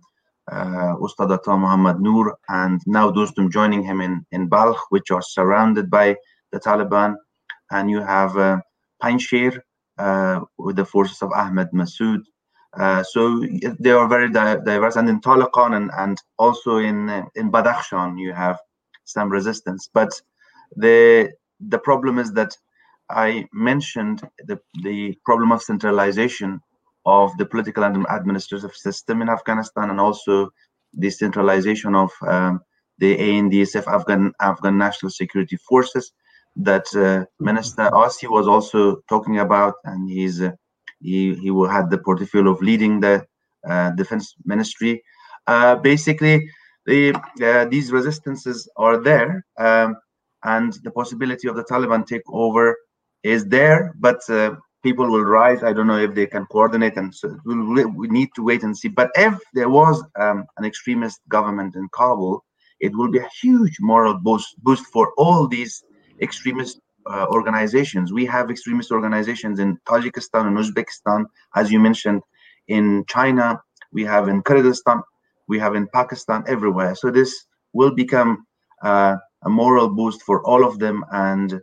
uh, 0.52 0.96
Ustad 1.02 1.32
Ata 1.32 1.58
Muhammad 1.58 2.02
Noor, 2.02 2.38
and 2.50 2.82
now 2.86 3.12
Dostum 3.12 3.52
joining 3.52 3.84
him 3.84 4.02
in, 4.02 4.26
in 4.32 4.48
Balkh, 4.48 4.80
which 4.90 5.12
are 5.12 5.22
surrounded 5.22 5.90
by 5.90 6.16
the 6.52 6.60
Taliban. 6.60 7.16
And 7.72 7.90
you 7.90 8.02
have 8.02 8.38
uh, 8.38 8.60
uh, 9.98 10.40
with 10.58 10.76
the 10.76 10.86
forces 10.86 11.22
of 11.22 11.32
Ahmed 11.32 11.70
Massoud. 11.72 12.22
Uh, 12.78 13.04
so 13.04 13.46
they 13.80 13.92
are 13.92 14.08
very 14.08 14.30
di 14.30 14.56
diverse. 14.66 14.96
And 14.96 15.10
in 15.10 15.22
Talaqan 15.22 15.76
and, 15.76 15.92
and 15.98 16.18
also 16.38 16.78
in 16.78 17.10
uh, 17.10 17.26
in 17.36 17.52
Badakhshan, 17.52 18.20
you 18.20 18.34
have 18.34 18.60
some 19.06 19.30
resistance. 19.30 19.90
But 19.94 20.12
the 20.76 21.32
the 21.60 21.80
problem 21.80 22.18
is 22.18 22.34
that 22.34 22.58
I 23.14 23.48
mentioned 23.54 24.22
the, 24.46 24.60
the 24.84 25.18
problem 25.26 25.52
of 25.52 25.62
centralization 25.62 26.60
of 27.06 27.36
the 27.38 27.46
political 27.46 27.84
and 27.84 28.06
administrative 28.10 28.74
system 28.76 29.22
in 29.22 29.30
Afghanistan 29.30 29.90
and 29.90 30.00
also 30.00 30.50
the 30.94 31.10
centralization 31.10 31.96
of 31.96 32.12
um, 32.28 32.62
the 33.00 33.18
ANDSF 33.18 33.88
Afghan 33.88 34.32
Afghan 34.40 34.78
National 34.78 35.10
Security 35.10 35.58
Forces 35.58 36.14
that 36.56 36.86
uh, 36.96 37.26
Minister 37.40 37.90
Asey 37.92 38.30
was 38.30 38.48
also 38.48 39.02
talking 39.10 39.40
about, 39.40 39.74
and 39.86 40.10
he's 40.10 40.42
uh, 40.42 40.52
he 41.00 41.34
he 41.36 41.52
will 41.52 41.68
had 41.68 41.90
the 41.90 41.98
portfolio 41.98 42.52
of 42.52 42.62
leading 42.62 43.00
the 43.00 43.26
uh, 43.68 43.90
defense 43.92 44.36
ministry. 44.46 45.04
Uh, 45.48 45.76
basically, 45.76 46.48
the 46.86 47.14
uh, 47.44 47.66
these 47.66 47.92
resistances 47.92 48.70
are 48.78 48.98
there, 48.98 49.46
um, 49.58 49.96
and 50.44 50.74
the 50.84 50.92
possibility 50.92 51.48
of 51.48 51.56
the 51.56 51.64
Taliban 51.64 52.06
take 52.06 52.22
over 52.30 52.78
is 53.24 53.46
there, 53.46 53.94
but 54.00 54.20
uh, 54.30 54.56
people 54.84 55.10
will 55.10 55.24
rise. 55.24 55.64
I 55.64 55.74
don't 55.74 55.88
know 55.88 55.98
if 55.98 56.14
they 56.14 56.28
can 56.28 56.46
coordinate, 56.48 56.98
and 56.98 57.14
so 57.14 57.36
we 57.46 58.08
need 58.10 58.30
to 58.36 58.44
wait 58.44 58.64
and 58.64 58.78
see. 58.78 58.90
But 58.90 59.10
if 59.16 59.40
there 59.54 59.70
was 59.70 60.04
um, 60.20 60.46
an 60.58 60.66
extremist 60.66 61.22
government 61.30 61.76
in 61.76 61.88
Kabul, 61.94 62.44
it 62.80 62.96
will 62.96 63.10
be 63.10 63.20
a 63.20 63.30
huge 63.42 63.78
moral 63.80 64.16
boost 64.16 64.56
boost 64.62 64.86
for 64.88 65.14
all 65.18 65.48
these 65.48 65.84
extremist 66.22 66.80
uh, 67.10 67.26
organizations. 67.30 68.12
We 68.12 68.26
have 68.26 68.52
extremist 68.52 68.92
organizations 68.92 69.60
in 69.60 69.78
Tajikistan 69.88 70.48
and 70.48 70.58
Uzbekistan, 70.58 71.26
as 71.56 71.72
you 71.72 71.80
mentioned, 71.80 72.22
in 72.68 73.06
China. 73.08 73.62
We 73.92 74.04
have 74.04 74.28
in 74.28 74.44
Kyrgyzstan. 74.44 75.02
We 75.48 75.60
have 75.60 75.76
in 75.76 75.88
Pakistan, 75.94 76.44
everywhere. 76.48 76.96
So 76.96 77.10
this 77.12 77.46
will 77.74 77.94
become 77.94 78.46
uh, 78.82 79.18
a 79.44 79.50
moral 79.50 79.90
boost 79.90 80.22
for 80.24 80.46
all 80.46 80.66
of 80.66 80.80
them, 80.80 81.06
and 81.12 81.62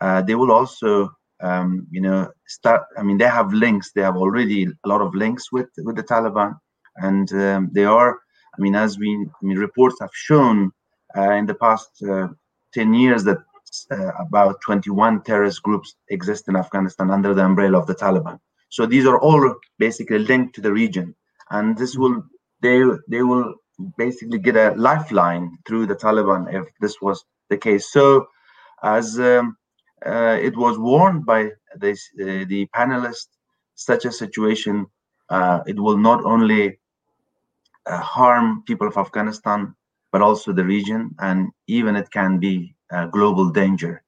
uh, 0.00 0.22
they 0.22 0.34
will 0.34 0.52
also 0.52 1.10
um, 1.42 1.86
you 1.90 2.00
know 2.00 2.30
start 2.46 2.82
i 2.98 3.02
mean 3.02 3.18
they 3.18 3.26
have 3.26 3.52
links 3.52 3.92
they 3.92 4.02
have 4.02 4.16
already 4.16 4.66
a 4.66 4.88
lot 4.88 5.00
of 5.00 5.14
links 5.14 5.50
with 5.52 5.68
with 5.78 5.96
the 5.96 6.02
taliban. 6.02 6.58
And 6.96 7.32
um, 7.32 7.70
they 7.72 7.84
are 7.84 8.18
i 8.56 8.60
mean 8.60 8.74
as 8.74 8.98
we 8.98 9.10
I 9.40 9.46
mean 9.46 9.58
reports 9.58 9.96
have 10.00 10.10
shown 10.12 10.72
uh, 11.16 11.32
in 11.32 11.46
the 11.46 11.54
past 11.54 11.90
uh, 12.02 12.28
10 12.74 12.94
years 12.94 13.24
that 13.24 13.38
uh, 13.90 14.12
about 14.18 14.60
21 14.62 15.22
terrorist 15.22 15.62
groups 15.62 15.94
exist 16.08 16.48
in 16.48 16.56
afghanistan 16.56 17.10
under 17.10 17.34
the 17.34 17.44
umbrella 17.44 17.78
of 17.78 17.86
the 17.86 17.94
taliban. 17.94 18.38
So 18.68 18.86
these 18.86 19.06
are 19.06 19.18
all 19.18 19.54
basically 19.78 20.20
linked 20.20 20.54
to 20.56 20.60
the 20.60 20.72
region. 20.72 21.14
And 21.50 21.76
this 21.76 21.96
will 21.96 22.22
they 22.62 22.82
they 23.08 23.22
will 23.22 23.54
basically 23.96 24.38
get 24.38 24.56
a 24.56 24.74
lifeline 24.76 25.58
through 25.66 25.86
the 25.86 25.96
taliban 25.96 26.52
if 26.52 26.66
this 26.80 27.00
was 27.00 27.24
the 27.48 27.56
case. 27.56 27.92
So 27.92 28.26
as 28.82 29.18
um, 29.18 29.56
uh, 30.06 30.38
it 30.40 30.56
was 30.56 30.78
warned 30.78 31.26
by 31.26 31.50
this, 31.76 32.10
uh, 32.20 32.44
the 32.48 32.68
panelists 32.74 33.28
such 33.74 34.04
a 34.04 34.12
situation 34.12 34.86
uh, 35.30 35.60
it 35.66 35.78
will 35.78 35.96
not 35.96 36.24
only 36.24 36.78
harm 37.86 38.62
people 38.66 38.86
of 38.86 38.96
afghanistan 38.96 39.74
but 40.12 40.20
also 40.22 40.52
the 40.52 40.64
region 40.64 41.14
and 41.20 41.48
even 41.66 41.96
it 41.96 42.10
can 42.10 42.38
be 42.38 42.74
a 42.90 43.06
global 43.08 43.50
danger. 43.50 44.02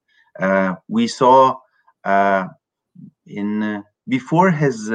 We 0.88 1.06
saw 1.06 1.56
in 3.26 3.84
before 4.08 4.50
his 4.50 4.92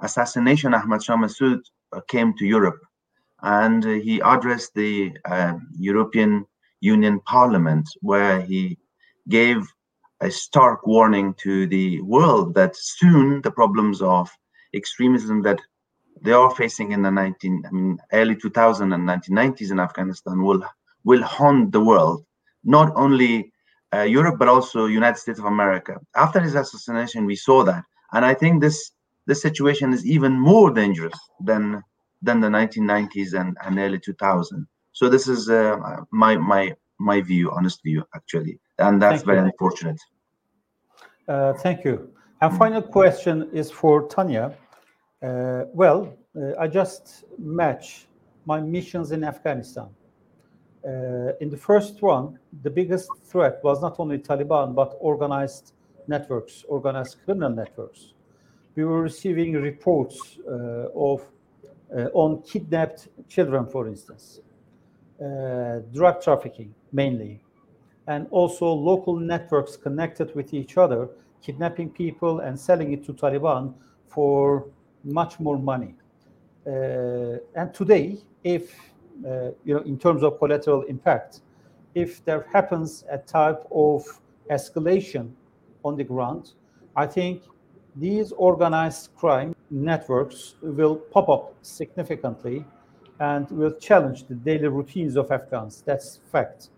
assassination 0.00 0.74
ahmad 0.74 1.02
shah 1.02 1.16
massoud 1.16 1.60
came 2.08 2.34
to 2.38 2.44
europe 2.44 2.80
and 3.42 3.84
he 3.84 4.20
addressed 4.24 4.74
the 4.74 5.12
uh, 5.24 5.54
European 5.78 6.46
Union 6.80 7.20
Parliament, 7.20 7.88
where 8.00 8.40
he 8.40 8.78
gave 9.28 9.66
a 10.20 10.30
stark 10.30 10.86
warning 10.86 11.34
to 11.34 11.66
the 11.66 12.00
world 12.02 12.54
that 12.54 12.76
soon 12.76 13.40
the 13.42 13.50
problems 13.50 14.02
of 14.02 14.30
extremism 14.74 15.42
that 15.42 15.60
they 16.20 16.32
are 16.32 16.50
facing 16.50 16.92
in 16.92 17.02
the 17.02 17.10
19 17.10 17.62
I 17.66 17.70
mean 17.70 17.98
early 18.12 18.36
2000 18.36 18.92
and 18.92 19.08
1990s 19.08 19.70
in 19.70 19.80
Afghanistan 19.80 20.42
will 20.42 20.62
will 21.04 21.22
haunt 21.22 21.72
the 21.72 21.84
world 21.84 22.24
not 22.64 22.92
only 22.96 23.52
uh, 23.94 24.02
Europe 24.02 24.36
but 24.38 24.48
also 24.48 24.86
United 24.86 25.18
States 25.18 25.38
of 25.38 25.46
America. 25.46 25.98
After 26.16 26.40
his 26.40 26.54
assassination 26.54 27.24
we 27.24 27.36
saw 27.36 27.62
that 27.64 27.84
and 28.12 28.24
I 28.24 28.34
think 28.34 28.60
this 28.60 28.90
this 29.26 29.40
situation 29.40 29.92
is 29.92 30.04
even 30.04 30.32
more 30.32 30.70
dangerous 30.70 31.18
than 31.40 31.82
than 32.22 32.40
the 32.40 32.48
1990s 32.48 33.38
and, 33.40 33.56
and 33.64 33.78
early 33.78 34.00
2000 34.00 34.66
so 34.92 35.08
this 35.08 35.28
is 35.28 35.48
uh, 35.48 35.76
my 36.10 36.36
my 36.36 36.74
my 36.98 37.20
view 37.20 37.52
honest 37.52 37.80
view 37.84 38.04
actually 38.16 38.58
and 38.78 39.02
that's 39.02 39.16
thank 39.16 39.26
very 39.26 39.38
you. 39.38 39.44
unfortunate. 39.44 40.00
Uh, 41.26 41.52
thank 41.54 41.84
you. 41.84 42.10
And 42.40 42.56
final 42.56 42.82
question 42.82 43.50
is 43.52 43.70
for 43.70 44.08
Tanya. 44.08 44.54
Uh, 45.22 45.64
well, 45.74 46.16
uh, 46.36 46.52
I 46.58 46.68
just 46.68 47.24
match 47.38 48.06
my 48.46 48.60
missions 48.60 49.10
in 49.10 49.24
Afghanistan. 49.24 49.88
Uh, 50.86 51.32
in 51.40 51.50
the 51.50 51.56
first 51.56 52.00
one, 52.00 52.38
the 52.62 52.70
biggest 52.70 53.10
threat 53.24 53.58
was 53.64 53.82
not 53.82 53.98
only 53.98 54.18
Taliban 54.18 54.74
but 54.74 54.96
organized 55.00 55.72
networks, 56.06 56.64
organized 56.68 57.16
criminal 57.24 57.50
networks. 57.50 58.14
We 58.76 58.84
were 58.84 59.02
receiving 59.02 59.54
reports 59.54 60.38
uh, 60.46 60.86
of 60.94 61.22
uh, 61.94 62.04
on 62.12 62.42
kidnapped 62.42 63.08
children, 63.28 63.66
for 63.66 63.88
instance, 63.88 64.40
drug 65.92 66.22
trafficking 66.22 66.72
mainly, 66.92 67.42
and 68.08 68.26
also 68.30 68.66
local 68.66 69.16
networks 69.16 69.76
connected 69.76 70.34
with 70.34 70.52
each 70.52 70.76
other, 70.76 71.08
kidnapping 71.42 71.90
people 71.90 72.40
and 72.40 72.58
selling 72.58 72.92
it 72.92 73.04
to 73.04 73.12
Taliban 73.12 73.72
for 74.08 74.66
much 75.04 75.38
more 75.38 75.58
money. 75.58 75.94
Uh, 76.66 77.36
and 77.54 77.72
today, 77.72 78.18
if 78.42 78.74
uh, 79.26 79.50
you 79.64 79.74
know, 79.74 79.80
in 79.82 79.98
terms 79.98 80.22
of 80.22 80.38
collateral 80.38 80.82
impact, 80.82 81.40
if 81.94 82.24
there 82.24 82.46
happens 82.52 83.04
a 83.10 83.18
type 83.18 83.62
of 83.70 84.02
escalation 84.50 85.30
on 85.84 85.96
the 85.96 86.04
ground, 86.04 86.52
I 86.96 87.06
think 87.06 87.42
these 87.96 88.32
organized 88.32 89.10
crime 89.16 89.54
networks 89.70 90.54
will 90.62 90.96
pop 90.96 91.28
up 91.28 91.54
significantly 91.62 92.64
and 93.20 93.50
will 93.50 93.72
challenge 93.72 94.28
the 94.28 94.34
daily 94.34 94.68
routines 94.68 95.16
of 95.16 95.30
Afghans. 95.30 95.82
That's 95.84 96.20
fact. 96.30 96.70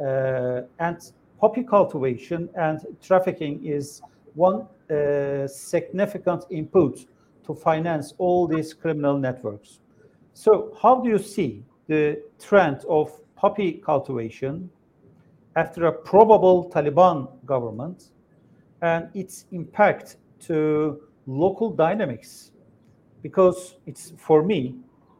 Uh, 0.00 0.62
and 0.78 1.12
poppy 1.38 1.62
cultivation 1.62 2.48
and 2.56 2.80
trafficking 3.02 3.64
is 3.64 4.02
one 4.34 4.66
uh, 4.90 5.46
significant 5.46 6.44
input 6.50 7.06
to 7.44 7.54
finance 7.54 8.14
all 8.18 8.46
these 8.46 8.72
criminal 8.72 9.18
networks. 9.18 9.80
So 10.34 10.76
how 10.80 11.00
do 11.00 11.08
you 11.08 11.18
see 11.18 11.64
the 11.86 12.22
trend 12.38 12.84
of 12.88 13.10
poppy 13.36 13.72
cultivation 13.72 14.70
after 15.56 15.86
a 15.86 15.92
probable 15.92 16.70
Taliban 16.70 17.28
government 17.44 18.10
and 18.82 19.08
its 19.14 19.46
impact 19.52 20.16
to 20.40 21.00
local 21.26 21.70
dynamics 21.70 22.52
because 23.22 23.76
it's 23.86 24.12
for 24.16 24.42
me 24.42 24.74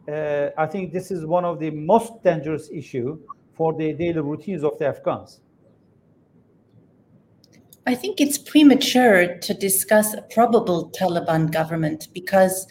uh, 0.08 0.48
i 0.56 0.66
think 0.66 0.92
this 0.92 1.10
is 1.10 1.26
one 1.26 1.44
of 1.44 1.58
the 1.58 1.70
most 1.70 2.22
dangerous 2.22 2.70
issue 2.72 3.18
for 3.60 3.74
the 3.74 3.92
daily 3.92 4.20
routines 4.20 4.64
of 4.64 4.78
the 4.78 4.86
afghans 4.86 5.40
I 7.86 7.94
think 7.94 8.18
it's 8.18 8.38
premature 8.38 9.36
to 9.36 9.52
discuss 9.52 10.14
a 10.14 10.22
probable 10.22 10.90
Taliban 10.98 11.50
government 11.50 12.08
because 12.14 12.66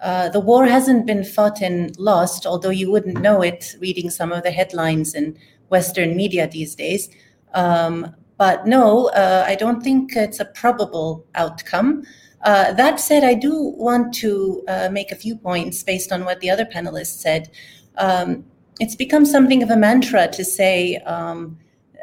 uh, 0.00 0.30
the 0.30 0.40
war 0.40 0.66
hasn't 0.66 1.06
been 1.06 1.24
fought 1.24 1.60
and 1.60 1.96
lost, 1.98 2.46
although 2.46 2.70
you 2.70 2.90
wouldn't 2.90 3.20
know 3.20 3.42
it 3.42 3.76
reading 3.80 4.10
some 4.10 4.32
of 4.32 4.42
the 4.42 4.50
headlines 4.50 5.14
in 5.14 5.36
Western 5.68 6.16
media 6.16 6.48
these 6.48 6.74
days. 6.74 7.08
Um, 7.54 8.16
but 8.36 8.66
no, 8.66 9.10
uh, 9.10 9.44
I 9.46 9.54
don't 9.54 9.82
think 9.82 10.16
it's 10.16 10.40
a 10.40 10.46
probable 10.46 11.24
outcome. 11.36 12.02
Uh, 12.42 12.72
that 12.72 12.98
said, 12.98 13.22
I 13.22 13.34
do 13.34 13.54
want 13.86 14.12
to 14.14 14.64
uh, 14.66 14.88
make 14.90 15.12
a 15.12 15.16
few 15.16 15.36
points 15.36 15.82
based 15.82 16.10
on 16.10 16.24
what 16.24 16.40
the 16.40 16.50
other 16.50 16.64
panelists 16.64 17.18
said. 17.20 17.50
Um, 17.98 18.44
it's 18.82 18.96
become 18.96 19.24
something 19.24 19.62
of 19.62 19.70
a 19.70 19.76
mantra 19.76 20.26
to 20.26 20.44
say 20.44 20.96
um, 21.14 21.56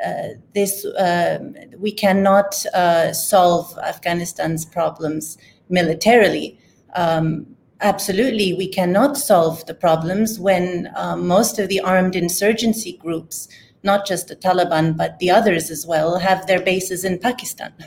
uh, 0.06 0.30
this 0.54 0.86
um, 0.98 1.54
we 1.78 1.92
cannot 1.92 2.66
uh, 2.74 3.12
solve 3.12 3.78
Afghanistan's 3.80 4.64
problems 4.66 5.38
militarily. 5.68 6.58
Um, 6.96 7.46
absolutely, 7.82 8.54
we 8.54 8.70
cannot 8.70 9.18
solve 9.18 9.66
the 9.66 9.74
problems 9.74 10.40
when 10.40 10.90
um, 10.96 11.28
most 11.28 11.60
of 11.60 11.68
the 11.68 11.82
armed 11.82 12.16
insurgency 12.16 12.94
groups 12.94 13.50
not 13.84 14.06
just 14.06 14.28
the 14.28 14.36
Taliban, 14.36 14.98
but 14.98 15.18
the 15.20 15.32
others 15.32 15.72
as 15.72 15.86
well, 15.88 16.20
have 16.20 16.46
their 16.48 16.62
bases 16.62 17.04
in 17.06 17.20
Pakistan. 17.20 17.74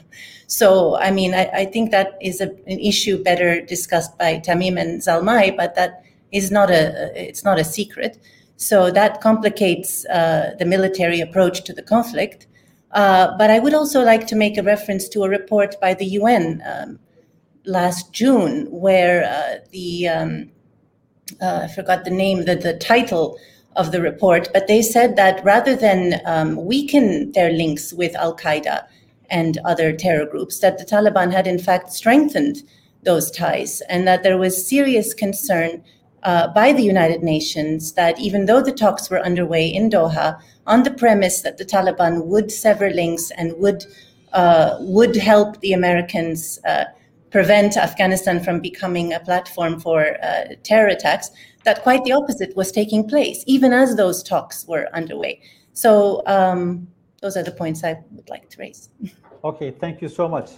So, 0.48 0.98
I 0.98 1.10
mean, 1.10 1.32
I, 1.32 1.46
I 1.62 1.64
think 1.64 1.92
that 1.92 2.18
is 2.20 2.42
a, 2.42 2.48
an 2.66 2.78
issue 2.78 3.22
better 3.22 3.62
discussed 3.62 4.18
by 4.18 4.38
Tamim 4.46 4.78
and 4.78 5.00
Zalmay, 5.00 5.56
but 5.56 5.74
that 5.76 6.04
is 6.30 6.50
not 6.50 6.70
a, 6.70 7.10
it's 7.16 7.42
not 7.42 7.58
a 7.58 7.64
secret. 7.64 8.18
So 8.56 8.90
that 8.90 9.20
complicates 9.20 10.06
uh, 10.06 10.54
the 10.58 10.64
military 10.64 11.20
approach 11.20 11.64
to 11.64 11.72
the 11.72 11.82
conflict. 11.82 12.46
Uh, 12.92 13.36
but 13.38 13.50
I 13.50 13.58
would 13.58 13.74
also 13.74 14.02
like 14.02 14.26
to 14.28 14.36
make 14.36 14.58
a 14.58 14.62
reference 14.62 15.08
to 15.10 15.24
a 15.24 15.28
report 15.28 15.80
by 15.80 15.94
the 15.94 16.04
UN 16.04 16.62
um, 16.64 16.98
last 17.64 18.12
June, 18.12 18.66
where 18.70 19.24
uh, 19.24 19.64
the 19.70 20.08
um, 20.08 20.50
uh, 21.40 21.60
I 21.64 21.68
forgot 21.68 22.04
the 22.04 22.10
name, 22.10 22.44
the, 22.44 22.56
the 22.56 22.76
title 22.76 23.38
of 23.76 23.92
the 23.92 24.02
report, 24.02 24.48
but 24.52 24.66
they 24.66 24.82
said 24.82 25.16
that 25.16 25.42
rather 25.44 25.74
than 25.74 26.20
um, 26.26 26.56
weaken 26.56 27.32
their 27.32 27.50
links 27.50 27.92
with 27.92 28.14
Al 28.16 28.36
Qaeda 28.36 28.86
and 29.30 29.58
other 29.64 29.92
terror 29.92 30.26
groups, 30.26 30.58
that 30.58 30.76
the 30.76 30.84
Taliban 30.84 31.32
had 31.32 31.46
in 31.46 31.58
fact 31.58 31.92
strengthened 31.92 32.62
those 33.02 33.30
ties, 33.30 33.80
and 33.88 34.06
that 34.06 34.22
there 34.22 34.38
was 34.38 34.68
serious 34.68 35.14
concern 35.14 35.82
uh, 36.22 36.48
by 36.48 36.72
the 36.72 36.82
United 36.82 37.22
Nations 37.22 37.92
that 37.94 38.18
even 38.20 38.46
though 38.46 38.62
the 38.62 38.72
talks 38.72 39.10
were 39.10 39.20
underway 39.20 39.66
in 39.66 39.90
Doha, 39.90 40.40
on 40.66 40.82
the 40.82 40.90
premise 40.90 41.42
that 41.42 41.58
the 41.58 41.64
Taliban 41.64 42.26
would 42.26 42.50
sever 42.52 42.90
links 42.90 43.30
and 43.32 43.56
would 43.58 43.84
uh, 44.32 44.76
would 44.80 45.14
help 45.16 45.60
the 45.60 45.72
Americans 45.72 46.58
uh, 46.64 46.84
prevent 47.30 47.76
Afghanistan 47.76 48.42
from 48.42 48.60
becoming 48.60 49.12
a 49.12 49.20
platform 49.20 49.80
for 49.80 50.16
uh, 50.22 50.54
terror 50.62 50.88
attacks, 50.88 51.30
that 51.64 51.82
quite 51.82 52.04
the 52.04 52.12
opposite 52.12 52.54
was 52.56 52.70
taking 52.72 53.08
place, 53.08 53.42
even 53.46 53.72
as 53.72 53.96
those 53.96 54.22
talks 54.22 54.66
were 54.66 54.88
underway. 54.94 55.40
So 55.72 56.22
um, 56.26 56.88
those 57.20 57.36
are 57.36 57.42
the 57.42 57.52
points 57.52 57.84
I 57.84 57.96
would 58.12 58.28
like 58.28 58.48
to 58.50 58.58
raise. 58.58 58.90
Okay, 59.44 59.70
thank 59.70 60.00
you 60.02 60.08
so 60.08 60.28
much. 60.28 60.50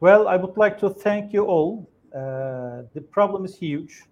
Well, 0.00 0.28
I 0.28 0.36
would 0.36 0.56
like 0.56 0.78
to 0.80 0.90
thank 0.90 1.32
you 1.32 1.44
all. 1.44 1.88
Uh, 2.14 2.82
the 2.92 3.00
problem 3.10 3.44
is 3.44 3.56
huge, 3.56 4.02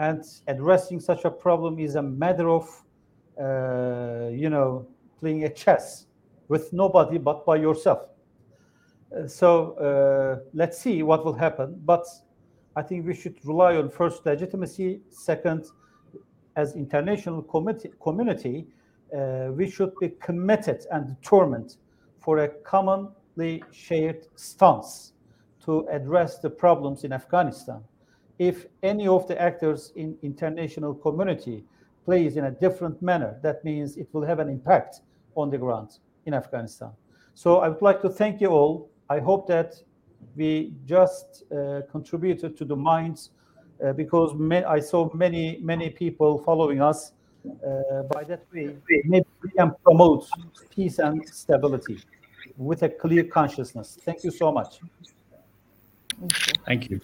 and 0.00 0.24
addressing 0.48 0.98
such 0.98 1.26
a 1.26 1.30
problem 1.30 1.78
is 1.78 1.94
a 1.94 2.02
matter 2.02 2.48
of, 2.48 2.64
uh, 3.38 4.28
you 4.32 4.48
know, 4.48 4.86
playing 5.20 5.44
a 5.44 5.48
chess 5.50 6.06
with 6.48 6.72
nobody 6.72 7.18
but 7.18 7.44
by 7.44 7.56
yourself. 7.56 8.08
Uh, 9.14 9.26
so 9.28 9.72
uh, 9.74 10.42
let's 10.54 10.78
see 10.78 11.02
what 11.02 11.22
will 11.22 11.34
happen. 11.34 11.78
But 11.84 12.06
I 12.76 12.82
think 12.82 13.06
we 13.06 13.14
should 13.14 13.36
rely 13.44 13.76
on 13.76 13.90
first 13.90 14.24
legitimacy, 14.24 15.02
second, 15.10 15.66
as 16.56 16.76
international 16.76 17.42
community, 17.42 17.90
community 18.02 18.66
uh, 19.14 19.48
we 19.52 19.68
should 19.68 19.92
be 20.00 20.08
committed 20.20 20.86
and 20.92 21.08
determined 21.08 21.76
for 22.20 22.38
a 22.38 22.48
commonly 22.48 23.62
shared 23.70 24.26
stance 24.34 25.12
to 25.66 25.86
address 25.90 26.38
the 26.38 26.48
problems 26.48 27.04
in 27.04 27.12
Afghanistan. 27.12 27.84
If 28.40 28.64
any 28.82 29.06
of 29.06 29.28
the 29.28 29.38
actors 29.38 29.92
in 29.96 30.16
international 30.22 30.94
community 30.94 31.62
plays 32.06 32.38
in 32.38 32.46
a 32.46 32.50
different 32.50 33.02
manner, 33.02 33.38
that 33.42 33.62
means 33.66 33.98
it 33.98 34.08
will 34.14 34.24
have 34.24 34.38
an 34.38 34.48
impact 34.48 35.02
on 35.36 35.50
the 35.50 35.58
ground 35.58 35.98
in 36.24 36.32
Afghanistan. 36.32 36.90
So 37.34 37.58
I 37.58 37.68
would 37.68 37.82
like 37.82 38.00
to 38.00 38.08
thank 38.08 38.40
you 38.40 38.48
all. 38.48 38.88
I 39.10 39.18
hope 39.18 39.46
that 39.48 39.74
we 40.36 40.72
just 40.86 41.44
uh, 41.52 41.82
contributed 41.92 42.56
to 42.56 42.64
the 42.64 42.74
minds 42.74 43.30
uh, 43.84 43.92
because 43.92 44.34
I 44.66 44.80
saw 44.80 45.10
many, 45.12 45.58
many 45.60 45.90
people 45.90 46.38
following 46.38 46.80
us. 46.80 47.12
Uh, 47.46 48.04
by 48.14 48.24
that 48.24 48.46
way, 48.54 48.74
maybe 49.04 49.26
we 49.42 49.50
can 49.50 49.74
promote 49.84 50.26
peace 50.74 50.98
and 50.98 51.28
stability 51.28 51.98
with 52.56 52.84
a 52.84 52.88
clear 52.88 53.24
consciousness. 53.24 53.98
Thank 54.02 54.24
you 54.24 54.30
so 54.30 54.50
much. 54.50 54.80
Thank 56.66 56.88
you. 56.88 57.00